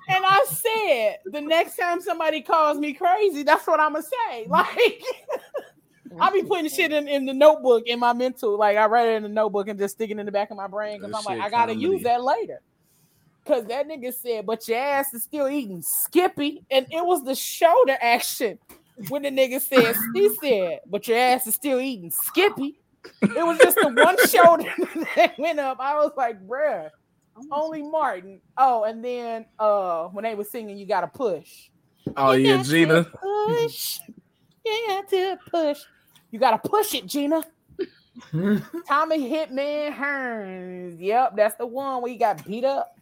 [0.06, 4.46] And i said the next time somebody calls me crazy that's what i'm gonna say.
[4.48, 5.02] Like
[6.20, 9.16] I be putting shit in, in the notebook in my mental, like I write it
[9.16, 11.24] in the notebook and just stick it in the back of my brain because I'm
[11.24, 11.80] like, I gotta comedy.
[11.80, 12.60] use that later.
[13.46, 17.34] Cause that nigga said, but your ass is still eating Skippy, and it was the
[17.34, 18.58] shoulder action
[19.08, 22.80] when the nigga said, he said, but your ass is still eating Skippy.
[23.20, 24.72] It was just the one shoulder
[25.16, 25.78] that went up.
[25.78, 26.88] I was like, bruh,
[27.50, 28.40] only Martin.
[28.56, 31.68] Oh, and then uh when they were singing, you gotta push.
[32.16, 33.04] Oh You yeah, Gina.
[33.04, 33.98] Push.
[34.64, 35.80] You got to push.
[36.34, 37.44] You gotta push it, Gina.
[38.88, 40.96] Tommy Hitman Hearns.
[40.98, 42.98] Yep, that's the one where he got beat up.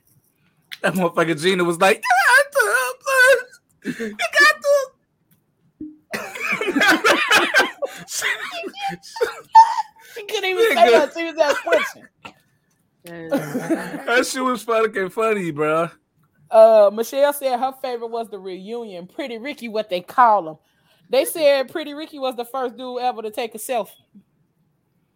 [0.82, 2.02] That motherfucker Gina was like,
[3.86, 4.90] "You got to, you got to.
[10.14, 11.12] She couldn't even say that.
[11.16, 12.08] She was just switching.
[13.30, 15.88] that shit was fucking funny, bro.
[16.50, 19.06] Uh, Michelle said her favorite was the reunion.
[19.06, 20.56] Pretty Ricky, what they call him.
[21.10, 23.90] They said Pretty Ricky was the first dude ever to take a selfie.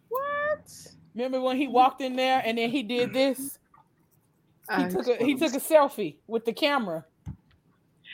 [0.09, 0.71] What?
[1.15, 3.57] Remember when he walked in there and then he did this?
[4.75, 7.05] He I took a he took a selfie with the camera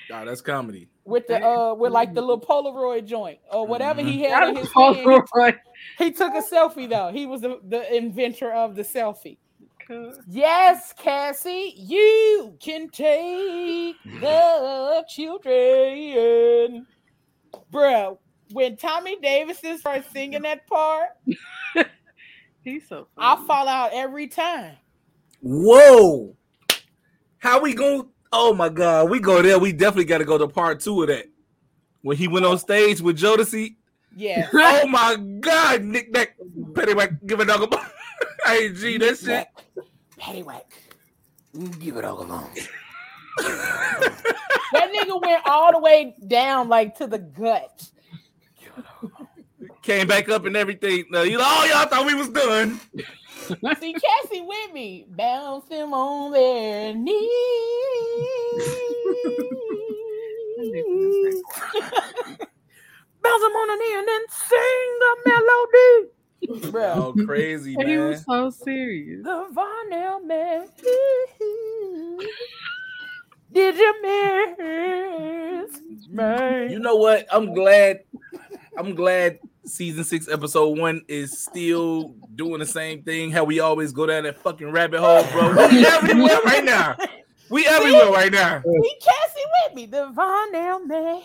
[0.09, 0.89] Nah, that's comedy.
[1.05, 4.57] with the uh with like the little Polaroid joint or whatever he had Got in
[4.57, 5.59] a his hand.
[5.97, 7.11] He, took a selfie though.
[7.11, 9.37] He was the, the inventor of the selfie.
[10.29, 16.87] Yes, Cassie, you can take the children.
[17.71, 18.17] Bruh,
[18.51, 21.09] when Tommy Davis starts singing that part,
[22.63, 24.77] He's so I fall out every time.
[25.41, 26.35] Whoa,
[27.37, 28.07] how we going?
[28.31, 29.59] Oh my god, we go there.
[29.59, 31.25] We definitely got to go to part two of that.
[32.01, 33.75] When he went on stage with Jodeci.
[34.15, 34.47] Yeah.
[34.53, 36.35] Oh my god, Nick Nack,
[36.73, 37.85] Pettywhack, give a dog a bone.
[38.45, 39.47] hey, G, that shit.
[40.19, 40.63] Paddywhack.
[41.79, 42.49] Give it all alone.
[43.39, 47.89] That nigga went all the way down like to the gut.
[49.81, 51.05] Came back up and everything.
[51.09, 52.79] No, you know, oh, y'all thought we was done.
[53.79, 55.05] See, Cassie with me.
[55.09, 57.19] Bounce them on their knees.
[63.21, 66.71] Bounce them on the knee and then sing the melody.
[66.71, 68.09] Bro, Oh, crazy, He man.
[68.09, 69.23] was so serious.
[69.23, 70.67] the Varnell man.
[73.53, 76.73] Did you miss me?
[76.73, 77.27] You know what?
[77.31, 77.99] I'm glad.
[78.75, 83.31] I'm glad season six, episode one is still doing the same thing.
[83.31, 85.67] How we always go down that fucking rabbit hole, bro.
[85.69, 86.95] We everywhere right now.
[87.49, 88.63] We everywhere right now.
[88.65, 89.85] He Cassie with me.
[89.85, 91.21] The Varnell man.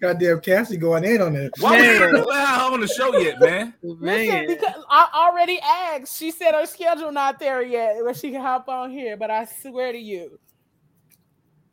[0.00, 1.52] Goddamn Cassie going in on it.
[1.58, 2.12] Why we Man.
[2.12, 3.74] not allowed her on the show yet, man?
[3.82, 6.16] Listen, because I already asked.
[6.16, 9.16] She said her schedule not there yet, where she can hop on here.
[9.16, 10.38] But I swear to you,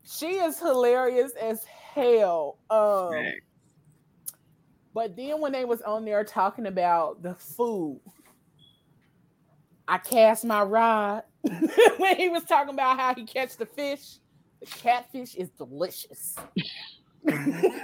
[0.04, 2.58] she is hilarious as hell.
[2.72, 3.34] Um, Right.
[4.94, 8.02] but then when they was on there talking about the food,
[9.88, 11.24] I cast my rod
[11.98, 14.18] when he was talking about how he catch the fish.
[14.62, 16.36] The catfish is delicious.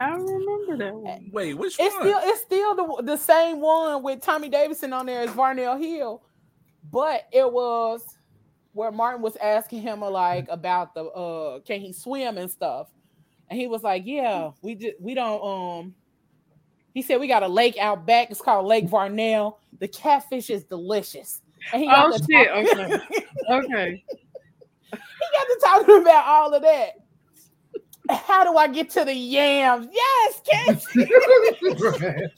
[0.00, 1.30] I remember that one.
[1.32, 2.02] Wait, which It's one?
[2.02, 6.22] still it's still the, the same one with Tommy Davidson on there as Varnell Hill,
[6.90, 8.02] but it was
[8.72, 12.88] where Martin was asking him uh, like about the uh can he swim and stuff,
[13.48, 15.94] and he was like, yeah, we just we don't um.
[16.92, 18.30] He said we got a lake out back.
[18.30, 19.56] It's called Lake Varnell.
[19.80, 21.40] The catfish is delicious.
[21.72, 23.24] And he got Oh, shit, talk- okay.
[23.50, 24.04] Okay.
[24.92, 24.96] he
[25.32, 26.90] got to talking about all of that.
[28.10, 29.88] How do I get to the yams?
[29.92, 31.04] Yes, Cassie.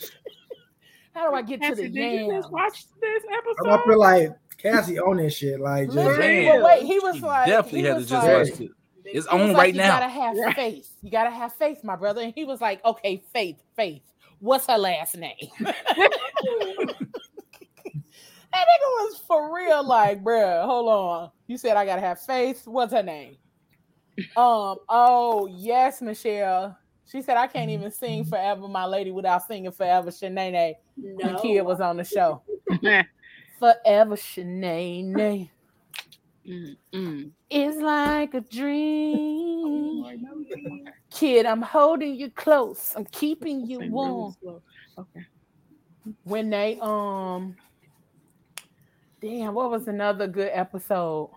[1.15, 2.43] How do I get to the did you yams?
[2.45, 3.69] just watch this episode.
[3.69, 3.85] I episode?
[3.91, 5.59] feel like Cassie on this shit.
[5.61, 8.61] Like just Literally, wait, he was He like, definitely he had to just like- watch
[8.61, 8.71] it.
[9.09, 9.95] It's on like, right you now.
[9.95, 10.55] You gotta have Right.
[10.57, 10.93] faith.
[11.01, 12.23] You gotta have faith, my brother.
[12.23, 14.03] And he was like, okay, faith, faith.
[14.41, 15.37] What's her last name?
[15.61, 15.75] that
[18.53, 21.31] nigga was for real, like, bruh, hold on.
[21.47, 22.67] You said I gotta have faith.
[22.67, 23.37] What's her name?
[24.37, 26.77] Um, oh yes, Michelle.
[27.11, 30.11] She said I can't even sing forever, my lady, without singing forever.
[30.11, 31.39] Shanae when No.
[31.39, 32.43] Kid was on the show.
[33.59, 35.49] Forever, Shanae.
[36.45, 40.05] It's like a dream.
[41.11, 42.93] Kid, I'm holding you close.
[42.97, 44.35] I'm keeping you warm.
[44.99, 45.27] Okay.
[46.25, 47.57] When they um
[49.21, 51.31] damn, what was another good episode?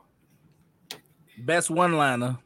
[1.40, 2.38] Best one liner.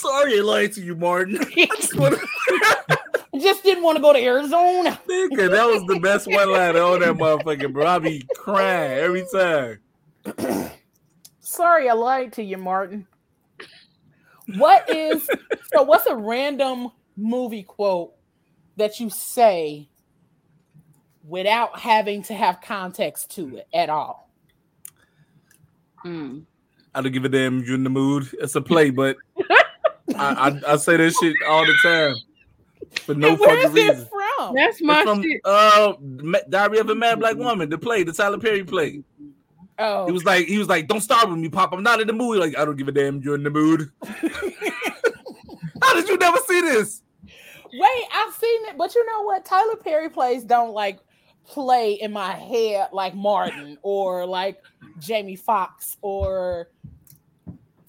[0.00, 1.38] Sorry I lied to you, Martin.
[1.56, 2.16] I just wanna-
[3.40, 5.00] just didn't want to go to Arizona.
[5.08, 7.86] Nigga, that was the best one liner on that motherfucker, bro.
[7.86, 9.78] I be crying every time.
[11.40, 13.06] Sorry, I lied to you, Martin.
[14.56, 15.28] What is
[15.72, 18.14] so what's a random movie quote
[18.76, 19.88] that you say
[21.24, 24.28] without having to have context to it at all?
[26.04, 26.44] Mm.
[26.94, 28.28] I don't give a damn you're in the mood.
[28.40, 29.16] It's a play, but
[30.20, 32.16] I, I, I say that shit all the time
[33.02, 34.08] for no And where fucking is it reason.
[34.38, 34.54] from?
[34.54, 35.40] That's my It's from shit.
[35.44, 35.92] uh,
[36.48, 39.02] Diary of a Mad Black Woman, the play, the Tyler Perry play.
[39.78, 41.72] Oh, He was like, he was like, "Don't start with me, Pop.
[41.72, 43.22] I'm not in the mood." Like, I don't give a damn.
[43.22, 43.90] You're in the mood.
[45.82, 47.02] How did you never see this?
[47.72, 49.44] Wait, I've seen it, but you know what?
[49.44, 50.98] Tyler Perry plays don't like
[51.46, 54.60] play in my head like Martin or like
[54.98, 56.68] Jamie Foxx or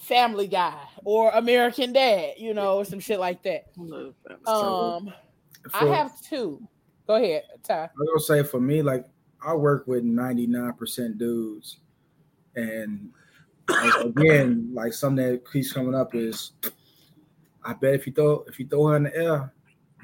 [0.01, 3.67] Family Guy or American Dad, you know, or some shit like that.
[4.47, 5.13] Um,
[5.73, 6.59] I have two.
[7.05, 7.83] Go ahead, Ty.
[7.83, 9.05] I was gonna say for me, like
[9.43, 11.77] I work with 99% dudes.
[12.55, 13.11] And
[13.69, 16.53] like, again, like something that keeps coming up is
[17.63, 19.53] I bet if you throw if you throw her in the air,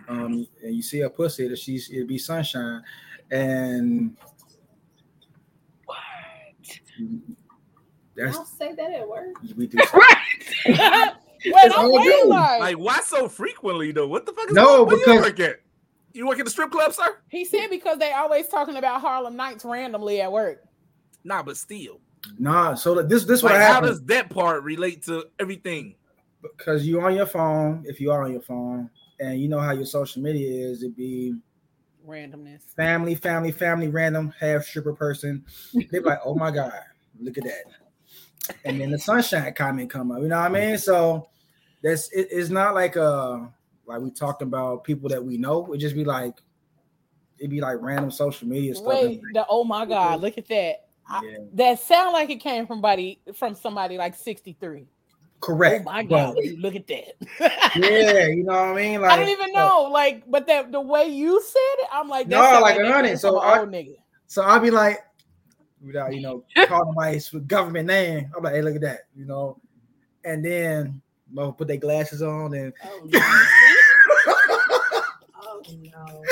[0.08, 2.84] um, and you see her pussy, that she's it'd be sunshine.
[3.32, 4.16] And
[8.18, 9.36] that's I'll say that at work.
[9.56, 9.78] we do
[10.66, 14.08] Wait, I'm all waiting like, Like, why so frequently though?
[14.08, 15.62] What the fuck is No, Where because- you work at?
[16.14, 17.18] You work at the strip club, sir?
[17.30, 20.64] he said because they always talking about Harlem Nights randomly at work.
[21.24, 22.00] Nah, but still.
[22.40, 22.74] nah.
[22.74, 25.96] So like, this this what Like, how does that part relate to everything?
[26.42, 27.84] because you on your phone.
[27.86, 28.90] If you are on your phone,
[29.20, 31.36] and you know how your social media is, it'd be
[32.08, 32.62] Randomness.
[32.76, 35.44] family, family, family, random half stripper person.
[35.92, 36.80] They're like, oh my god,
[37.20, 37.64] look at that.
[38.66, 40.22] And then the sunshine comment come up.
[40.22, 40.78] You know what I mean?
[40.78, 41.28] So
[41.84, 43.40] that's it, it's not like uh
[43.86, 45.72] like we talked about people that we know.
[45.74, 46.36] It just be like
[47.38, 48.88] it'd be like random social media stuff.
[48.88, 50.86] Wait, the oh my god, look at that.
[51.10, 54.88] I- That sound like it came from somebody from somebody like 63.
[55.40, 55.82] Correct.
[55.88, 57.14] Oh my But, god, look at that.
[57.76, 59.02] yeah, you know what I mean?
[59.02, 62.28] Like I don't even know, like, but that the way you said it, I'm like,
[62.28, 63.98] No, like a hundred, so I- nigga.
[64.26, 64.98] So I'll be like,
[65.86, 68.32] without you know, calling my government name.
[68.36, 69.60] I'm like, hey, look at that, you know.
[70.24, 71.02] And then
[71.32, 73.20] mother put their glasses on and Oh no.
[75.42, 76.24] oh no.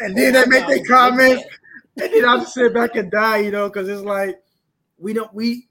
[0.00, 1.44] and then Oh they make their comments,
[2.00, 4.42] and then I'll just sit back and die, you know, because it's like
[4.98, 5.68] we don't we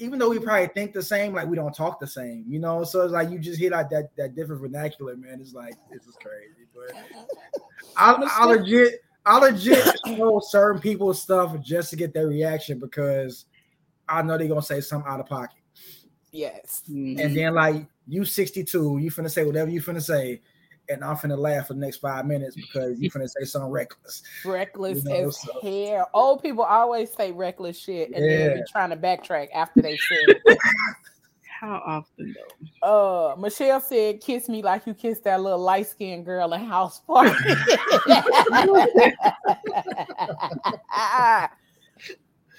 [0.00, 2.82] even though we probably think the same, like we don't talk the same, you know.
[2.84, 5.38] So it's like you just hear like that that different vernacular, man.
[5.40, 6.96] It's like this is crazy, but
[7.96, 13.46] I, I legit I legit know certain people's stuff just to get their reaction because
[14.08, 15.60] I know they're gonna say something out of pocket.
[16.30, 16.82] Yes.
[16.88, 17.34] And mm-hmm.
[17.34, 20.42] then like you 62, you finna say whatever you finna say,
[20.88, 24.22] and I'm finna laugh for the next five minutes because you finna say something reckless.
[24.44, 26.10] Reckless You know, as so- hell.
[26.12, 30.36] Old people always say reckless shit and then be trying to backtrack after they said
[30.44, 30.58] it.
[31.60, 32.54] How often though?
[32.82, 37.00] Uh, Michelle said, "Kiss me like you kissed that little light skinned girl in house
[37.00, 37.32] party."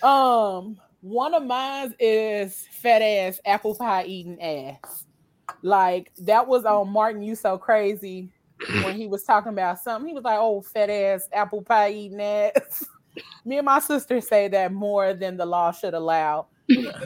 [0.01, 5.05] um, one of mine is fat ass apple pie eating ass.
[5.61, 7.21] Like that was on Martin.
[7.21, 8.29] You so crazy
[8.83, 10.07] when he was talking about something.
[10.07, 12.83] He was like, "Oh, fat ass apple pie eating ass."
[13.45, 16.47] Me and my sister say that more than the law should allow.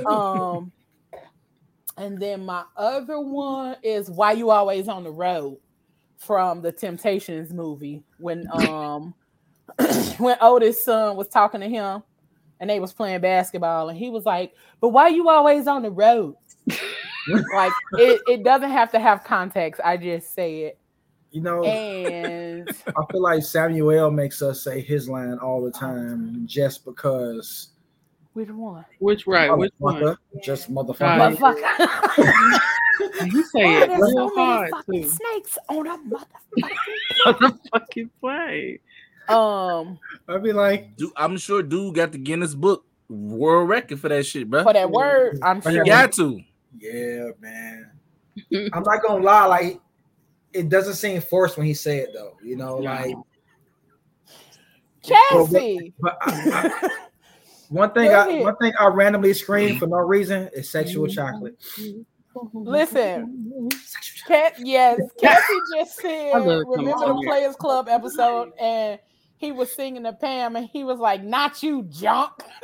[0.05, 0.71] Um,
[1.99, 5.57] and then my other one is why you always on the road
[6.17, 9.13] from the Temptations movie when um
[10.17, 12.01] when Otis' son was talking to him
[12.59, 15.91] and they was playing basketball and he was like, "But why you always on the
[15.91, 16.35] road?"
[17.53, 19.81] like it, it doesn't have to have context.
[19.83, 20.79] I just say it.
[21.31, 26.47] You know, And I feel like Samuel makes us say his line all the time
[26.47, 27.68] just because
[28.39, 28.85] which one?
[28.99, 29.55] Which right?
[29.57, 30.15] Which one?
[30.41, 31.35] just motherfucker.
[31.35, 32.59] Motherfucker.
[33.25, 35.09] You say it real so hard too.
[35.09, 36.73] snakes on a motherfucking
[37.25, 38.79] Motherfucking play.
[39.29, 39.97] um
[40.27, 44.25] I'd be like, Dude, I'm sure dude got the Guinness Book World Record for that
[44.25, 44.63] shit, bro.
[44.63, 45.39] for that word.
[45.41, 45.71] I'm sure.
[45.71, 46.41] You got to.
[46.77, 47.91] yeah, man.
[48.73, 49.79] I'm not gonna lie, like
[50.51, 52.35] it doesn't seem forced when he say it though.
[52.43, 53.15] You know, like
[55.03, 55.93] Cassie.
[55.99, 56.51] but I,
[56.83, 56.89] I,
[57.69, 58.43] one thing Go I ahead.
[58.43, 61.55] one thing I randomly scream for no reason is sexual chocolate.
[62.53, 63.69] Listen,
[64.27, 67.25] Cat, yes, Cassie just said, remember the Thomas.
[67.25, 68.99] Players Club episode, and
[69.37, 72.33] he was singing to Pam, and he was like, "Not you, junk."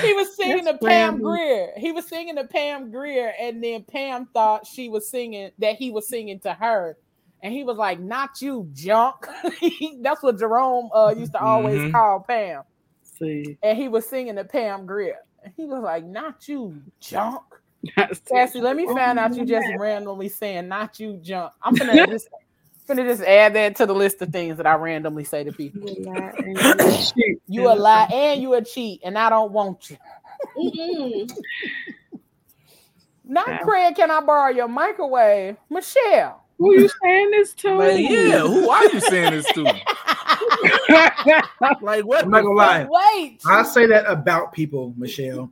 [0.00, 1.22] he was singing That's to Pam random.
[1.22, 1.68] Grier.
[1.76, 5.90] He was singing to Pam Greer, and then Pam thought she was singing that he
[5.90, 6.96] was singing to her,
[7.42, 9.26] and he was like, "Not you, junk."
[10.00, 11.92] That's what Jerome uh, used to always Mhm.
[11.92, 12.62] call Pam,
[13.22, 15.18] See, and he was singing to Pam Grier.
[15.44, 17.42] And he was like, "Not you, junk."
[17.96, 21.52] that's Cassie, let me oh, find out you just randomly saying not you junk.
[21.62, 22.28] I'm gonna just
[22.86, 25.88] gonna just add that to the list of things that I randomly say to people.
[27.48, 29.96] You a lie and you a cheat, and I don't want you.
[30.56, 31.30] Mm-mm.
[33.24, 33.58] Not Yeah.
[33.58, 35.56] Craig, can I borrow your microwave?
[35.70, 36.44] Michelle.
[36.58, 37.74] Who you saying this to?
[37.74, 39.64] Like, yeah, who are you saying this to?
[41.80, 42.24] Like what?
[42.24, 42.86] I'm not gonna lie.
[42.88, 43.40] Wait.
[43.46, 45.50] I say that about people, Michelle.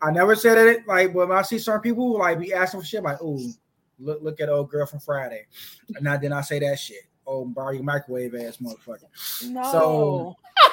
[0.00, 3.02] I never said it like when I see certain people like be asking for shit,
[3.02, 3.38] like, oh,
[3.98, 5.46] look, look at old girl from Friday.
[5.94, 7.02] And now then I say that shit.
[7.26, 9.50] Oh, borrow your microwave ass motherfucker.
[9.50, 9.62] no.
[9.72, 10.36] So-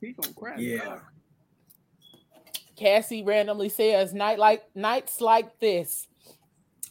[0.00, 0.54] He gonna cry.
[0.58, 1.00] Yeah.
[2.76, 6.06] Cassie randomly says, "Night like nights like this,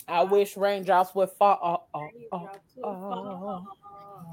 [0.09, 2.49] I wish raindrops would fall." Oh, oh,
[2.83, 3.65] oh, oh.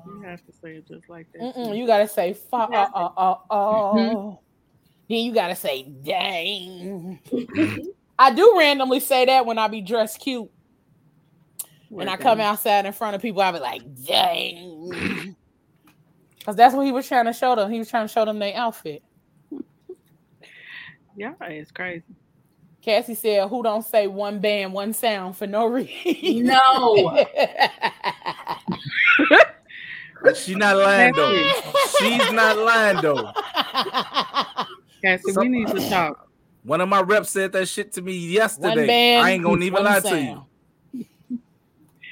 [0.06, 1.42] You have to say it just like that.
[1.42, 2.68] Mm-mm, you gotta say fall.
[2.72, 4.40] Oh, oh, oh.
[5.08, 7.20] Then you gotta say dang.
[8.18, 10.48] I do randomly say that when I be dressed cute
[11.88, 13.42] When I come outside in front of people.
[13.42, 15.36] I be like, dang,
[16.38, 17.70] because that's what he was trying to show them.
[17.70, 19.02] He was trying to show them their outfit.
[21.16, 22.02] Yeah, it's crazy.
[22.82, 27.24] Cassie said, "Who don't say one band, one sound for no reason?" No.
[30.34, 31.52] She's not lying though.
[31.98, 33.32] She's not lying though.
[35.02, 36.28] Cassie, Some- we need to talk.
[36.62, 38.86] One of my reps said that shit to me one yesterday.
[38.86, 41.06] band, I ain't gonna even one lie to you.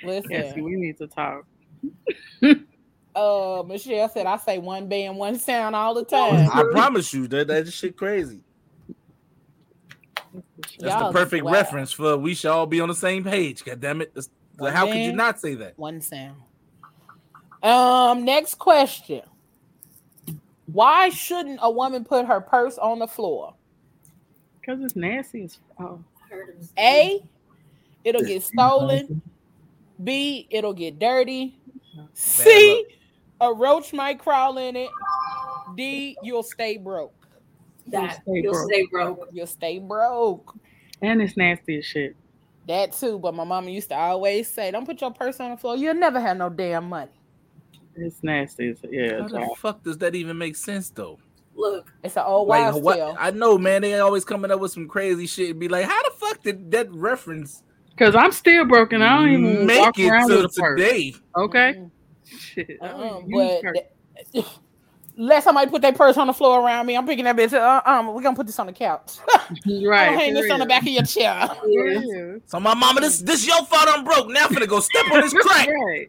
[0.04, 1.46] Listen, Cassie, we need to talk.
[3.16, 7.26] uh, Michelle said, "I say one band, one sound all the time." I promise you
[7.28, 8.40] that that shit crazy.
[10.78, 11.52] That's Y'all the perfect wow.
[11.52, 13.64] reference for we should all be on the same page.
[13.64, 14.14] God damn it.
[14.14, 15.78] That's- One how could you not say that?
[15.78, 16.36] One sound.
[17.62, 19.22] Um, next question.
[20.66, 23.54] Why shouldn't a woman put her purse on the floor?
[24.60, 26.02] Because it's nasty as oh.
[26.78, 27.22] A,
[28.04, 29.20] it'll get stolen.
[30.02, 31.58] B, it'll get dirty.
[32.14, 32.86] C,
[33.40, 34.90] a roach might crawl in it.
[35.76, 37.14] D, you'll stay broke.
[37.88, 38.70] That Stay you'll broke.
[38.70, 39.28] stay broke.
[39.32, 40.54] You'll stay broke.
[41.02, 42.16] And it's nasty as shit.
[42.68, 45.56] That too, but my mama used to always say, "Don't put your purse on the
[45.56, 45.76] floor.
[45.76, 47.10] You'll never have no damn money."
[47.96, 48.70] It's nasty.
[48.70, 49.18] As, yeah.
[49.18, 49.54] How it's the awful.
[49.56, 51.18] fuck does that even make sense though?
[51.54, 52.96] Look, It's an old Like wives' what?
[52.96, 53.16] tale.
[53.18, 53.82] I know, man.
[53.82, 56.70] They always coming up with some crazy shit and be like, "How the fuck did
[56.70, 59.02] that reference Because I'm still broken.
[59.02, 60.80] I don't even make walk it to with a purse.
[60.80, 61.74] today?" Okay.
[61.76, 61.90] Mhm.
[62.38, 62.78] Shit.
[62.80, 63.62] I Uh-uh, but
[64.32, 64.46] th-
[65.18, 66.96] let somebody put their purse on the floor around me.
[66.96, 67.52] I'm picking that bitch.
[67.52, 67.86] up.
[67.86, 69.18] Uh, um, we're gonna put this on the couch.
[69.66, 70.08] right.
[70.08, 71.50] I'm hang for this on the back of your chair.
[71.66, 72.36] Yeah.
[72.46, 73.84] So my mama, this this your fault.
[73.88, 74.28] I'm broke.
[74.30, 75.68] Now I'm finna go step on this crack.
[75.68, 76.08] Right.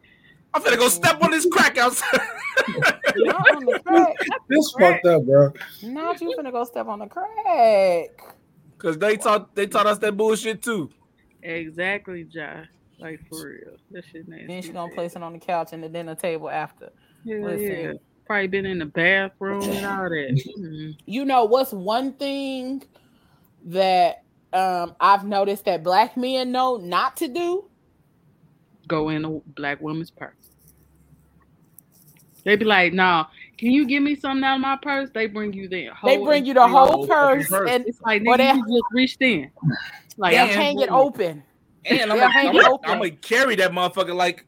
[0.54, 2.20] I'm finna go step on this crack outside.
[3.16, 4.16] Not on the crack.
[4.50, 5.52] This fucked up, bro.
[5.84, 8.10] Not you finna go step on the crack.
[8.78, 10.90] Cause they taught they taught us that bullshit too.
[11.42, 12.68] Exactly, Josh.
[13.00, 13.78] Like for real.
[13.92, 14.48] That shit nasty.
[14.48, 16.92] Then she gonna place it on the couch and the dinner table after.
[17.28, 17.62] Hell listen.
[17.72, 17.92] yeah.
[18.26, 20.42] Probably been in the bathroom and all that.
[20.60, 20.96] Mhm.
[21.06, 22.84] You know what's one thing
[23.66, 24.24] that
[24.54, 27.66] um I've noticed that black men know not to do?
[28.88, 30.36] Go in a black woman's purse.
[32.44, 33.26] They be like, "No,
[33.58, 36.10] can you give me something out of my purse?" They bring you the whole.
[36.10, 37.70] They bring you the whole whole purse purse.
[37.72, 39.52] and It's like Or nigga, they- you just reached in.
[40.18, 41.44] Like they'll I'm hang it open.
[41.86, 42.66] And I'm They'll gonna hang I'm it.
[42.86, 44.46] I'm gonna carry that motherfucker like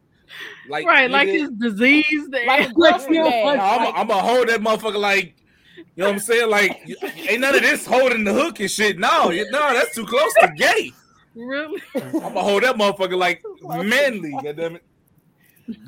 [0.67, 2.27] like right, like nigga, it's disease.
[2.31, 3.45] That, Like a grocery you bag.
[3.57, 5.35] know, I'm like- gonna hold that motherfucker like
[5.77, 6.49] you know what I'm saying?
[6.49, 6.81] Like
[7.29, 8.99] ain't none of this holding the hook and shit.
[8.99, 10.91] No, you- no, that's too close to gay.
[11.35, 11.81] Really.
[11.95, 13.43] I'm gonna hold that motherfucker like
[13.85, 14.31] manly.
[14.43, 14.83] Goddamn it.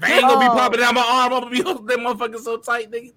[0.01, 1.33] I ain't gonna be popping down my arm.
[1.33, 3.13] I'm gonna be holding that motherfucker so tight, nigga.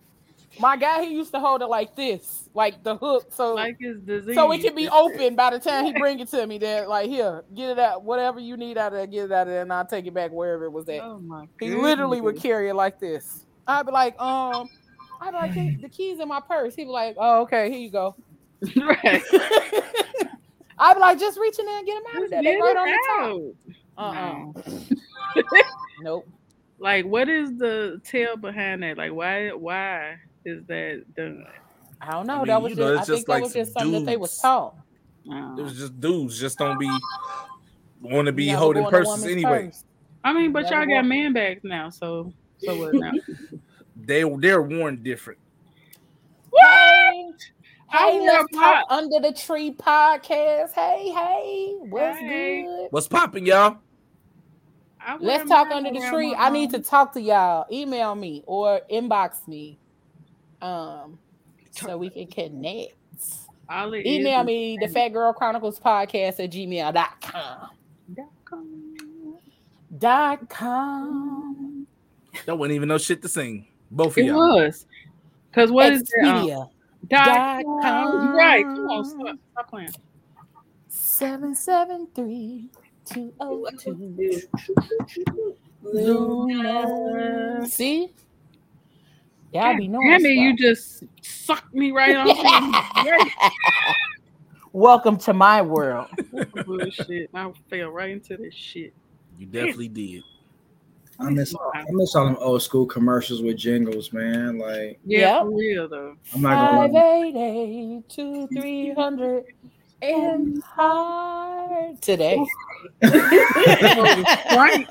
[0.59, 4.01] My guy, he used to hold it like this, like the hook, so Like it's
[4.01, 4.35] disease.
[4.35, 6.59] so it can be open by the time he bring it to me.
[6.61, 9.43] There, like here, get it out, whatever you need out of there, get it out
[9.43, 11.01] of there, and I'll take it back wherever it was at.
[11.01, 13.47] Oh my He literally would carry it like this.
[13.67, 14.69] I'd be like, um,
[15.21, 16.75] I'd be like, the keys in my purse.
[16.75, 18.17] He'd be like, oh, okay, here you go.
[18.77, 19.23] right.
[20.81, 22.43] I'd be like, just reach in there and get them out of there.
[22.43, 23.55] They get right it on
[23.97, 24.17] the top.
[24.17, 24.17] out.
[24.17, 24.83] Uh-uh.
[25.37, 25.63] No.
[26.03, 26.29] Nope.
[26.79, 28.97] Like, what is the tale behind that?
[28.97, 29.51] Like, why?
[29.51, 30.17] Why
[30.47, 31.45] is that done?
[32.01, 32.37] I don't know.
[32.37, 33.81] I mean, that was you just, know, I it's think just that was just some
[33.83, 34.41] something that they was dudes.
[34.41, 34.75] taught.
[35.31, 36.91] Uh, It was just dudes just don't be
[38.01, 39.67] want to be You never holding go in a purses anyway.
[39.67, 39.85] purse.
[40.25, 43.13] I mean, but Never y'all got man bags now, so so what now?
[44.03, 45.39] They they're worn different.
[46.57, 47.33] Hey, I
[47.91, 50.73] hey, let's a talk under the tree podcast.
[50.73, 52.63] Hey, hey, what's Hey.
[52.63, 52.89] good?
[52.91, 53.77] What's popping, y'all?
[55.19, 56.35] Let's talk under the tree.
[56.37, 57.67] I need to talk to y'all.
[57.73, 59.79] Email me or inbox me,
[60.61, 61.19] um,
[61.71, 62.95] so we can connect.
[63.73, 67.71] Email me the Phat Girl Chronicles Podcast at gmail.com.
[68.17, 68.27] is-
[69.99, 71.87] Dot com.
[72.47, 73.67] That wasn't even no shit to sing.
[73.91, 74.57] Both of It y'all.
[74.57, 74.87] was.
[75.53, 76.29] Cause what is that?
[76.29, 76.71] Um, Expedia.
[77.09, 77.83] Dot dot com.
[77.83, 78.37] com.
[78.37, 78.65] Right.
[78.65, 79.91] Come on, stop, stop playing.
[80.89, 82.69] 773
[83.05, 84.43] 202
[85.83, 87.67] Luna.
[87.67, 88.13] See?
[89.53, 93.25] Y'all be knowing Damn it, you just sucked me right off.
[94.73, 96.07] Welcome to my world.
[96.65, 97.31] Bullshit.
[97.35, 98.95] I fell right into this shit.
[99.39, 100.23] You definitely did.
[101.21, 104.59] I miss I miss all them old school commercials with jingles, man.
[104.59, 105.43] Like Yeah, Yep.
[105.43, 106.17] for real though.
[106.35, 109.45] I'm not Five gonna eight eight two three hundred
[110.03, 112.43] and hard today.
[114.53, 114.87] Right?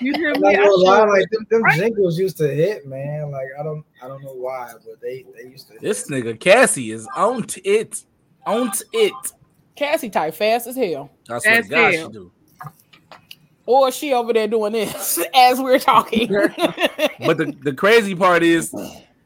[0.00, 0.52] You hear I'm me?
[0.52, 3.30] not I gonna lie, should- like them, them jingles used to hit, man.
[3.30, 5.78] Like I don't I don't know why, but they they used to.
[5.80, 8.04] This nigga Cassie is on t- it.
[8.46, 9.12] On t- it.
[9.76, 11.10] Cassie type fast as hell.
[11.30, 12.06] I swear As to God, hell.
[12.08, 12.32] she do.
[13.66, 16.28] Or she over there doing this as we're talking.
[17.24, 18.72] But the, the crazy part is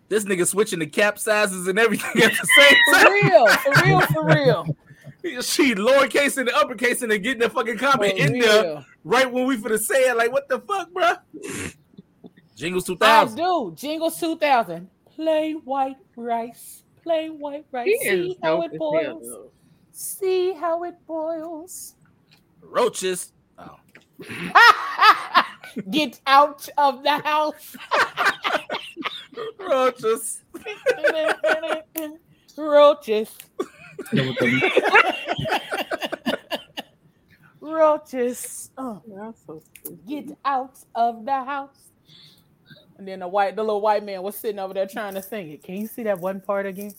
[0.08, 3.06] this nigga switching the cap sizes and everything at the same time.
[3.06, 4.76] For real, for real, for real.
[5.42, 9.30] She lowercase and the uppercase and then getting the fucking For comment in there right
[9.32, 10.16] when we finna say it.
[10.16, 11.14] Like, what the fuck, bro?
[12.54, 13.36] Jingles I 2000.
[13.36, 13.72] do.
[13.76, 14.88] Jingles 2000.
[15.14, 16.82] Plain white rice.
[17.02, 17.86] Plain white rice.
[17.86, 19.22] He See how it as hell, boils.
[19.26, 19.50] though.
[19.92, 21.94] See how it boils.
[22.60, 23.32] Roaches.
[25.90, 27.76] Get out of the house.
[29.58, 30.42] Roaches.
[32.56, 33.36] Roaches.
[37.60, 38.70] Roaches.
[38.78, 39.02] Oh,
[39.46, 39.62] so
[40.08, 41.90] get out of the house.
[42.98, 45.50] And then the white, the little white man was sitting over there trying to sing
[45.50, 45.62] it.
[45.62, 46.92] Can you see that one part again?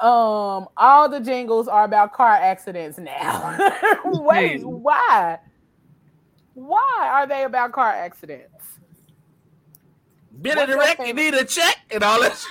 [0.00, 3.56] Um, all the jingles are about car accidents now.
[4.04, 4.82] Wait, Damn.
[4.82, 5.38] why?
[6.54, 8.54] Why are they about car accidents?
[10.42, 12.42] Been What's a your direct, you need a check and all that.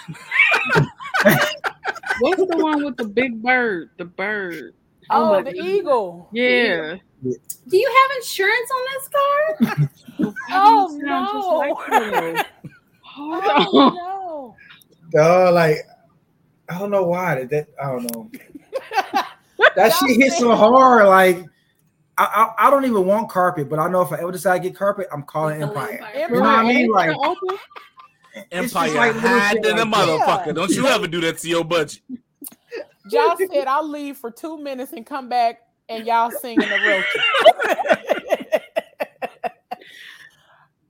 [2.19, 3.89] What's the one with the big bird?
[3.97, 4.73] The bird.
[5.09, 5.65] Oh, my the God.
[5.65, 6.29] eagle.
[6.31, 6.95] Yeah.
[7.23, 9.89] Do you have insurance on this car?
[10.51, 11.55] Oh, You sound just no.
[11.57, 12.45] like her.
[13.17, 13.95] Oh on.
[13.95, 14.55] no.
[15.11, 15.77] Dog, like
[16.69, 18.31] I don't know why that, that I don't know.
[19.75, 21.07] That shit hit so hard.
[21.07, 21.45] Like
[22.17, 22.23] I,
[22.57, 24.77] I I don't even want carpet, but I know if I ever decide to get
[24.77, 25.99] carpet, I'm calling Empire.
[26.01, 26.27] Empire.
[26.29, 26.91] You know what I mean?
[26.91, 27.57] Like that open?
[28.51, 30.07] It's just Empire like hide shit than like that.
[30.07, 30.45] motherfucker.
[30.47, 30.51] Yeah.
[30.53, 32.01] Don't you ever do that to your budget.
[33.11, 35.59] Y'all said I'll leave for two minutes and come back
[35.89, 37.97] and y'all singing in the roaches.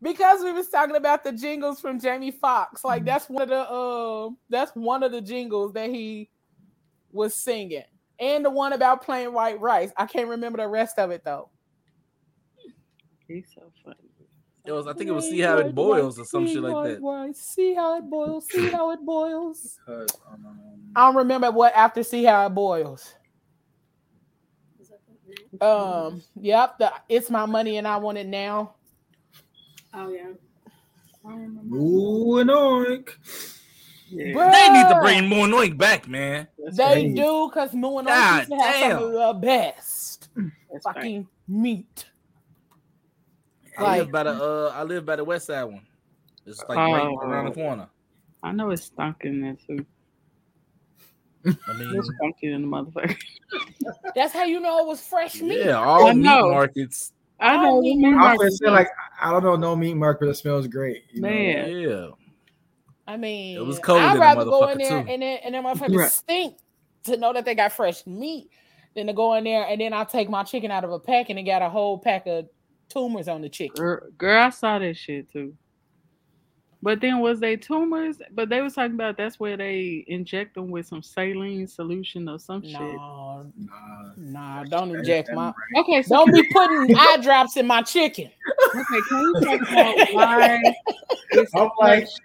[0.02, 2.84] because we was talking about the jingles from Jamie Foxx.
[2.84, 6.30] Like that's one of the uh that's one of the jingles that he
[7.12, 7.84] was singing.
[8.20, 9.92] And the one about plain white rice.
[9.98, 11.50] I can't remember the rest of it though.
[13.28, 13.96] He's so funny.
[14.66, 17.36] It was, I think it was see how it boils or some shit like that.
[17.36, 18.48] See how it boils.
[18.52, 19.80] See how it boils.
[19.88, 20.06] Um,
[20.96, 23.16] I don't remember what after see how it boils.
[25.62, 28.76] Um, yep, the it's my money and I want it now.
[29.94, 30.32] Oh yeah.
[31.76, 33.10] Ooh, and oink.
[34.10, 34.26] Yeah.
[34.52, 35.02] They need to Bruh.
[35.03, 36.48] bring more Noik back, man.
[36.57, 37.16] That's They right.
[37.16, 40.95] do because Moon God used to have some of the best That's right.
[40.95, 42.06] fucking meat.
[43.78, 45.86] I Like- live by the uh I live by the west side one.
[46.45, 47.18] It's like right Oh.
[47.20, 47.88] around the corner.
[48.41, 49.86] I know it's stunk in there too.
[51.45, 53.16] I mean It's stunky in the motherfucker.
[54.16, 55.66] That's how you know it was fresh meat.
[55.66, 56.49] yeah, all I meat know.
[56.52, 57.14] markets.
[57.40, 57.82] I know.
[57.82, 58.90] The meat I market say like
[59.22, 61.03] I don't know no meat market that smells great.
[61.11, 61.30] You know?
[61.30, 61.72] Man.
[61.72, 62.07] Yeah.
[63.07, 65.10] I mean, It was cold I'd rather go in there too.
[65.11, 66.11] and then and then motherfuckers Right.
[66.11, 66.57] stink
[67.06, 68.49] to know that they got fresh meat
[68.95, 71.30] than to go in there and then I take my chicken out of a pack
[71.30, 72.48] and it got a whole pack of
[72.90, 73.76] tumors on the chicken.
[73.76, 75.56] Girl, girl, I saw that shit too.
[76.82, 78.18] But then was they tumors?
[78.32, 82.40] But they was talking about that's where they inject them with some saline solution or
[82.40, 82.74] some shit.
[82.80, 85.48] No, Nah, nah, don't inject my.
[85.48, 85.54] right.
[85.82, 88.32] Okay, so Don't be putting eye drops in my chicken.
[88.76, 90.62] okay, can you talk about why
[91.32, 92.16] it's I'm like, such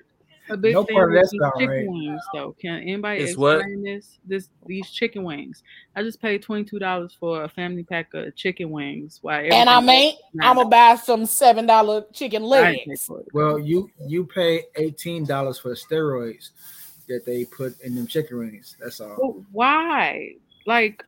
[0.50, 1.88] a big no thing part of with that these chicken right.
[1.88, 2.54] wings though?
[2.60, 3.56] Can anybody It's what?
[3.56, 4.18] explain this?
[4.24, 5.62] This these chicken wings.
[5.96, 9.18] I just paid twenty two dollars for a family pack of chicken wings.
[9.22, 9.42] Why?
[9.44, 10.18] And I ain't.
[10.40, 12.52] I'm gonna buy some seven dollar chicken $9.
[12.52, 13.28] I ain't pay legs.
[13.32, 16.50] Well, you you pay eighteen dollars for the steroids
[17.08, 18.76] that they put in them chicken wings.
[18.80, 19.16] That's all.
[19.16, 20.32] But why?
[20.66, 21.04] Like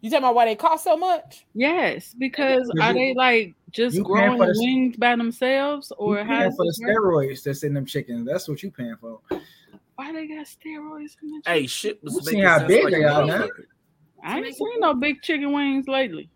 [0.00, 1.44] You talking about why they cost so much?
[1.54, 6.38] Yes, because are they like just growing the- wings by themselves, or you how?
[6.38, 6.96] paying for the this work?
[6.96, 8.24] steroids that's in them chickens.
[8.26, 9.20] That's what you paying for.
[9.96, 11.42] Why they got steroids in the chicken?
[11.46, 13.48] Hey, shit was You making how big like they are now?
[14.22, 16.30] I ain't seen no big chicken wings lately.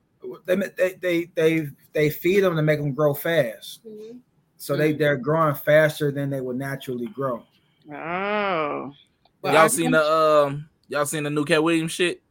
[0.44, 3.84] They they they they, they feed them to make them grow fast.
[3.86, 4.18] Mhm.
[4.56, 7.44] So they they're growing faster than they would naturally grow.
[7.93, 8.93] Oh,
[9.43, 12.22] Well, y'all I seen the um y'all seen the new Katt Williams shit?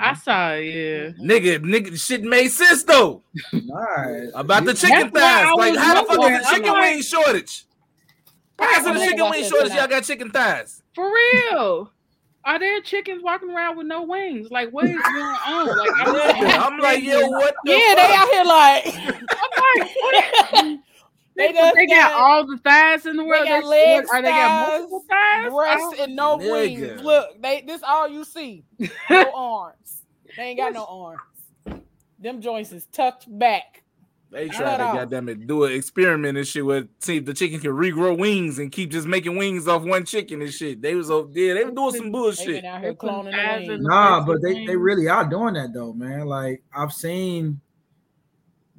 [0.00, 0.20] I mm-hmm.
[0.20, 0.64] saw it.
[0.64, 3.22] Yeah, Nigga, nigga, shit made sense though.
[3.52, 4.30] Nice.
[4.34, 5.54] About the chicken That's thighs.
[5.56, 7.64] Like, how the fuck is the chicken like- wing shortage?
[8.56, 9.68] Why is it I'm a gonna chicken wing shortage?
[9.68, 9.80] tonight.
[9.80, 10.82] Y'all got chicken thighs.
[10.94, 11.92] For real.
[12.44, 14.50] Are there chickens walking around with no wings?
[14.50, 15.66] Like what is going on?
[15.66, 17.54] Like I'm, Yeah, I'm like, yo, what?
[17.64, 20.78] The Yeah, they out here like I'm like, what?
[21.36, 23.44] They They, they got got- all the thighs in the world.
[23.44, 25.52] They got They- legs, are they got thighs, multiple thighs?
[25.52, 26.50] breasts and no Nigga.
[26.90, 27.02] wings.
[27.02, 28.64] Look, they this all you see.
[29.10, 30.02] No arms.
[30.36, 31.20] They ain't got no arms.
[32.18, 33.82] Them joints is tucked back.
[34.32, 34.94] They Not tried to all.
[34.94, 38.58] goddamn it do an experiment and shit with see if the chicken can regrow wings
[38.58, 40.82] and keep just making wings off one chicken and shit.
[40.82, 42.46] They was over yeah, they were doing some They bullshit.
[42.62, 43.84] been out here cloning the wings.
[43.86, 46.26] Nah, but they, they really are doing that though, man.
[46.26, 47.60] Like I've seen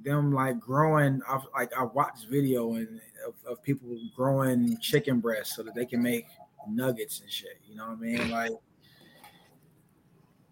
[0.03, 1.21] them like growing.
[1.27, 5.85] I've like I watched video and of, of people growing chicken breasts so that they
[5.85, 6.25] can make
[6.69, 7.59] nuggets and shit.
[7.67, 8.29] You know what I mean?
[8.29, 8.51] Like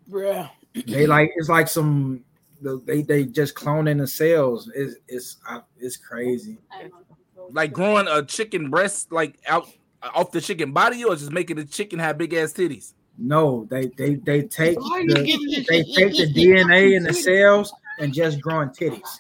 [0.10, 0.50] Bruh.
[0.88, 2.24] they like it's like some
[2.62, 4.72] they they just cloning the cells.
[4.74, 5.38] It's it's
[5.78, 6.60] it's crazy.
[7.52, 9.68] Like growing a chicken breast like out
[10.14, 12.94] off the chicken body or just making the chicken have big ass titties.
[13.18, 18.42] No, they they they take the, they take the DNA in the cells and just
[18.42, 19.20] growing titties.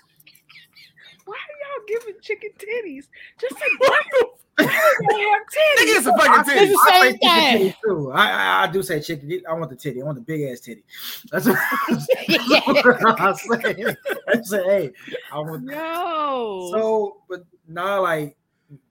[1.87, 3.07] Why are y'all giving chicken titties?
[3.39, 5.41] Just say what the why they have
[5.77, 5.97] Nigga, titties?
[5.97, 6.71] it's a fucking It's titty.
[6.71, 7.57] the I same say chicken thing.
[7.59, 8.11] titty too.
[8.11, 9.41] I, I I do say chicken.
[9.49, 10.01] I want the titty.
[10.01, 10.83] I want the big ass titty.
[11.31, 13.95] That's what I say.
[14.27, 14.91] I say, hey,
[15.31, 15.63] I want.
[15.63, 16.69] No.
[16.73, 18.37] So, but now like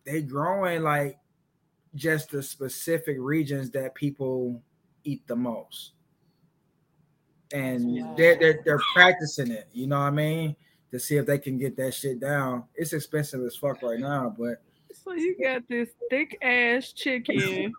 [0.05, 1.19] they growing like
[1.95, 4.61] just the specific regions that people
[5.05, 5.93] eat the most,
[7.53, 8.15] and Wow.
[8.17, 9.69] they're they're they're practicing it.
[9.73, 10.57] You know what I mean?
[10.95, 12.63] To see if they can get that shit down.
[12.77, 14.63] It's expensive as fuck right now, but
[15.03, 17.75] So you got this thick ass chicken,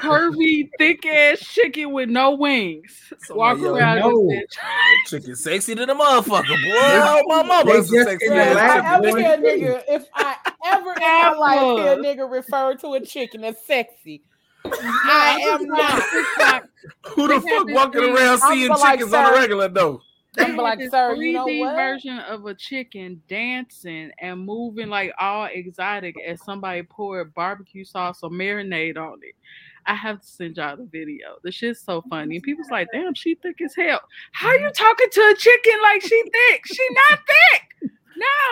[0.00, 3.12] curvy, thick ass chicken with no wings.
[3.22, 4.28] So Walk yo, around no.
[4.28, 4.54] this bitch.
[4.56, 6.76] That chicken sexy to the motherfucker, boy.
[6.76, 9.82] Oh, my mama is sexy in the If ass lab I ever hear a nigga,
[9.88, 14.22] if I ever in my life hear a nigga refer to a chicken as sexy,
[14.64, 16.02] I am not.
[16.12, 16.68] TikTok.
[17.14, 20.02] Who the fuck walking around I'm seeing like, chickens on a regular though?
[20.34, 21.74] They I'm had like, this sir, you know 3D what?
[21.76, 28.20] version of a chicken dancing and moving like all exotic as somebody poured barbecue sauce
[28.22, 29.34] or marinade on it.
[29.86, 31.36] I have to send y'all the video.
[31.42, 32.36] The shit's so funny.
[32.36, 34.00] And people's like, damn, she thick as hell.
[34.32, 34.72] How you mm-hmm.
[34.72, 36.62] talking to a chicken like she thick?
[36.66, 37.90] She not thick.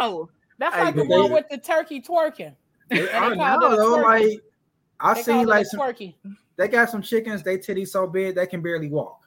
[0.01, 0.29] No.
[0.59, 2.55] That's Hey, like the one they- with the turkey twerking.
[2.91, 3.97] They, they I know though.
[4.03, 4.41] Like
[5.01, 6.15] I They see like a some, twerky.
[6.57, 7.43] they got some chickens.
[7.43, 9.22] They titties so big they can barely walk.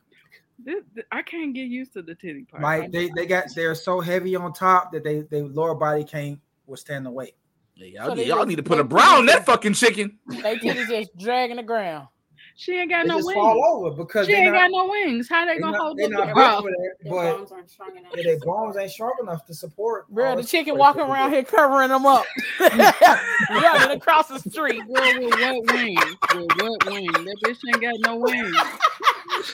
[0.66, 2.64] This, I can't get used to the titty part.
[2.64, 6.40] Like they, they got they're so heavy on top that they they lower body can't
[6.66, 7.36] withstand the weight.
[7.76, 10.18] Yeah, y'all, So y'all just- need to put a brow on that fucking chicken.
[10.28, 12.08] They titties just dragging the ground.
[12.56, 13.36] She ain't got They no just wings.
[13.36, 15.28] fall over because She they're ain't not, got no wings.
[15.30, 16.62] How they they gonna not, hold they up not the built brow?
[16.62, 18.12] that, Their but bones aren't strong enough.
[18.16, 20.08] yeah, their bones ain't strong enough to support.
[20.10, 22.26] Bro, the chicken walking around here covering them up.
[23.50, 24.82] Running across the street.
[24.94, 26.00] Girl with what wings?
[26.34, 27.14] With what wings?
[27.14, 28.56] That bitch ain't got no wings.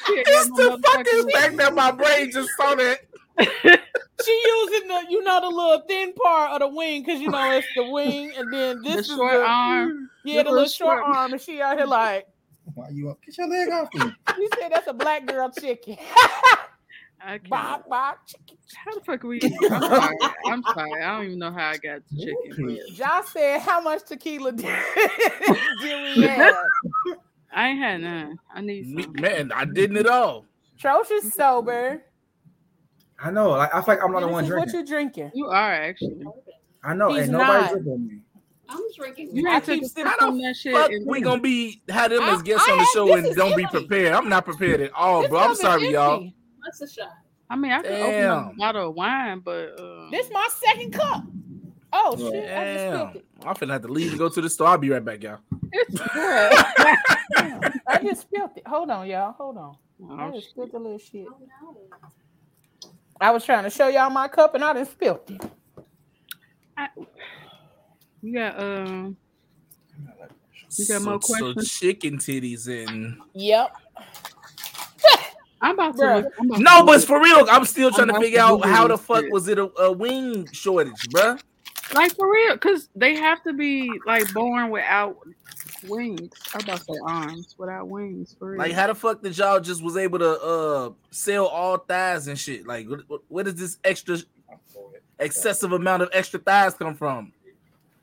[0.05, 2.99] She ain't no the fucking motherfucking fact that my brain just saw that.
[4.23, 7.51] She using the, you know, the little thin part of the wing because you know
[7.57, 10.09] it's the wing, and then this The is short the, arm.
[10.23, 12.27] Yeah, the the little short short- arm, and she out here like
[12.75, 13.19] Why you up?
[13.25, 14.01] Get your leg off me.
[14.37, 15.97] you said that's a black girl chicken.
[17.23, 17.49] Okay.
[17.49, 18.57] Bop, bop, chicken.
[18.83, 19.39] How the fuck are we?
[19.43, 20.17] I'm sorry.
[20.47, 21.03] I'm sorry.
[21.03, 22.79] I don't even know how I got to chicken.
[22.95, 24.65] Josh said, "How much tequila did,
[25.81, 26.55] did we have?"
[27.53, 28.39] I ain't had none.
[28.51, 29.13] I need Me- some.
[29.13, 30.45] Mm, man, I didn't at all.
[30.81, 32.01] Trosh is sober.
[33.19, 33.51] I know.
[33.51, 34.73] Like I feel like I'm not the one drinking.
[34.73, 35.31] what you drinking.
[35.35, 36.25] You are actually.
[36.83, 37.09] I know.
[37.13, 37.71] He's Ain't nobody not.
[37.73, 38.21] drinking me.
[38.71, 39.35] I'm drinking.
[39.35, 40.73] You I ain't took keep sipping sip from that shit.
[40.73, 43.35] Fuck, and- we gonna be had them as guests I on the have- show and
[43.35, 44.13] don't be prepared.
[44.13, 45.39] I'm not prepared at all, This bro.
[45.39, 46.13] I'm cup is sorry, y'all.
[46.15, 46.35] empty.
[46.63, 47.09] What's a shot?
[47.49, 48.37] I mean, I could open Damn.
[48.37, 51.23] up a bottle of wine, but uh, This my second cup.
[51.93, 52.49] Oh shit!
[52.49, 53.25] I just spilled it.
[53.45, 54.67] I'm finna have to leave and go to the store.
[54.67, 55.39] I'll be right back, y'all.
[55.73, 57.73] it's good.
[57.87, 58.65] I just spilled it.
[58.67, 59.33] Hold on, y'all.
[59.33, 59.75] Hold on.
[60.09, 61.27] I Oh, just spilled a little shit.
[61.29, 62.89] Oh no.
[63.19, 65.41] I was trying to show y'all my cup, and I just spilled it.
[68.21, 69.17] You got um.
[70.77, 71.69] You got so, more so questions?
[71.79, 73.71] chicken titties and Yep.
[75.61, 76.15] I'm about to.
[76.15, 76.85] Look- I'm about to no, look.
[76.87, 79.31] but for real, I'm still trying I'm to figure to out how the fuck shit.
[79.31, 81.39] was it a, a wing shortage, bruh?
[81.93, 85.17] like for real, because they have to be like born without
[85.87, 86.31] wings.
[86.53, 88.35] I'm about to say arms without wings.
[88.39, 88.59] For real.
[88.59, 92.39] Like, how the fuck did y'all just was able to uh sell all thighs and
[92.39, 92.65] shit?
[92.65, 94.17] Like, what, what, where does this extra
[95.19, 97.33] excessive amount of extra thighs come from?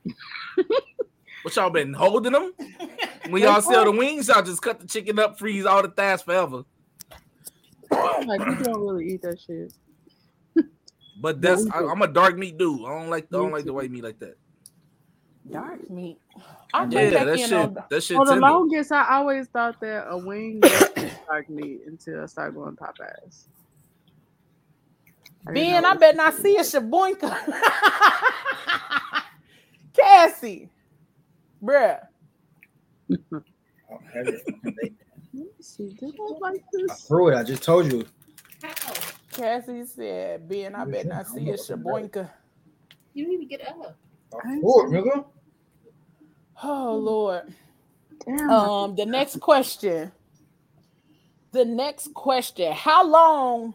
[1.43, 2.53] what y'all been holding them?
[3.29, 6.23] When y'all sell the wings, y'all just cut the chicken up, freeze all the thighs
[6.23, 6.63] forever.
[8.27, 9.73] like you don't really eat that shit.
[11.21, 12.87] But that's I, I'm a dark meat dude.
[12.87, 14.37] I don't like I don't like the white meat like that.
[15.51, 16.19] Dark meat.
[16.73, 17.53] I Yeah, think that that shit.
[17.53, 18.17] on That shit.
[18.17, 18.47] For the tender.
[18.47, 20.91] longest, I always thought that a wing was
[21.27, 23.47] dark meat until I started going Popeyes.
[25.47, 27.37] I didn't Ben, know I it bet not see a shaboinka.
[29.99, 30.71] Cassie,
[31.63, 32.01] bruh.
[33.91, 34.99] Oh, heavy fucking bacon.
[35.33, 35.95] Let me see.
[35.99, 37.37] Did I like I threw it.
[37.37, 38.05] I just told you.
[38.63, 38.93] How?
[39.33, 42.29] Cassie said, Ben, I bet not see a shaboinka.
[43.15, 43.97] You need to get up.
[44.45, 45.25] I threw it, nigga.
[46.63, 47.55] Oh Lord.
[48.27, 48.51] Damn.
[48.51, 50.13] Um, the next question.
[51.53, 52.73] The next question.
[52.73, 53.75] How long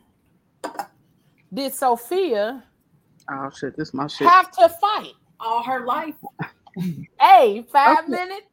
[1.51, 2.63] did Sofia
[3.31, 4.27] oh shit, this my shit.
[4.27, 5.13] have to fight?
[5.43, 6.15] All her life.
[7.19, 8.11] Hey, five Okay.
[8.11, 8.47] minutes,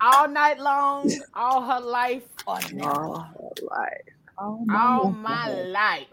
[0.00, 2.58] all night long, all her life, or?
[2.82, 3.90] All her life.
[4.36, 5.66] All all my my life.
[5.68, 6.06] life.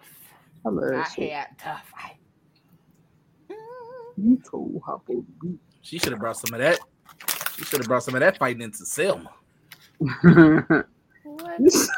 [0.65, 2.17] I love I had to fight.
[4.17, 5.25] You too, Harpo.
[5.81, 6.79] She should have brought some of that.
[7.57, 9.29] She should have brought some of that fighting into Selma.
[11.23, 11.59] What?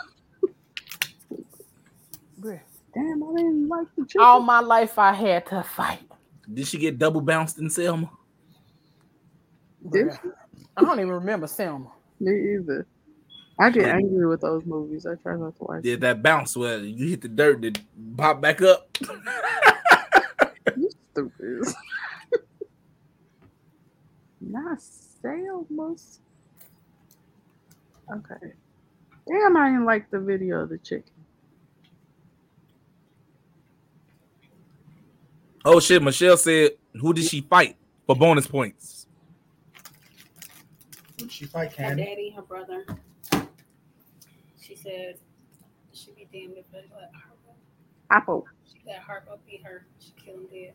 [2.94, 4.22] Damn, I didn't like the chicken.
[4.22, 6.00] All my life, I had to fight.
[6.52, 8.10] Did she get double bounced in Selma?
[9.88, 10.10] Did
[10.76, 11.92] I don't even remember Selma.
[12.20, 12.86] Me either.
[13.60, 15.06] I get angry with those movies.
[15.06, 15.84] I try not to watch.
[15.84, 17.80] Did that bounce where you hit the dirt, did
[18.18, 18.98] pop back up?
[20.78, 21.62] You stupid.
[24.42, 25.96] Not Selma.
[28.12, 28.54] Okay.
[29.28, 31.12] Damn, I didn't like the video of the chicken.
[35.66, 36.02] oh shit!
[36.02, 37.76] Michelle said, "Who did she fight
[38.08, 38.99] for bonus points?"
[41.20, 42.04] Did she fight Her Candy?
[42.06, 42.86] daddy, her brother.
[44.60, 45.20] She said
[45.94, 47.54] she'd be damned if they let Harpo.
[48.10, 48.46] Apple.
[48.72, 49.86] She let Harpo beat her.
[50.00, 50.74] She killed him dead.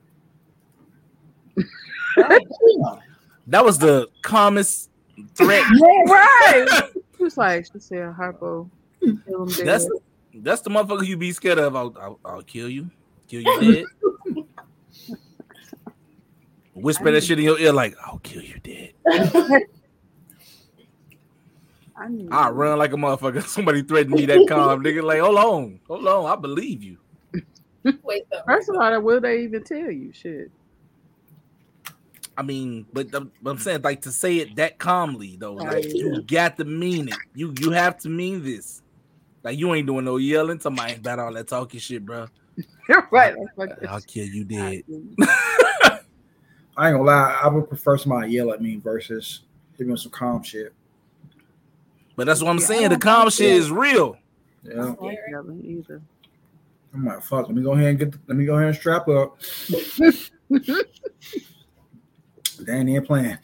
[3.47, 4.89] That was the calmest
[5.35, 5.63] threat.
[6.07, 6.67] right.
[7.21, 8.71] It's like she said, Harpo.
[9.01, 9.67] kill him dead.
[9.67, 9.87] That's
[10.37, 11.77] that's the motherfucker you be scared of.
[11.77, 12.91] I'll, I'll, I'll kill you,
[13.29, 13.85] kill you dead.
[16.75, 18.95] Whisper that shit in your ear like, "I'll kill you dead."
[21.97, 23.43] I I run like a motherfucker.
[23.47, 25.03] Somebody threatened me that calm, nigga.
[25.03, 26.99] Like, hold on, hold on, I believe you.
[28.03, 28.41] Wait, though.
[28.47, 30.51] First of all, will they even tell you shit?
[32.37, 35.55] I mean, but, the- but I'm saying like to say it that calmly though.
[35.55, 37.15] Like you got to mean it.
[37.35, 38.83] You you have to mean this.
[39.45, 40.59] Like you ain't doing no yelling.
[40.59, 42.27] Somebody ain't about all that talking shit, bro.
[42.89, 43.35] You're right.
[43.57, 44.83] That's I'll kill you dead.
[46.77, 47.39] I ain't gonna lie.
[47.43, 49.43] I would prefer somebody yell at me versus
[49.79, 50.75] hit me some calm shit.
[52.17, 52.91] But that's what I'm saying.
[52.91, 54.17] The calm shit is real.
[54.63, 54.73] Yeah.
[54.73, 56.03] I don't like yelling either.
[56.95, 57.47] I'm like, fuck.
[57.47, 58.13] Let me go ahead and get.
[58.13, 59.39] The, let me go ahead and strap up.
[62.61, 63.39] they ain't playing.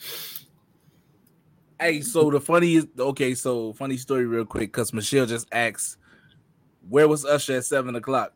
[1.80, 5.96] Hey, so the funniest okay, so funny story real quick, because Michelle just asked,
[6.88, 8.34] where was Usher at seven o'clock?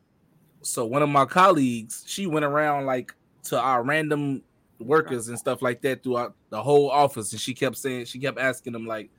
[0.63, 3.13] So one of my colleagues, she went around like
[3.43, 4.41] to our random
[4.79, 8.39] workers and stuff like that throughout the whole office, and she kept saying, she kept
[8.39, 9.11] asking them like,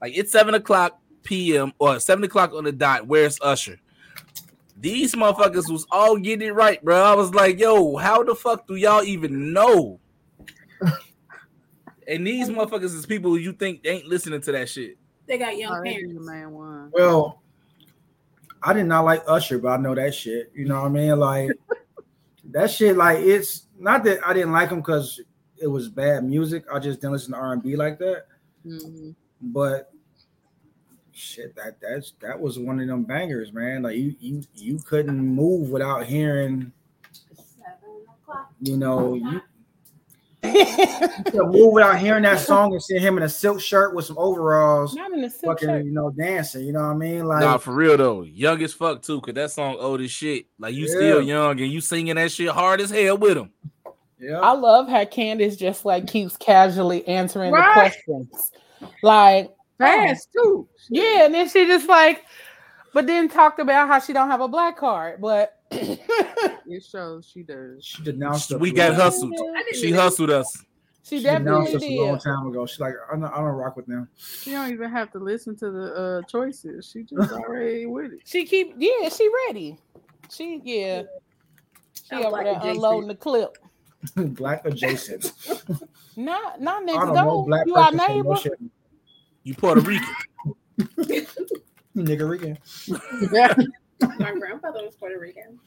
[0.00, 1.72] like it's seven o'clock p.m.
[1.78, 3.06] or seven o'clock on the dot.
[3.06, 3.78] Where's Usher?
[4.80, 7.02] These motherfuckers was all getting it right, bro.
[7.02, 10.00] I was like, yo, how the fuck do y'all even know?
[12.08, 14.96] And these motherfuckers is people you think ain't listening to that shit.
[15.26, 16.12] They got young Oh, parents.
[16.12, 16.90] nigga man won.
[16.92, 17.42] Well,
[18.62, 20.50] I did not like Usher, but I know that shit.
[20.54, 21.18] You know what I mean?
[21.18, 21.50] Like
[22.50, 22.96] that shit.
[22.96, 25.20] Like it's not that I didn't like him because
[25.60, 26.64] it was bad music.
[26.72, 28.24] I just didn't listen to R and B like that.
[28.66, 29.14] Mhm.
[29.40, 29.92] But
[31.12, 33.82] shit, that that's that was one of them bangers, man.
[33.82, 36.72] Like you you you couldn't move without hearing.
[37.34, 38.50] Seven o'clock.
[38.60, 39.40] You know you.
[40.42, 44.06] You couldn't move without hearing that song and seeing him in a silk shirt with
[44.06, 45.84] some overalls, Not in the silk fucking, shirt.
[45.84, 46.64] you know, dancing.
[46.64, 47.26] You know what I mean?
[47.26, 50.46] Like, nah, for real though, young as fuck too, cause that song old as shit.
[50.58, 53.50] Like you still young and you singing that shit hard as hell with him.
[54.18, 54.40] yeah.
[54.40, 57.68] I love how Candace just like keeps casually answering Right.
[57.74, 58.52] the questions.
[59.02, 60.68] Like, Fast too.
[60.90, 62.24] yeah, and then she just like,
[62.92, 67.42] but then talked about how she don't have a black card, but It shows she
[67.42, 67.84] does.
[67.84, 68.60] She denounced us.
[68.60, 69.34] We got hustled.
[69.72, 70.64] She hustled us.
[71.02, 72.66] she She denounced definitely us a long time ago.
[72.66, 74.08] She's like, I don't, I don't rock with them.
[74.16, 76.90] She don't even have to listen to the uh, choices.
[76.92, 78.20] She just already with it.
[78.24, 79.78] She keep, yeah, she ready.
[80.30, 81.02] She, yeah,
[81.94, 83.58] she Sounds over there unloading the clip.
[84.16, 85.32] black adjacent.
[86.16, 87.46] Not, not I next don't door.
[87.46, 88.36] black You our person neighbor.
[88.36, 88.52] shit.
[89.44, 90.14] You Puerto Rican.
[91.96, 92.58] Nigga Rican.
[93.32, 93.54] Yeah,
[94.18, 95.58] my grandfather was Puerto Rican.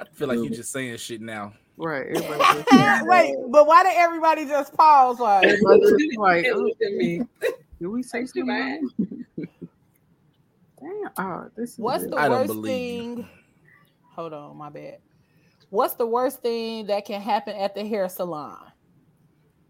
[0.00, 1.52] I feel like you're just saying shit now.
[1.76, 2.06] Right.
[2.12, 5.18] Wait, but why did everybody just pause?
[5.20, 5.80] Like, everybody
[6.16, 7.20] like, It oh, looked at me.
[7.42, 8.90] Oh, did we say Thank you, something?
[10.80, 11.10] Damn.
[11.18, 12.12] Oh, this is what's good.
[12.12, 13.16] the I worst believe you.
[13.16, 13.28] thing?
[14.14, 14.98] Hold on, my bad.
[15.72, 18.58] What's the worst thing that can happen at the hair salon?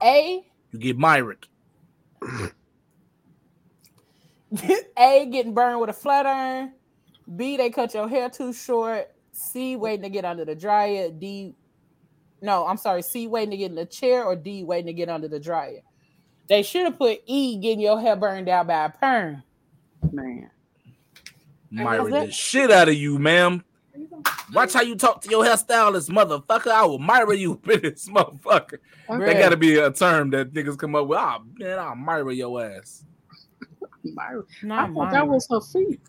[0.02, 1.46] A, You get Myrick.
[4.98, 6.72] A, getting burned with a flat iron.
[7.36, 9.12] B, they cut your hair too short.
[9.30, 11.08] C, waiting to get under the dryer.
[11.08, 11.54] D,
[12.40, 13.02] no, I'm sorry.
[13.02, 15.82] C, waiting to get in the chair, or D, waiting to get under the dryer.
[16.48, 19.44] They should have put E, getting your hair burned out by a perm.
[20.10, 20.50] man.
[21.70, 23.62] Myrick the shit out of you, ma'am.
[24.52, 26.70] Watch how you talk to your hairstylist, motherfucker.
[26.70, 28.78] I will myra you, this motherfucker.
[29.08, 31.18] That gotta be a term that niggas come up with.
[31.18, 33.04] Ah, man, I'll myra your ass.
[34.04, 34.42] Myra.
[34.64, 35.12] I thought mine.
[35.12, 36.00] that was her feet.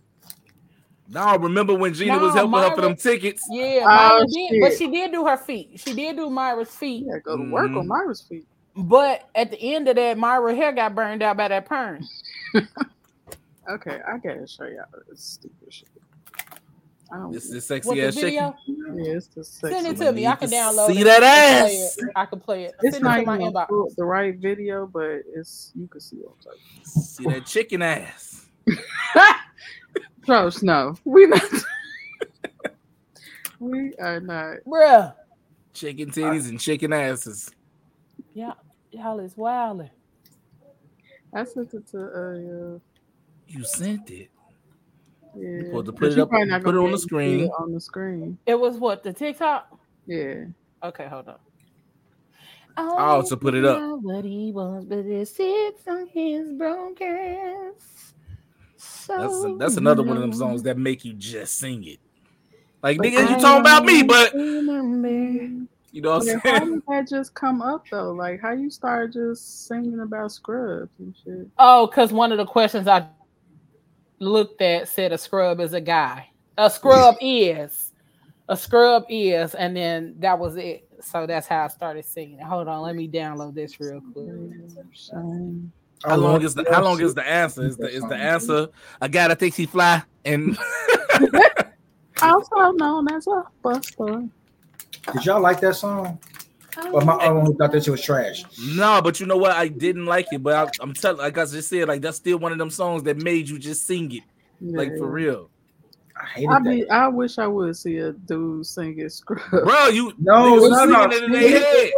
[1.10, 3.45] Now remember when Gina was No, helping her for them tickets?
[3.51, 5.80] Yeah, Oh, did, but she did do her feet.
[5.80, 7.05] She did do Myra's feet.
[7.07, 7.88] Yeah, go to work on Mhm.
[7.88, 8.45] Myra's feet.
[8.76, 12.03] But at the end of that, Myra hair got burned out by that perm.
[13.69, 15.88] Okay, I gotta show y'all this stupid shit.
[17.14, 17.31] I don't.
[17.31, 18.34] This is What sexy ass chicken.
[18.34, 18.53] yeah,
[19.14, 20.26] it's the Send it to me.
[20.26, 21.03] I can You download see it.
[21.03, 21.98] that and play ass?
[21.99, 22.10] it.
[22.15, 22.73] I can play it.
[22.81, 23.68] It's Send not it my inbox.
[23.68, 28.48] the- the right video, but it's you can see what I'm See that chicken ass.
[29.14, 29.35] talking.
[30.26, 31.44] Trust no, we not.
[33.60, 34.57] we are not.
[34.65, 35.14] Bruh.
[35.73, 37.52] Chicken titties and chicken asses.
[38.34, 38.53] Yeah,
[38.91, 39.91] y'all is wilding.
[41.31, 42.80] I sent it to uh
[43.48, 44.30] You sent it.
[45.35, 45.65] Yeah.
[45.65, 47.39] supposed to But put it up- put it on the able to see screen.
[47.41, 48.38] it On the screen.
[48.45, 49.68] It was what the TikTok?
[50.05, 50.45] Yeah.
[50.84, 51.35] Okay, hold on.
[52.76, 53.80] Oh, I also put it up.
[53.80, 57.73] know What he wants, but it sits on his broken.
[57.76, 61.99] That's So that's another one of them songs that make you just sing it.
[62.81, 65.07] Like But nigga, you talking about me, but remember.
[65.07, 66.73] you know what Yeah, I'm how saying?
[66.73, 68.11] did that just come up though?
[68.11, 71.47] Like how you start just singing about scrubs and shit?
[71.57, 73.07] Oh, because one of the questions I
[74.19, 76.30] looked at said a scrub is a guy.
[76.57, 77.91] A scrub is.
[78.49, 80.88] A scrub is, and then that was it.
[81.02, 82.40] So that's how I started singing.
[82.40, 82.44] it.
[82.44, 84.27] Hold on, let me download this real quick.
[84.94, 85.72] Shame.
[86.06, 87.64] How long is the how long is the answer?
[87.64, 88.68] Is the is the answer
[88.99, 90.57] a guy that thinks he fly and
[92.22, 94.27] Also known as a buster.
[95.11, 96.19] Did y'all like that song?
[96.91, 98.43] Or my other one thought that shit was trash?
[98.75, 99.51] no, but you know what?
[99.51, 102.39] I didn't like it, but I, I'm telling, like I just said, like that's still
[102.39, 104.23] one of them songs that made you just sing it,
[104.61, 105.49] like for real,
[106.19, 109.41] I hated I be I wish I would see a dude singing scrub.
[109.51, 109.87] bro.
[109.87, 111.03] You No, niggas no, no.
[111.15, 111.91] it in their head.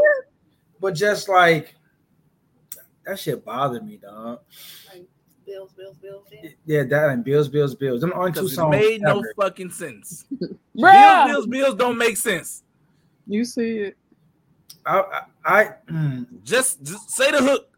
[0.80, 1.76] But just like
[3.06, 4.40] that shit bothered me, dog.
[5.46, 6.26] Bills, bills, bills.
[6.30, 6.54] bills.
[6.66, 8.02] Yeah, that and Bills, Bills, Bills.
[8.02, 8.72] Them only two songs.
[8.72, 10.26] made no fucking sense.
[10.76, 12.64] Bills, bills, bills don't make sense.
[13.28, 13.98] You see it?
[14.86, 15.24] I, I,
[15.62, 17.70] I mm, Just, just say the hook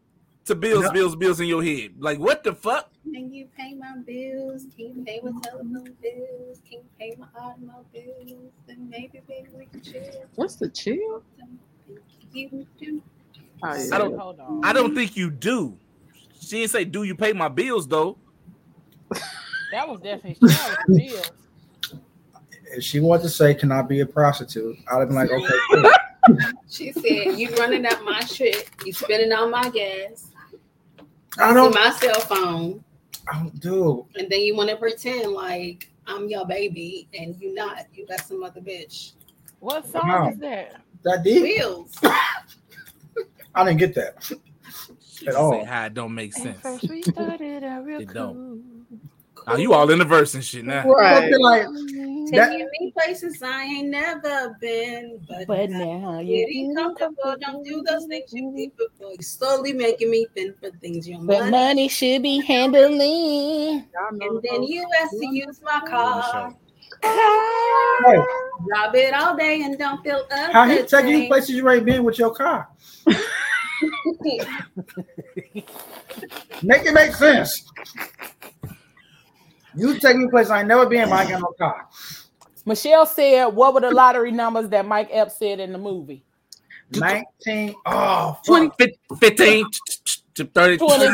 [0.46, 0.92] to bills, No.
[0.92, 1.92] bills, bills in your head.
[1.98, 2.90] Like what the fuck?
[3.04, 4.66] Can you pay my bills?
[4.76, 6.60] Can you pay my telephone bills?
[6.68, 8.52] Can you pay my automobiles?
[8.66, 10.02] Then maybe, maybe we can chill.
[10.34, 11.22] What's the chill?
[12.32, 13.02] You do.
[13.62, 13.94] Oh, yeah.
[13.94, 14.64] I don't- Hold on.
[14.64, 15.76] I don't think you do.
[16.40, 18.16] She didn't say, "Do you pay my bills?" Though.
[19.70, 21.30] That was definitely that was
[22.72, 25.30] if she wanted to say, "Can I be a prostitute?" I'd have been like,
[25.72, 25.90] "Okay."
[26.28, 26.62] Cool.
[26.68, 28.68] She said, "You running up my shit.
[28.84, 30.30] You spending all my gas.
[31.38, 31.74] I don't.
[31.74, 32.82] my cell phone,
[33.28, 34.06] I don't do.
[34.16, 37.86] and then you want to pretend like I'm your baby, and you not.
[37.94, 39.12] You got some other bitch.
[39.60, 40.28] What song Wow.
[40.30, 40.74] is that?
[41.04, 41.42] That deep?
[41.58, 41.94] Bills.
[42.02, 44.22] I didn't get that.
[44.24, 45.64] She At just all.
[45.64, 46.60] how it don't make At sense.
[46.60, 48.77] first we started out real It don't.
[49.48, 49.56] Cool.
[49.56, 50.84] Oh, you all in the verse and shit now.
[50.88, 51.30] Right.
[51.30, 51.62] But like,
[52.30, 57.36] That- Taking me places I ain't never been, but, But now now getting comfortable.
[57.40, 59.12] Don't do those things you did before.
[59.12, 61.50] You're slowly making me think for things your But money.
[61.50, 63.86] money should be handling.
[64.20, 66.54] And then you ask to use my car.
[67.02, 68.16] hey,
[68.66, 70.52] Drive it all day and don't feel up.
[70.52, 72.68] how he the taking you places you ain't been with your car?
[76.62, 77.64] Make it make sense.
[79.78, 81.86] You taking me places I never been, but I ain't got no car.
[82.66, 86.24] Michelle said, "What were the lottery numbers that Mike Epps said in the movie?"
[86.92, 87.74] 19.
[87.86, 89.20] Oh, 20, fuck.
[89.20, 89.66] 15,
[90.34, 90.78] to 30.
[90.78, 90.94] 20.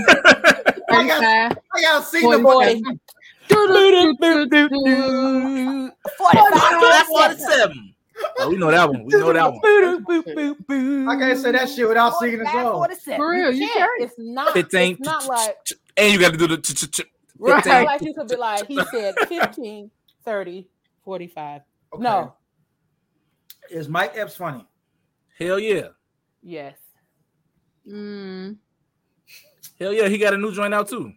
[0.91, 2.82] I got, I got to see the Forty.
[2.82, 3.01] fucking-
[7.09, 7.95] 47.
[8.39, 9.05] Oh, we know that one.
[9.05, 11.09] We know that one.
[11.09, 12.89] I can't say that shit without singing the song.
[13.16, 13.78] For real, you can't.
[13.78, 13.91] can't.
[14.03, 14.53] It's not.
[14.53, 14.93] 15.
[14.93, 15.57] It's not like
[15.97, 17.05] And you got to do the.
[17.39, 17.59] Right.
[17.59, 19.90] it's like you could be like he said 15,
[20.24, 20.69] 30,
[21.05, 21.62] 45.
[21.93, 22.02] Okay.
[22.02, 22.35] No,
[23.70, 24.66] Is Mike Epps funny?
[25.39, 25.89] Hell yeah.
[26.43, 26.77] Yes.
[27.89, 28.56] Mm,
[29.78, 30.09] Hell yeah.
[30.09, 31.12] He got a new joint out too.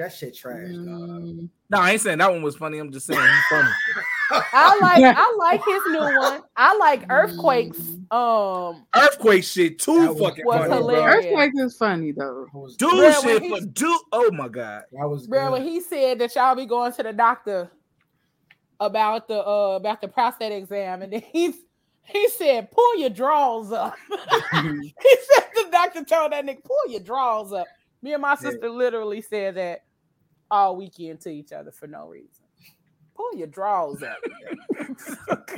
[0.00, 0.56] That shit trash.
[0.68, 1.48] mm.
[1.68, 2.78] No, I ain't saying that one was funny.
[2.78, 3.68] I'm just saying he's funny.
[4.52, 6.40] I like I like his new one.
[6.56, 7.78] I like Earthquakes.
[8.10, 10.74] Um Earthquake shit too That was- fucking was funny.
[10.74, 11.26] hilarious.
[11.26, 12.46] Earthquake is funny though.
[12.52, 14.00] That Dude Bro, shit he- for dude.
[14.12, 14.82] Oh my god.
[14.92, 17.70] that was bro, when he said that y'all be going to the doctor
[18.80, 21.54] about the uh about the prostate exam, and then he's
[22.04, 23.94] he said, pull your drawers up.
[24.10, 24.16] he
[24.52, 27.66] said the doctor told that nigga, pull your drawers up.
[28.02, 28.50] Me and my Yeah.
[28.50, 29.82] sister literally said that
[30.50, 32.44] all weekend to each other for no reason.
[33.14, 34.16] Pull your drawers up.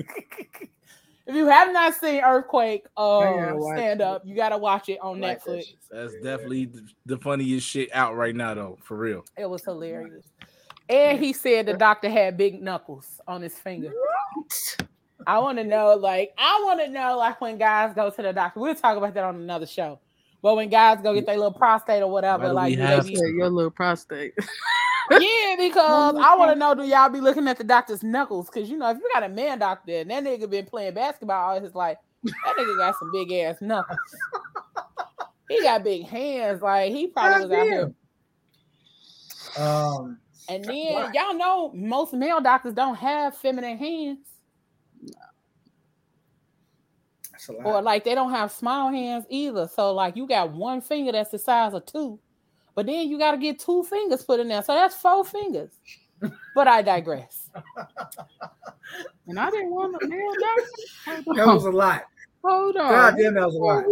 [1.27, 4.06] if you have not seen Earthquake uh gotta watch stand it.
[4.06, 5.66] up, you gotta watch it on Like Netflix.
[5.69, 5.77] shit.
[5.90, 8.78] That's definitely the- the funniest shit out right now, though.
[8.82, 9.24] For real.
[9.39, 10.27] It was hilarious.
[10.89, 13.93] And he said the doctor had big knuckles on his finger.
[15.27, 18.32] I want to know, like, I want to know, like, when guys go to the
[18.32, 18.59] doctor.
[18.59, 20.01] We'll talk about that on another show.
[20.43, 23.12] But when guys go get their little prostate or whatever, like, we do have they
[23.12, 24.35] be, your little prostate.
[25.10, 28.51] yeah, because I want to know, do y'all be looking at the doctor's knuckles?
[28.51, 31.51] Because you know, if you got a man doctor and that nigga been playing basketball
[31.51, 33.98] all his life, that nigga got some big ass knuckles.
[35.48, 37.94] he got big hands, like he probably was out here.
[39.56, 41.12] Um, And then Why?
[41.14, 44.27] y'all know most male doctors don't have feminine hands.
[45.02, 45.31] that's a lot.
[47.48, 49.69] Or like they don't have small hands either.
[49.69, 52.19] So like you got one finger that's the size of two,
[52.74, 54.62] but then you got to get two fingers put in there.
[54.62, 55.73] So that's four fingers.
[56.55, 57.51] but I digress.
[59.27, 61.24] and I didn't want a male doctor.
[61.24, 62.05] Hold that was a lot.
[62.44, 62.90] Hold on.
[62.90, 63.85] God damn, that was a lot.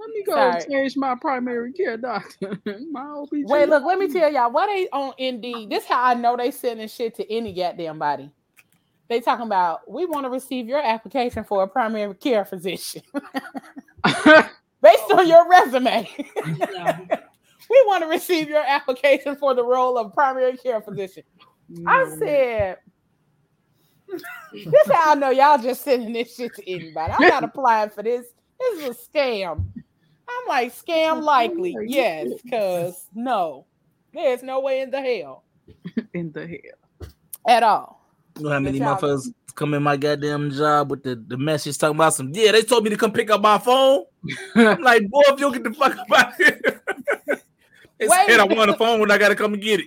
[0.00, 0.64] Let me go Sorry.
[0.70, 2.56] change my primary care doctor.
[2.90, 3.48] my OBGYN.
[3.48, 5.66] Wait, look, let me tell y'all why they on Indeed.
[5.66, 5.68] Oh.
[5.68, 8.30] This how I know they sending shit to any goddamn body.
[9.08, 13.02] They talking about we want to receive your application for a primary care physician
[14.04, 16.08] based on your resume.
[16.46, 21.22] we want to receive your application for the role of primary care physician.
[21.86, 22.18] I mm.
[22.18, 22.76] said,
[24.52, 27.12] this how I know y'all just sending this shit to anybody.
[27.18, 28.26] I'm not applying for this.
[28.58, 29.66] This is a scam.
[30.30, 31.76] I'm like, scam oh, likely.
[31.86, 33.66] Yes, because no,
[34.12, 35.44] there's no way in the hell
[36.14, 37.08] in the hell.
[37.46, 37.97] at all.
[38.38, 41.76] You know how many Good motherfuckers come in my goddamn job with the, the message
[41.76, 44.04] talking about some, yeah, they told me to come pick up my phone.
[44.54, 46.60] I'm like, boy, if you get the fuck up out here.
[47.98, 48.28] they Wait.
[48.28, 49.86] said I want a phone when I gotta come and get it.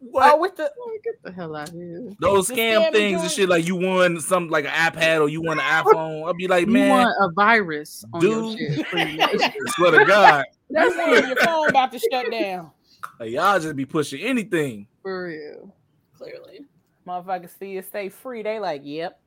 [0.00, 0.34] What?
[0.34, 2.10] Oh, with the Boy, get the hell out of here.
[2.18, 3.22] Those scam scam things joint.
[3.22, 6.26] and shit like you won some like an iPad or you won an iPhone.
[6.26, 8.58] I'll be like, You man, want a virus on your dude.
[8.76, 8.86] shit.
[8.88, 9.22] pretty.
[9.22, 12.72] I swear to God, that's when your phone about to shut down.
[13.20, 14.88] like, y'all just be pushing anything.
[15.02, 15.72] For real.
[16.18, 16.66] Clearly.
[17.06, 18.42] Motherfuckers see it stay free.
[18.42, 19.20] They like, yep.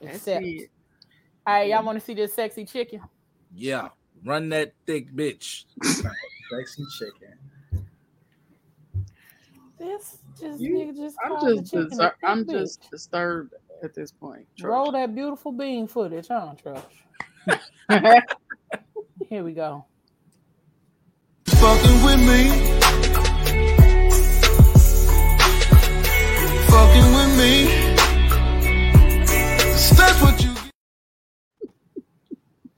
[0.00, 0.44] That's Accept.
[0.44, 0.70] it.
[1.46, 3.00] Hey, y'all want to see this sexy chicken?
[3.54, 3.88] Yeah,
[4.24, 5.64] run that thick bitch.
[5.82, 7.84] Sexy chicken.
[9.78, 12.50] This just You- nigga just I'm called the just chicken a distur- thick I'm bitch.
[12.50, 14.46] just disturbed at this point.
[14.62, 16.82] roll that beautiful bean footage, huh, Trush?
[17.88, 18.24] that.
[19.28, 19.84] Here we go.
[26.78, 27.66] Fucking with me.
[29.96, 30.54] That's what you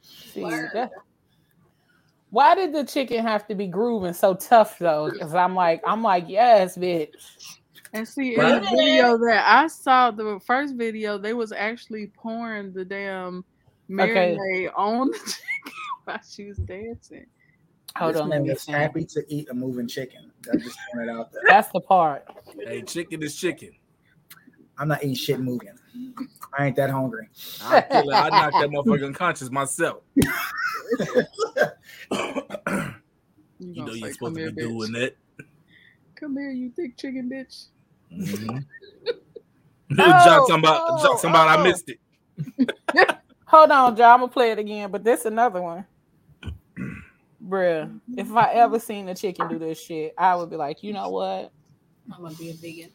[0.00, 0.40] See,
[0.72, 0.90] that,
[2.30, 5.10] why did the chicken have to be grooving so tough though?
[5.10, 7.10] Because I'm like, I'm like, yes, bitch.
[7.92, 12.72] And see, in the video that I saw, the first video, they was actually pouring
[12.72, 13.44] the damn
[13.92, 14.34] Okay.
[14.34, 17.26] marinade on the chicken while she was dancing.
[17.96, 18.72] Hold This on, let me was see.
[18.72, 20.32] happy to eat a moving chicken.
[20.50, 22.24] I just pointed out that That's the part.
[22.64, 23.72] Hey, chicken is chicken.
[24.80, 25.68] I'm not eating shit moving.
[26.58, 27.28] I ain't that hungry.
[27.62, 28.14] I kill it.
[28.14, 30.02] I knock that motherfucker unconscious myself.
[33.62, 34.68] You, You know you're say, supposed to here, be bitch.
[34.68, 35.16] doing that.
[36.18, 37.66] Come here, you thick chicken bitch.
[38.12, 38.64] Mhm.
[39.98, 41.64] Oh, Jock talking about, oh, Jock talking about I oh.
[41.64, 41.98] missed it.
[43.46, 44.04] Hold on, Joe.
[44.04, 45.84] I'm gonna play it again, but this another one.
[47.44, 50.92] Bruh, if I ever seen a chicken do this shit, I would be like, you
[50.92, 51.52] know what?
[52.12, 52.92] I'm gonna be a vegan.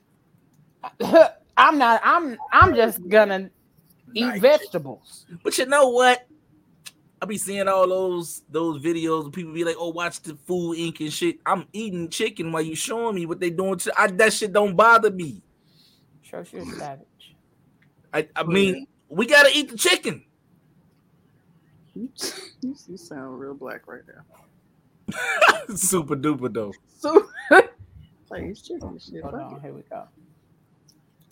[1.58, 2.02] I'm not.
[2.04, 2.38] I'm.
[2.52, 3.50] I'm just gonna
[4.14, 4.42] eat Nice.
[4.42, 5.26] vegetables.
[5.44, 6.28] But you know what?
[7.22, 10.78] I be seeing all those those videos and people be like, "Oh, watch the Food
[10.78, 11.00] Inc.
[11.00, 13.78] and shit." I'm eating chicken while you showing me what they doing.
[13.80, 15.42] To I, that shit don't bother me.
[16.22, 17.36] Sure, sure, savage.
[18.14, 20.26] I, I mean, we gotta eat the chicken.
[21.94, 22.10] You,
[22.62, 25.16] you you sound real black right now.
[25.76, 26.74] Super duper though.
[26.98, 29.22] So, like it's chicken and shit.
[29.22, 30.08] Hold on, here we go.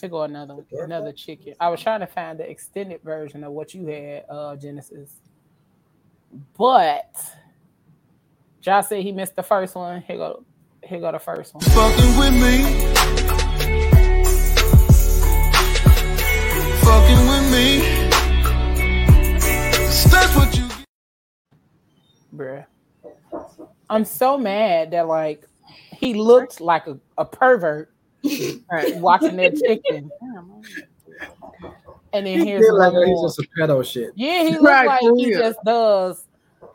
[0.03, 1.53] Here go another another chicken.
[1.61, 5.15] I was trying to find the extended version of what you had, uh, Genesis.
[6.57, 7.15] but
[8.59, 10.01] Josh said he missed the first one.
[10.01, 10.43] Here go,
[10.83, 11.63] here go the first one.
[11.63, 12.63] Fucking with me.
[16.81, 18.09] Fucking with me.
[20.11, 20.67] That's what you
[22.35, 22.65] Bruh.
[23.89, 25.47] I'm so mad that like
[25.93, 27.89] he looked like a, a pervert
[28.99, 30.09] watching that chicken.
[32.13, 34.11] And then He here's feel like he's just a pedo shit.
[34.15, 35.39] Yeah, he looks Right, like he real.
[35.39, 36.27] just does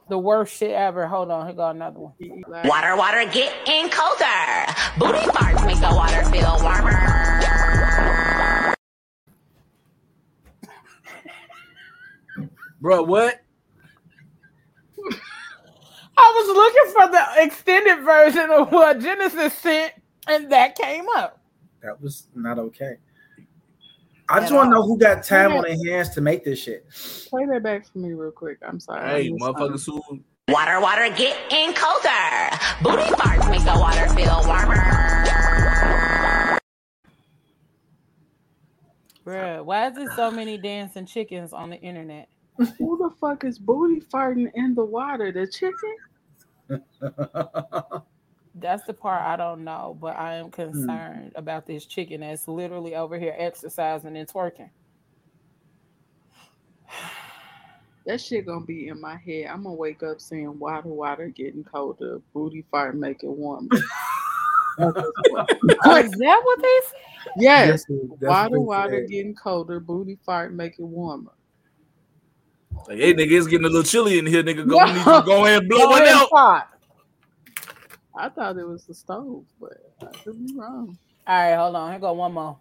[0.08, 1.06] the worst shit ever.
[1.06, 2.12] Hold on, here go another one.
[2.64, 4.66] Water, water, getting colder.
[4.98, 6.94] Booty farts make the water feel warmer.
[12.80, 13.40] Bro, what?
[16.20, 19.92] I was looking for the extended version of what Genesis sent,
[20.26, 21.37] and that came up.
[21.82, 22.96] That was not okay.
[24.30, 26.86] I just want to know who got time on their hands to make this shit.
[27.30, 28.58] Play that back for me real quick.
[28.66, 29.00] I'm sorry.
[29.00, 32.08] I Hey, missed motherfuckers who Water, water, getting colder.
[32.82, 34.76] Booty farts make the water feel warmer.
[39.26, 42.28] Bruh, why is there so many dancing chickens on the internet?
[42.78, 45.30] Who the fuck is booty farting in the water?
[45.32, 45.96] The chicken?
[48.60, 49.38] That's the part I mm-hmm.
[49.40, 50.72] don't know, but I am mm-hmm.
[50.72, 54.70] concerned about this chicken that's literally over here exercising and twerking.
[58.06, 59.48] That shit gonna be in my head.
[59.50, 63.68] I'm gonna wake up saying water, water getting colder, booty fart make it warmer.
[63.72, 63.82] Is
[64.78, 67.32] that what they said?
[67.36, 67.68] yes.
[67.68, 71.32] That's what- that's Water, water they getting colder, booty fart make it warmer.
[72.88, 74.66] like, hey nigga, it's getting a little chilly in here, nigga.
[74.66, 76.30] Go, we need to go ahead and blow Go one ahead out.
[76.30, 76.68] fart.
[78.18, 80.98] I thought it was the stove, but I could be wrong.
[81.26, 81.90] All right, hold on.
[81.92, 82.58] Here go one more,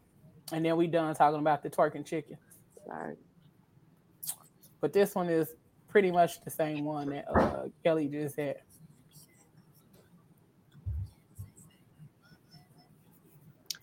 [0.51, 2.37] and then we done talking about the twerking chicken.
[2.85, 3.15] Sorry.
[4.81, 5.55] But this one is
[5.89, 8.57] pretty much the same one that uh, Kelly just had.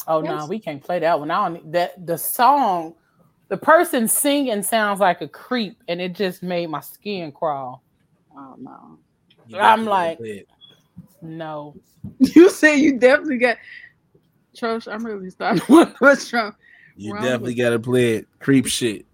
[0.07, 0.49] Oh no, Yes.
[0.49, 1.31] we can't play that one.
[1.31, 1.73] I don't.
[1.73, 2.95] That the song,
[3.49, 7.83] the person singing sounds like a creep, and it just made my skin crawl.
[8.37, 8.99] Oh no.
[9.59, 10.49] I'm like- gotta play it.
[11.23, 11.75] No,
[12.19, 13.57] You say you definitely got
[14.57, 16.55] Trosh, I'm really starting to wonder what's wrong.
[16.97, 18.29] You wrong definitely with- gotta play it.
[18.41, 19.07] Creep shit.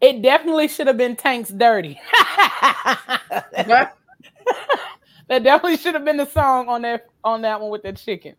[0.00, 2.00] it definitely should have been Tank's dirty.
[5.28, 8.34] That definitely should have been the song on that on that one with the chicken.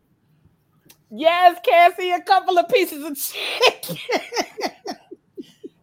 [1.12, 3.96] Yes, Cassie, a couple of pieces of chicken.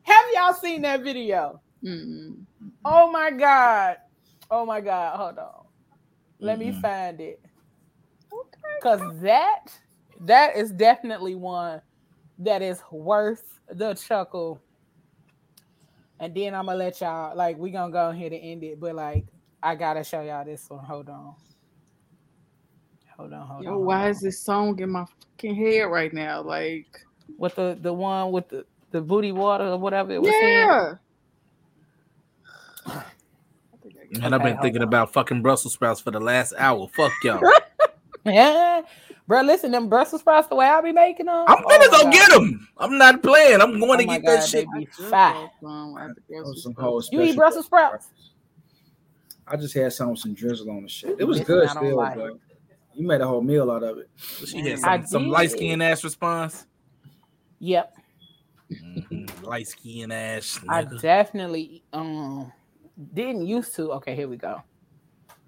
[0.02, 1.60] Have y'all seen that video?
[1.84, 2.38] Mm-mm.
[2.84, 3.98] Oh my god.
[4.50, 5.16] Oh my god.
[5.16, 5.64] Hold on.
[6.40, 6.80] Let me Mm-mm.
[6.80, 7.40] find it.
[8.32, 8.80] Okay.
[8.82, 9.66] Cause that
[10.20, 11.82] that is definitely one
[12.38, 14.60] that is worth the chuckle.
[16.20, 18.94] And then I'm gonna let y'all like we gonna go ahead and end it, but
[18.94, 19.26] like
[19.62, 20.84] I gotta show y'all this one.
[20.84, 21.34] Hold on.
[23.16, 23.80] Hold on, hold Yo, on.
[23.80, 24.10] hold why on.
[24.10, 26.42] is this song in my fucking head right now?
[26.42, 26.86] Like,
[27.38, 30.94] with the the one with the the booty water or whatever it was yeah.
[34.06, 34.88] I think I get- Man, I've been thinking on.
[34.88, 36.88] about fucking Brussels sprouts for the last hour.
[36.88, 37.40] Fuck y'all.
[38.24, 38.82] Yeah,
[39.28, 39.42] bro.
[39.42, 41.44] Listen, them Brussels sprouts the way I be making them.
[41.46, 42.66] I'm gonna go get them.
[42.76, 43.60] I'm not playing.
[43.60, 44.66] I'm going Oh to my get that shit.
[44.74, 45.32] they be I just fire.
[45.34, 46.84] bought some at the That grocery was some store.
[46.84, 48.08] whole You eat Brussels sprouts?
[49.46, 51.14] I just had some with some drizzle on the shit.
[51.20, 52.32] It was Listen, good still, like but
[52.94, 54.10] you made a whole meal out of it.
[54.16, 56.66] She had some, some light skin ass response.
[57.60, 57.94] Yep,
[59.42, 60.58] Light skin ass.
[60.68, 62.52] I definitely um
[63.14, 63.92] didn't used to.
[63.92, 64.62] Okay, here we go.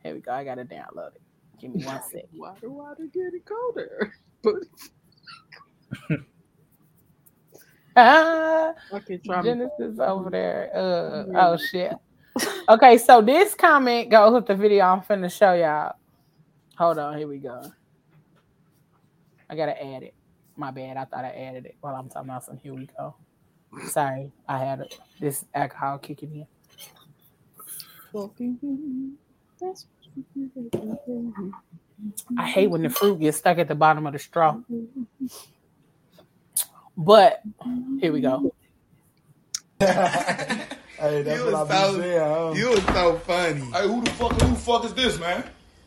[0.02, 0.32] Here we go.
[0.32, 1.22] I gotta download it.
[1.60, 2.24] Give me one sec.
[2.34, 4.12] Water, water getting colder.
[7.96, 8.74] Ah,
[9.24, 9.42] me.
[9.42, 10.70] Genesis over there.
[10.72, 11.92] Uh, oh shit.
[12.68, 15.94] Okay, so this comment goes with the video I'm finna show y'all.
[16.76, 17.60] Hold on, here we go.
[19.50, 20.14] I gotta add it.
[20.56, 20.96] My bad.
[20.96, 22.58] I thought I added it while I'm talking about some.
[22.58, 23.16] Here we go.
[23.88, 24.98] Sorry, I had it.
[25.18, 26.46] This alcohol kicking in.
[26.76, 27.97] Fucking- That's what you do.
[32.36, 34.56] I hate when the fruit gets stuck at the bottom of the straw.
[36.96, 37.42] But
[38.00, 38.52] here we go.
[41.00, 42.18] Hey, that's You what I was so- saying.
[42.18, 42.52] huh?
[42.56, 43.60] You was so funny.
[43.70, 45.44] Hey, who the fuck who the fuck is this, man?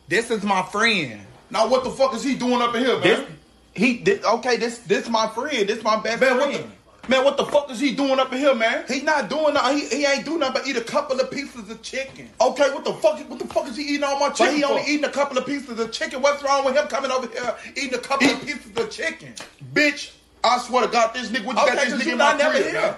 [0.08, 1.20] This is my friend.
[1.50, 3.38] Now what the fuck is he doing up in here, This man?
[3.74, 4.56] he this, okay.
[4.56, 5.68] This this my friend.
[5.68, 6.72] This my best Man, what friend.
[7.08, 8.84] Man, what the fuck is he doing up in here, man?
[8.88, 9.78] He not doing nothing.
[9.78, 12.28] He, he ain't doing nothing but eat a couple of pieces of chicken.
[12.40, 14.64] Okay, what the fuck what the fuck is he eating all my But chicken he
[14.64, 14.88] only for?
[14.90, 16.22] eating a couple of pieces of chicken.
[16.22, 19.34] What's wrong with him coming over here eating a couple of pieces of chicken?
[19.72, 20.12] Bitch,
[20.44, 22.24] I swear to God, this nigga, what you Okay, got this nigga you in my
[22.24, 22.96] not never crib, here.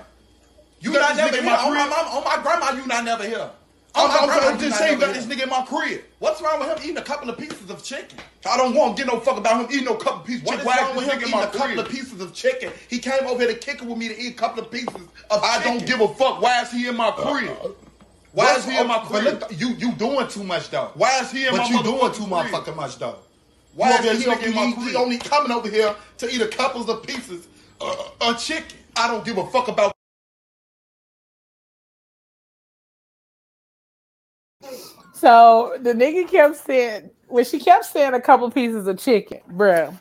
[0.81, 1.57] You got got this never here.
[1.57, 3.51] On my, on my grandma, you not never here.
[3.95, 5.37] I'm, On my I'm, grandma, I'm you just not saying you never got this here.
[5.37, 6.03] nigga in my crib.
[6.19, 8.19] What's wrong with him eating a couple of pieces of chicken?
[8.47, 10.61] I don't want to get no fuck about him eating no couple pieces of chicken.
[10.61, 12.73] is Why wrong with him eating my a couple of pieces of chicken?
[12.89, 14.95] He came over here to kick it with me to eat a couple of pieces
[15.31, 15.79] of I chicken.
[15.79, 16.41] don't give a fuck.
[16.43, 17.57] Why is he in my crib?
[18.33, 19.41] Why Why is he in my But crib?
[19.41, 20.91] look, you you doing too much though.
[20.95, 22.53] Why is he in But my But you doing too crib?
[22.53, 23.19] motherfucking much though.
[23.75, 24.89] Why over is he, here sneaking in my crib.
[24.89, 27.49] he only coming over here to eat a couple of pieces
[27.81, 28.77] uh, of chicken?
[28.97, 29.94] I don't give a fuck about.
[35.25, 39.97] So the nigga kept saying when she kept saying a couple pieces of chicken, bro.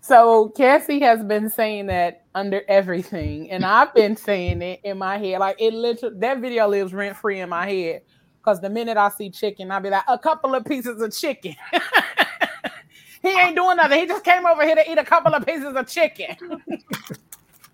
[0.00, 5.18] So Cassie has been saying that under everything, and I've been saying it in my
[5.18, 5.38] head.
[5.38, 8.02] Like it literally that video lives rent free in my head.
[8.42, 11.54] Cause the minute I see chicken, I'll be like, a couple of pieces of chicken.
[13.22, 14.00] he ain't doing nothing.
[14.00, 16.36] He just came over here to eat a couple of pieces of chicken.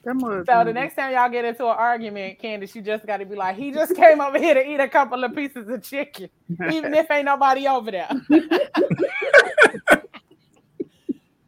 [0.05, 3.19] That mother- So the next time y'all get into an argument, Candace, you just got
[3.19, 5.83] to be like, he just came over here to eat a couple of pieces of
[5.83, 6.29] chicken,
[6.71, 8.11] even if ain't nobody over there.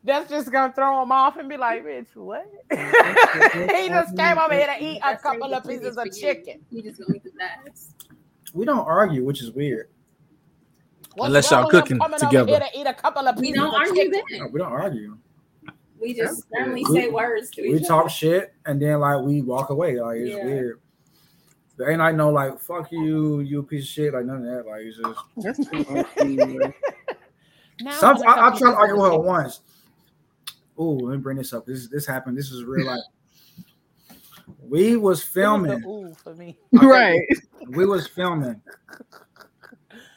[0.05, 2.47] That's just gonna throw him off and be like, bitch, what?
[2.71, 6.61] he just came over here to eat a couple of pieces of chicken.
[6.71, 7.93] You just gonna eat the thighs.
[8.55, 9.89] We don't argue, which is weird.
[11.17, 12.39] What's Unless y'all cooking together.
[12.43, 14.23] Over here to eat a couple of We don't of argue chicken.
[14.31, 14.39] then.
[14.41, 15.19] No, we don't argue.
[16.01, 17.73] We just randomly We- say words to each other.
[17.77, 18.11] We each talk other.
[18.11, 20.01] shit and then like we walk away.
[20.01, 20.45] Like it's Yeah.
[20.45, 20.81] weird.
[21.79, 24.13] There ain't like no like fuck you, you piece of shit.
[24.15, 24.67] Like none of that.
[24.67, 25.21] Like it's just.
[25.37, 25.71] That's
[26.19, 26.75] too much.
[27.83, 29.61] Now Some, wanna I, I couple tried to argue with her once.
[30.79, 31.67] Oh, let me bring this up.
[31.67, 32.37] This this happened.
[32.39, 33.01] This is real life.
[34.61, 35.43] We was chicken.
[35.67, 35.85] It was filming.
[35.87, 36.59] ooh for me.
[36.73, 37.21] right.
[37.69, 38.61] We was filming,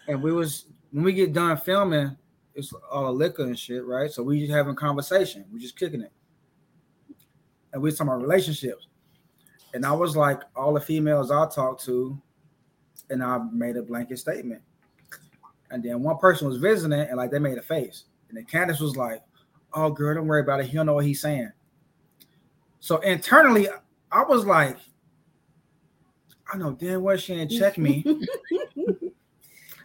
[0.08, 2.16] and we was when we get done filming,
[2.60, 4.12] it's all liquor and shit, right?
[4.12, 5.46] So we just having conversation.
[5.52, 6.12] We just kicking it,
[7.74, 8.88] and we talking about relationships.
[9.74, 12.20] And I was like, all the females I talked to,
[13.10, 14.62] and I made a blanket statement.
[15.72, 18.80] And then one person was visiting, and like they made a face, and then Candace
[18.80, 19.22] was like,
[19.74, 20.68] "Oh, girl, don't worry about it.
[20.68, 21.52] He don't know what he's saying."
[22.80, 23.68] So internally,
[24.12, 24.78] I was like,
[26.52, 28.04] "I know damn well she ain't check me."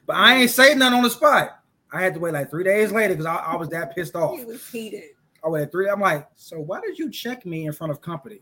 [0.06, 1.60] But I ain't say nothing on the spot.
[1.94, 4.36] I had to wait like three days later because I, I was that pissed off.
[4.36, 5.10] He was heated.
[5.44, 5.88] I waited three.
[5.88, 8.40] I'm like, so why did you check me in front of company?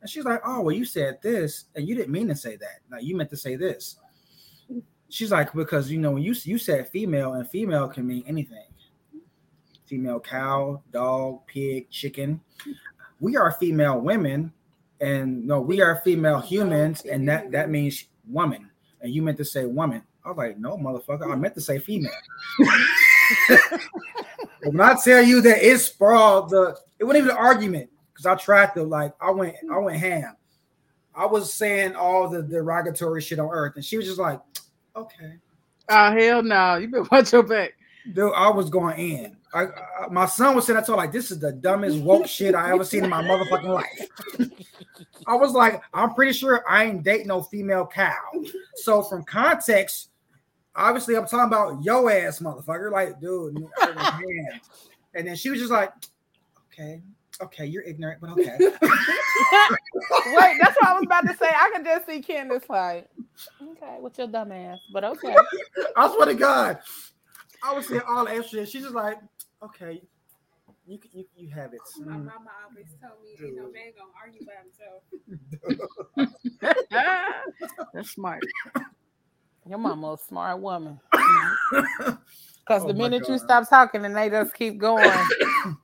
[0.00, 2.80] And she's like, oh, well, you said this, and you didn't mean to say that.
[2.90, 3.98] Like you meant to say this.
[5.10, 8.66] She's like, because you know, when you you said female, and female can mean anything.
[9.86, 12.40] Female cow, dog, pig, chicken.
[13.20, 14.52] We are female women,
[15.00, 18.70] and no, we are female humans, and that that means woman.
[19.00, 20.02] And you meant to say woman.
[20.24, 22.12] I was like, no, motherfucker, I meant to say female.
[24.64, 28.34] when I tell you that it sprawled the, it wasn't even an argument because I
[28.36, 30.36] tried to like, I went, I went ham.
[31.14, 34.40] I was saying all the derogatory shit on earth, and she was just like,
[34.96, 35.38] okay,
[35.88, 36.76] Oh hell no!
[36.76, 37.74] You better watch your back.
[38.12, 38.32] dude.
[38.34, 39.36] I was going in.
[39.52, 42.54] I, I my son was saying, I told like, this is the dumbest woke shit
[42.54, 44.50] I ever seen in my motherfucking life.
[45.26, 48.16] I was like, I'm pretty sure I ain't dating no female cow.
[48.76, 50.10] So from context,
[50.74, 52.90] obviously I'm talking about yo ass motherfucker.
[52.90, 53.56] Like, dude.
[55.14, 55.92] And then she was just like,
[56.72, 57.02] okay,
[57.40, 58.56] okay, you're ignorant, but okay.
[58.60, 61.48] Wait, that's what I was about to say.
[61.48, 63.08] I can just see Candace like,
[63.62, 65.36] okay, with your dumb ass, but okay.
[65.96, 66.78] I swear to God,
[67.62, 68.60] I was saying all that extra.
[68.60, 68.68] shit.
[68.70, 69.18] She's just like,
[69.62, 70.00] okay,
[70.86, 71.80] you you, you have it.
[72.00, 72.24] My Mm.
[72.24, 75.02] mama always told me, ain't no man gonna argue by himself.
[77.92, 78.42] That's smart.
[79.68, 81.00] Your mama a smart woman.
[82.64, 85.10] Because Oh the my minute you stop talking and they just keep going,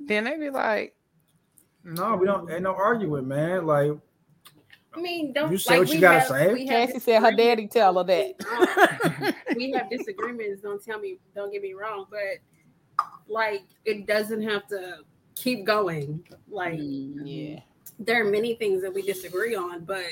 [0.00, 0.94] then they be like,
[1.84, 2.50] No, we don't.
[2.50, 3.64] Ain't no arguing, man.
[3.64, 3.92] Like,
[4.92, 6.52] I mean, don't You say like, what you gotta have- say.
[6.52, 9.34] we Cassie said her daddy tell her that.
[9.56, 10.62] we have disagreements.
[10.62, 11.18] Don't tell me.
[11.34, 14.98] Don't get me wrong, but like it doesn't have to
[15.36, 16.24] keep going.
[16.48, 17.60] Like mm, Yeah.
[18.00, 20.06] there are many things that we disagree on, but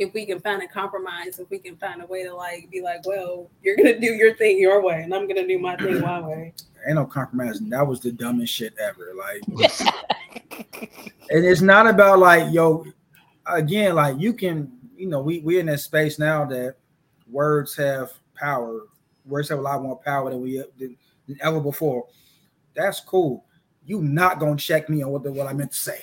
[0.00, 2.80] if we can find a compromise, if we can find a way to like be
[2.80, 6.00] like, well, you're gonna do your thing your way, and I'm gonna do my thing
[6.00, 6.54] my way.
[6.86, 7.60] ain't no compromise.
[7.60, 9.12] That was the dumbest shit ever.
[9.14, 9.42] Like,
[11.30, 12.86] and it's not about like, yo,
[13.44, 16.76] again, like you can, you know, we we in this space now that
[17.30, 18.86] words have power.
[19.26, 20.96] Words have a lot more power than we than,
[21.28, 22.06] than ever before.
[22.74, 23.44] That's cool.
[23.84, 26.00] You not gonna check me on what the, what I meant to say.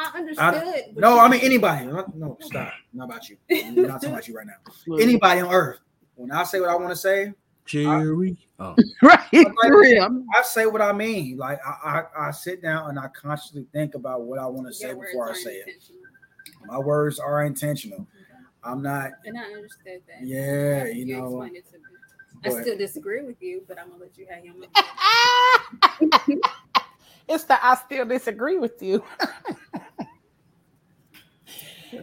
[0.00, 0.54] I understood.
[0.54, 1.86] I- no, I mean anybody.
[1.86, 2.72] No, stop.
[2.92, 3.36] Not about you.
[3.50, 4.96] I'm not talking about you right now.
[4.98, 5.80] Anybody on earth.
[6.14, 6.88] When I say what I want oh.
[6.90, 7.32] to say,
[7.66, 8.36] Cherry.
[8.58, 8.74] Oh.
[9.02, 9.20] right.
[9.32, 11.36] Like, I say what I mean.
[11.36, 14.72] Like I, I, I sit down and I consciously think about what I want to
[14.72, 15.68] say before I say it.
[16.66, 18.06] My words are intentional.
[18.62, 19.12] I'm not.
[19.24, 20.26] And I understood that.
[20.26, 21.84] Yeah, After you know, explained it to me.
[22.42, 24.72] but- I still disagree with you, but I'm gonna let you have your moment.
[27.28, 29.02] it's the I still disagree with you.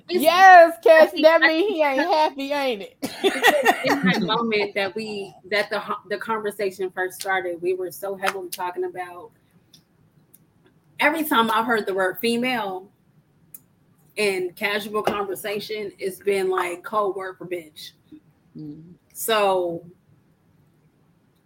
[0.10, 1.12] Yes, Cash.
[1.22, 2.98] That mean he ain't happy, ain't it?
[3.86, 8.50] in that moment that we that the the conversation first started, we were so heavily
[8.50, 9.32] talking about.
[11.00, 12.90] Every time I've heard the word female
[14.16, 17.92] in casual conversation, it's been like code word for bitch.
[18.58, 18.94] Mm-hmm.
[19.14, 19.86] So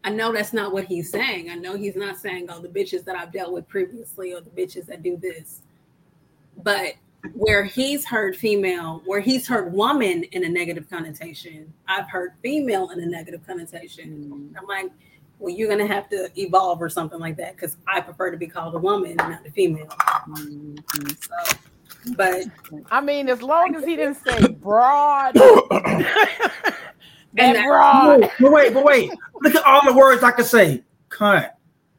[0.03, 1.49] I know that's not what he's saying.
[1.49, 4.49] I know he's not saying, oh, the bitches that I've dealt with previously or the
[4.49, 5.61] bitches that do this.
[6.63, 6.93] But
[7.33, 12.89] where he's heard female, where he's heard woman in a negative connotation, I've heard female
[12.89, 14.51] in a negative connotation.
[14.53, 14.59] Mm.
[14.59, 14.91] I'm like,
[15.39, 18.47] well, you're gonna have to evolve or something like that because I prefer to be
[18.47, 19.89] called a woman, not a female.
[21.19, 21.57] So,
[22.15, 22.45] but
[22.91, 25.35] I mean, as long as he didn't say broad.
[27.37, 28.31] And that- broad.
[28.39, 29.11] But wait, but wait.
[29.41, 30.83] Look at all the words I could say.
[31.09, 31.49] Cunt,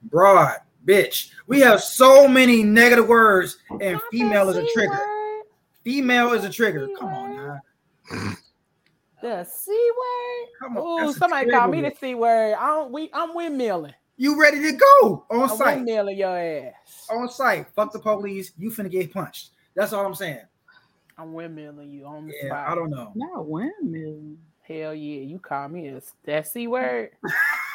[0.05, 1.31] broad, bitch.
[1.47, 4.99] We have so many negative words, and female is a trigger.
[5.85, 6.89] Female is a trigger.
[6.99, 7.61] Come on now.
[9.21, 10.49] The C word.
[10.61, 11.09] Come on.
[11.09, 12.55] Ooh, somebody call me the C word.
[12.55, 12.93] I don't.
[12.93, 13.11] We.
[13.13, 13.95] I'm windmilling.
[14.17, 15.79] You ready to go on I'm site?
[15.79, 17.07] windmilling your ass.
[17.11, 17.67] On site.
[17.75, 18.53] Fuck the police.
[18.59, 19.51] You finna get punched.
[19.75, 20.41] That's all I'm saying.
[21.19, 22.69] I'm windmilling you on the Yeah, spot.
[22.69, 23.13] I don't know.
[23.15, 24.37] Not windmilling.
[24.63, 27.11] Hell yeah, you call me a that C word.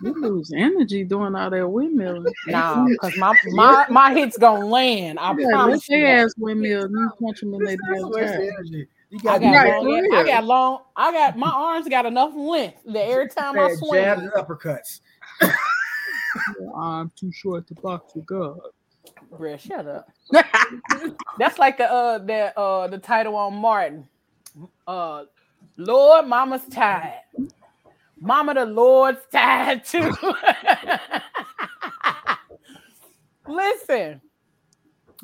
[0.00, 2.32] You lose energy doing all that windmilling.
[2.46, 5.18] Nah, cause my my my hits gonna land.
[5.18, 6.00] I Yeah, let promise you.
[6.02, 6.24] their that.
[6.24, 6.84] ass windmill.
[6.84, 8.88] and You punch them in their damn Waste of energy.
[9.10, 10.08] You I got got Right, long.
[10.12, 10.80] I got long.
[10.96, 15.00] I got my arms got enough length that every time I jabs swing, and uppercuts.
[16.76, 18.58] I'm too short to box with God.
[19.32, 20.08] bruh, shut up.
[21.38, 24.08] That's like the uh that uh the title on Martin.
[24.86, 25.24] Uh
[25.76, 27.20] Lord Mama's tired.
[28.20, 30.12] Mama the Lord's tattoo.
[33.46, 34.20] Listen.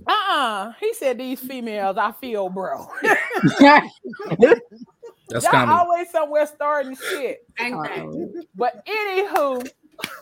[0.06, 0.72] Uh-uh.
[0.80, 2.86] He said these females, I feel bro.
[5.28, 7.46] That's Y'all kind of always somewhere starting shit.
[7.58, 7.98] ain't that?
[8.00, 8.32] Uh-oh.
[8.54, 9.68] But anywho,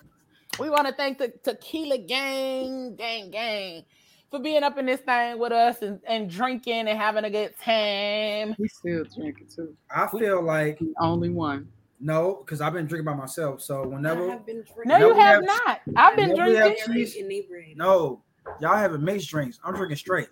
[0.61, 3.85] we want to thank the Tequila Gang, Gang, Gang
[4.31, 7.55] for being up in this thing with us and, and drinking and having a good
[7.63, 8.55] time.
[8.59, 9.77] He's still drinking too.
[9.95, 11.69] I feel like The only one.
[12.03, 13.63] No, because I've been drinking by myself.
[13.63, 14.83] So I whenever have been drinking.
[14.87, 15.81] No, you have have- not.
[15.97, 16.95] I've been never have drinking.
[16.95, 17.17] cheese.
[17.17, 17.77] inebriated.
[17.79, 18.23] no,
[18.61, 19.59] y'all having mixed drinks.
[19.65, 20.29] I'm drinking straight.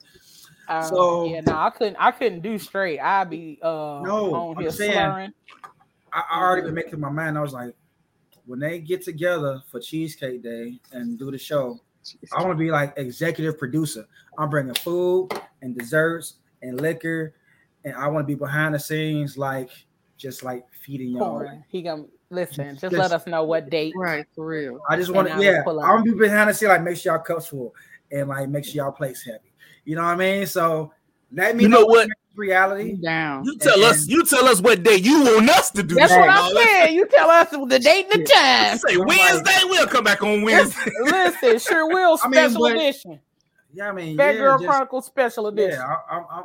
[0.68, 1.96] Uh, So- yeah, no, I couldn't.
[1.98, 2.98] I couldn't do straight.
[3.00, 5.32] I'd be uh No, on I'm here saying- slurring.
[6.12, 7.38] I, I already been making my mind.
[7.38, 7.74] I was like,
[8.46, 11.78] when they get together for Cheesecake Day and do the show,
[12.36, 14.06] I want to be like executive producer.
[14.36, 15.28] I'm bringing food
[15.62, 17.34] and desserts and liquor,
[17.84, 19.70] and I want to be behind the scenes, like
[20.20, 21.30] just like feeding y'all.
[21.30, 21.64] Pouring.
[21.68, 22.70] He gonna listen.
[22.70, 23.94] Just, Just- let us know what date.
[23.96, 24.80] Right, for real.
[24.88, 25.88] I just want to, yeah, pull up.
[25.88, 27.74] I'm gonna be behind the scene, like make sure y'all cups full
[28.12, 29.38] and like make sure y'all plates heavy.
[29.84, 30.46] You know what I mean?
[30.46, 30.92] So
[31.32, 32.08] let me You know what?
[32.36, 32.94] reality.
[32.96, 33.44] Down.
[33.44, 34.06] You tell us.
[34.06, 35.94] You tell us what day you want us to do.
[35.94, 36.62] That's this what I'm dog.
[36.62, 36.94] saying.
[36.94, 38.78] You tell us the date and the time.
[38.78, 40.90] Say Wednesday, we'll come back on Wednesday.
[41.02, 43.20] Listen, sure will I mean, special but- edition.
[43.72, 45.78] Yeah, I mean, Phat yeah, Girl just- Chronicles special edition.
[45.78, 46.44] Yeah, I, I'm, I'm,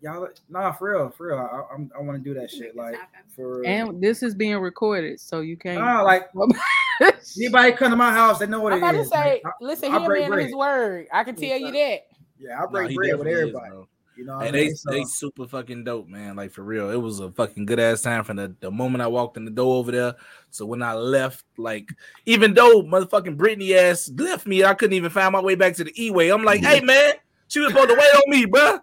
[0.00, 1.38] y'all, nah, for real, for real.
[1.38, 2.96] I, I'm, I want to do that shit, like
[3.34, 3.64] for.
[3.64, 5.80] And this is being recorded, so you can't.
[5.80, 6.28] Nah, like
[7.38, 8.82] anybody come to my house, they know what it is.
[8.82, 11.06] I'm it about to say, Like, listen, I he a man of his word.
[11.12, 12.00] I can tell you that.
[12.38, 13.88] yeah, I Nah, break he bread with definitely is, everybody.
[14.16, 14.76] you know, And I they mean?
[14.76, 16.36] So, they super fucking dope, man.
[16.36, 19.06] Like for real, it was a fucking good ass time from the, the moment I
[19.06, 20.14] walked in the door over there.
[20.50, 21.88] So when I left, like
[22.24, 25.84] even though motherfucking Brittany ass left me, I couldn't even find my way back to
[25.84, 26.30] the E way.
[26.30, 27.14] I'm like, hey man,
[27.48, 28.80] she was supposed to wait on me, bruh.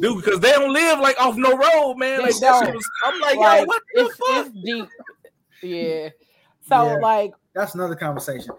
[0.00, 2.18] Dude, because they don't live like off no road, man.
[2.18, 2.64] They Like that don't.
[2.66, 4.46] shit was, I'm like, Like, yo, what the it's, fuck?
[4.46, 4.88] it's deep.
[5.62, 6.08] Yeah.
[6.68, 6.94] So Yeah.
[7.00, 8.54] like that's another conversation.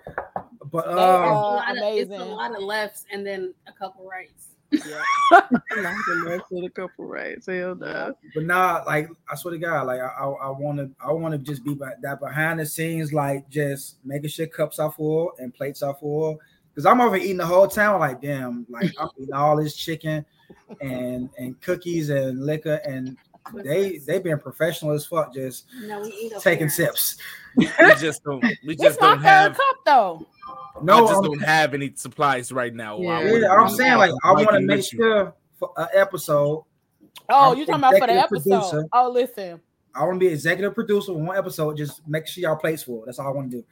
[0.71, 2.31] But They um, It's a lot of, it's a amazing.
[2.31, 4.49] lot of lefts and then a couple rights.
[5.31, 7.45] a couple rights.
[7.45, 8.13] Hell no.
[8.33, 11.37] but nah, like I swear to God, like I, I want to, I want to
[11.37, 15.53] just be by, that behind the scenes, like just making sure cups are full and
[15.53, 16.39] plates are full.
[16.73, 20.25] Because I'm over eating the whole time, like damn, like I'm eating all this chicken
[20.81, 23.17] and and cookies and liquor, and
[23.63, 27.17] they they been professional as fuck, just No, we taking sips.
[27.55, 27.67] We
[27.99, 30.27] just don't we this just don't have cup though.
[30.81, 32.97] No, I just I'm- don't have any supplies right now.
[32.99, 33.21] Yeah.
[33.21, 34.99] yeah I'm saying like I want to make with you.
[34.99, 36.63] sure for an episode.
[37.29, 38.49] Oh, I'm you talking about for the episode?
[38.49, 38.87] producer.
[38.91, 39.61] Oh, listen.
[39.95, 41.77] I want to be executive producer of one episode.
[41.77, 43.03] Just make sure y'all plates full.
[43.05, 43.65] That's all I want to do.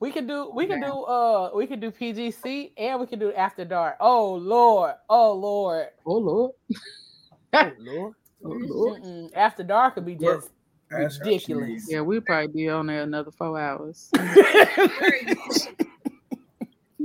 [0.00, 3.32] We can do we can do uh we can do PGC and we can do
[3.32, 3.96] After Dark.
[4.00, 6.52] Oh Lord, oh Lord, Oh Lord.
[7.52, 8.14] oh Lord.
[8.44, 9.02] Oh Lord.
[9.02, 9.30] Mm-mm.
[9.34, 10.50] After Dark could be just
[10.90, 11.86] That's ridiculous.
[11.90, 14.10] Yeah, we'll probably be on there another four hours.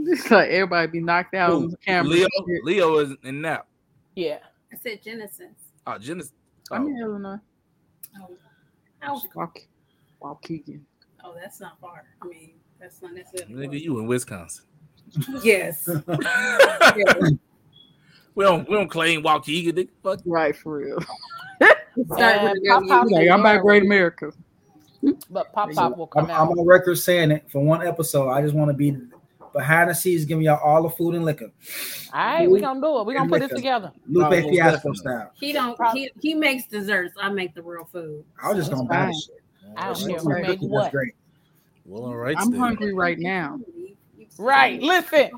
[0.06, 2.12] It's like everybody be knocked out on the camera.
[2.12, 2.28] Leo,
[2.64, 3.66] Leo is in that.
[4.16, 4.40] Yeah.
[4.72, 5.54] I said Genesis.
[5.88, 6.34] Oh, Genesis.
[6.72, 7.38] I'm Oh, in Illinois.
[9.06, 9.60] Oh, Walk,
[10.22, 10.82] Waukegan.
[11.24, 12.04] oh, that's not far.
[12.22, 12.52] I mean,
[12.84, 13.68] that's not necessarily.
[13.68, 14.66] nigga, you in Wisconsin.
[15.42, 15.90] Yes.
[18.36, 19.74] We don't we don't claim Waukegan.
[19.74, 19.90] Nigga.
[20.04, 20.20] Fuck.
[20.26, 20.98] Right for real.
[21.02, 21.12] Start
[21.62, 24.32] uh, with And the Pop Pop Like, I'm about will- Great America.
[25.30, 28.30] but Pop Pop will come I'm, I'm on record saying it for one episode.
[28.32, 28.98] I just want to be
[29.54, 31.52] behind the scenes, giving y'all all the food and liquor,
[32.12, 33.06] All right, we gonna do it.
[33.06, 33.56] We gonna put it liquor.
[33.56, 33.92] together.
[34.08, 34.98] Lupe Oh, most Fiasco definitely.
[34.98, 35.32] style.
[35.36, 35.78] He don't.
[35.94, 37.14] He, he makes desserts.
[37.22, 38.26] I make the real food.
[38.42, 39.44] I was just That's gonna buy shit.
[39.78, 40.92] I don't Well, care She who make make what.
[40.92, 41.14] Great.
[41.86, 42.36] Well, all right.
[42.38, 42.60] I'm then.
[42.60, 43.60] hungry right now.
[44.38, 44.82] Right.
[44.82, 45.30] Listen.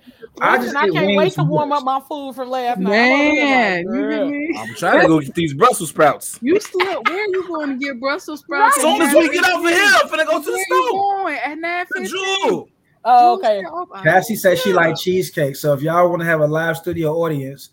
[0.41, 2.91] I Listen, just I can't wait to warm up my food from last night.
[2.91, 4.55] I'm Man, like, you hear me?
[4.57, 6.39] I'm trying to go get these Brussels sprouts.
[6.41, 8.77] You still where are you going to get Brussels sprouts?
[8.77, 11.23] As soon as we get off of here, I'm finna go to Where the store.
[11.23, 11.37] going?
[11.37, 12.65] At nine The
[13.07, 13.63] Oh, okay.
[13.69, 15.55] Oh, Cassie says she like cheesecake.
[15.55, 17.69] So if y'all want to have a live studio audience,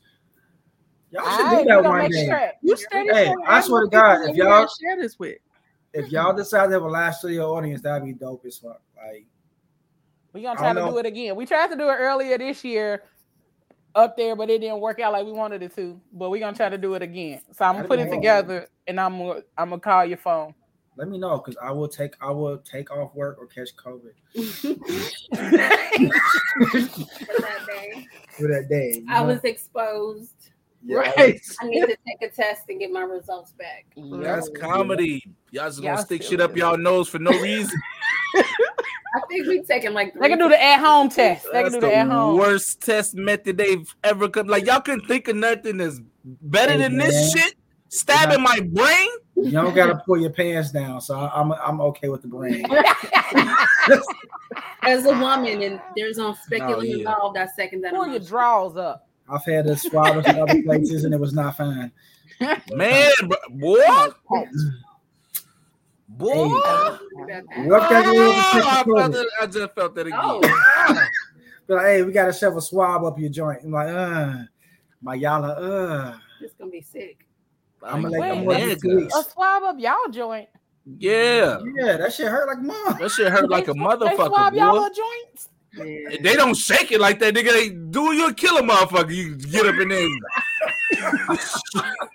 [1.10, 2.26] y'all should right, do that one make day.
[2.26, 2.50] sure.
[2.62, 5.38] You steady Hey, I swear to God, if you y'all- share this with.
[5.94, 8.80] If y'all decide to have a live studio audience, that'd be dope as fuck.
[8.96, 9.26] Like
[10.32, 11.36] We gonna try to don't do it again.
[11.36, 13.04] We tried to do it earlier this year
[13.94, 16.00] up there, but it didn't work out like we wanted it to.
[16.12, 17.42] But we gonna try to do it again.
[17.52, 18.18] So I'm gonna put it hard.
[18.18, 20.54] together and I'm gonna I'm gonna call your phone.
[20.96, 24.12] let me know because I will take I will take off work or catch COVID
[25.34, 25.90] For that
[27.66, 28.06] day.
[28.38, 29.02] for that day.
[29.08, 29.26] I know?
[29.26, 30.41] was exposed.
[30.84, 31.40] Yeah, Right.
[31.60, 33.86] I need to take a test and get my results back.
[33.96, 35.24] That's comedy.
[35.50, 37.78] Y'all just gonna stick shit up y'all nose for no reason.
[38.34, 40.14] I think we've taken like.
[40.14, 41.44] They can do the at home test.
[41.52, 44.46] They can That's do the at home worst test method they've ever come.
[44.48, 47.54] Like y'all couldn't think of nothing that's better Hey, than this shit.
[47.88, 49.08] Stabbing my brain.
[49.36, 52.64] You don't gotta pull your pants down, so I- I'm I'm okay with the brain.
[54.82, 56.96] As a woman, and there's no speculum Oh, yeah.
[56.96, 57.92] involved, I second that.
[57.92, 58.26] Pull your emotion.
[58.28, 59.08] drawers up.
[59.28, 61.90] I've had to swallow in other places and it was not fine.
[62.74, 63.78] Man, bro, boy.
[66.08, 66.44] Boy.
[66.46, 67.44] About that.
[67.66, 68.96] What that is, Oh, it's I, COVID.
[69.00, 70.18] felt it, I just felt that again.
[70.22, 70.40] Oh.
[71.66, 73.60] But like, hey, we gotta shove a swab up your joint.
[73.64, 74.34] I'm like, uh,
[75.00, 75.56] my y'all are,
[76.10, 76.18] uh.
[76.40, 77.26] It's gonna be sick.
[77.82, 78.96] I'm Like, like, Wait, I'm man, like two nigga.
[78.96, 79.16] weeks.
[79.16, 80.48] A swab up y'all joint.
[80.84, 82.98] Yeah, Yeah, that shit hurt like mom.
[82.98, 84.88] that shit hurt like a They swab motherfucker, y'all boy.
[84.94, 85.48] joints.
[85.74, 86.16] Yeah.
[86.22, 87.50] They don't shake it like that, nigga.
[87.52, 89.14] They do you kill a motherfucker.
[89.14, 90.08] You get up in there.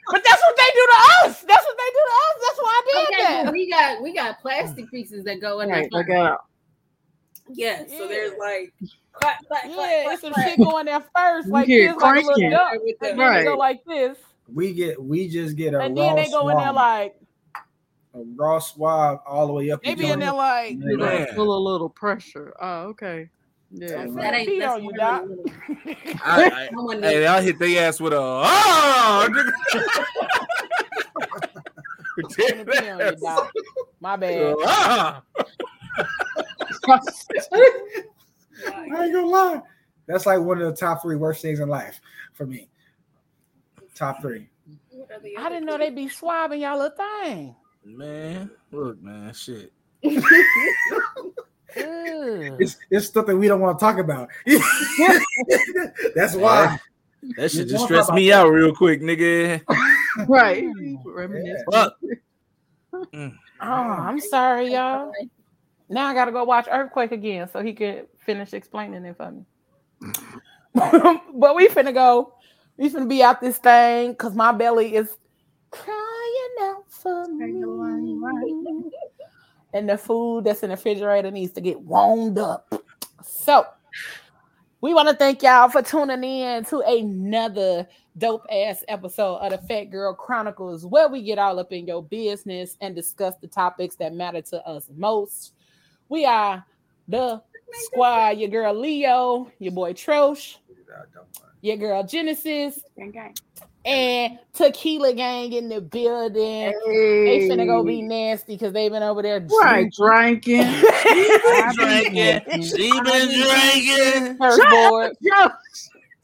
[0.09, 1.41] But that's what they do to us.
[1.41, 2.35] That's what they do to us.
[2.41, 3.45] That's why I did Okay, that.
[3.45, 6.01] but we got we got plastic pieces that go in Right, there.
[6.01, 6.45] I got
[7.49, 8.73] Yeah, so there's like
[9.11, 10.47] clap, clap, clap, Yeah, clap, it's some clap.
[10.47, 13.33] shit going there first, like hear this, it like a little duck, With and then
[13.33, 13.57] they go Right.
[13.57, 14.17] like this,
[14.53, 17.15] We get, we just get a and raw then they go in there like
[18.13, 19.81] a raw swab all the way up.
[19.83, 20.71] Maybe your be in there like.
[20.79, 22.53] you know, feel a little pressure.
[22.61, 23.29] Oh, okay.
[23.71, 23.87] Yeah.
[24.05, 25.21] Don't That ain't Pee that's on you, more Doc.
[25.23, 25.51] than a little-
[26.23, 29.27] I, no I, hey, I'll hit their ass with a oh.
[32.17, 33.47] Let me pee on you,
[33.99, 34.55] My bad.
[34.65, 35.21] Ah.
[36.89, 36.99] I
[39.03, 39.61] ain't gonna lie.
[40.07, 41.99] That's like one of the top three worst things in life
[42.33, 42.69] for me.
[43.93, 44.49] Top three.
[44.91, 47.55] What are the I didn't know they'd be swabbing y'all a thing.
[47.85, 49.71] Man, look, man, shit.
[51.77, 52.57] Ew.
[52.59, 54.29] It's it's stuff that we don't want to talk about.
[56.15, 56.79] That's why.
[57.35, 59.61] That should just won't stressed talk me about out real quick, nigga.
[60.27, 60.65] right.
[61.05, 61.63] Reminisce.
[61.71, 61.97] Fuck.
[63.13, 63.35] Mm.
[63.61, 65.11] Oh, I'm sorry, y'all.
[65.89, 69.45] Now I gotta go watch Earthquake again so he can finish explaining it for me.
[70.73, 72.33] but we finna go.
[72.77, 75.17] We finna be out this thing because my belly is
[75.71, 77.63] crying out for me.
[79.77, 82.73] And the food that's in the refrigerator needs to get warmed up.
[83.23, 83.63] So
[84.81, 89.59] we want to thank y'all for tuning in to another dope ass episode of the
[89.67, 93.95] Phat Girl Chronicles, where we get all up in your business and discuss the topics
[93.97, 95.53] that matter to us most.
[96.09, 96.65] We are
[97.07, 100.57] the squad, your girl Leo, your boy Trosh,
[101.61, 102.79] your girl Genesis,
[103.87, 106.73] and Tequila Gang in the building.
[106.85, 110.65] They finna go be nasty because they've been over there Right, drinking.
[111.73, 112.61] drinking.
[112.63, 114.37] She been drinking.
[114.39, 115.49] surfboard, Yo,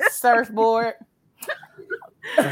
[0.09, 0.93] surfboard.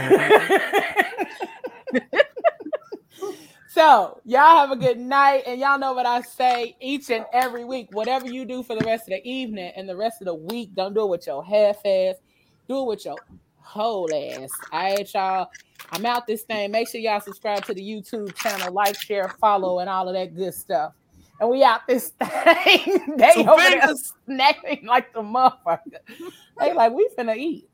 [3.73, 7.63] So y'all have a good night, and y'all know what I say each and every
[7.63, 7.87] week.
[7.93, 10.75] Whatever you do for the rest of the evening and the rest of the week,
[10.75, 12.15] don't do it with your half ass.
[12.67, 13.15] Do it with your
[13.71, 14.51] whole ass.
[14.71, 15.47] All right, y'all.
[15.91, 16.71] I'm out this thing.
[16.71, 20.35] Make sure y'all subscribe to the YouTube channel, like, share, follow, and all of that
[20.35, 20.93] good stuff.
[21.39, 23.15] And we out this thing.
[23.17, 23.81] they Some over there
[24.29, 26.01] snacking like the motherfucker.
[26.59, 27.67] They like we finna eat.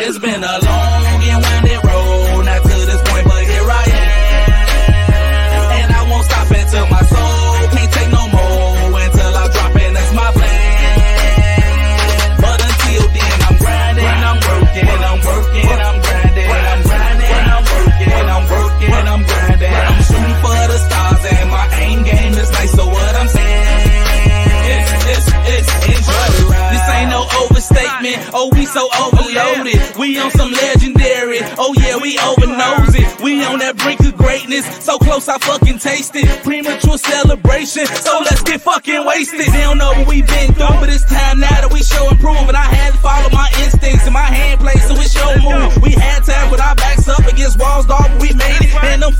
[0.00, 0.87] It's been a long
[28.40, 29.98] Oh, we so overloaded.
[29.98, 31.42] We on some legendary.
[31.58, 33.20] Oh, yeah, we overnose it.
[33.20, 34.62] We on that brink of greatness.
[34.78, 36.30] So close, I fucking taste it.
[36.46, 37.86] Premature celebration.
[37.98, 39.50] So let's get fucking wasted.
[39.50, 42.14] They don't know what we've been through, but it's time now that we show and
[42.22, 42.46] prove.
[42.46, 45.74] And I had to follow my instincts and my hand plays, so it's your move.
[45.82, 48.70] We had to have with our backs up against walls, dog, but we made it.
[48.86, 49.14] And them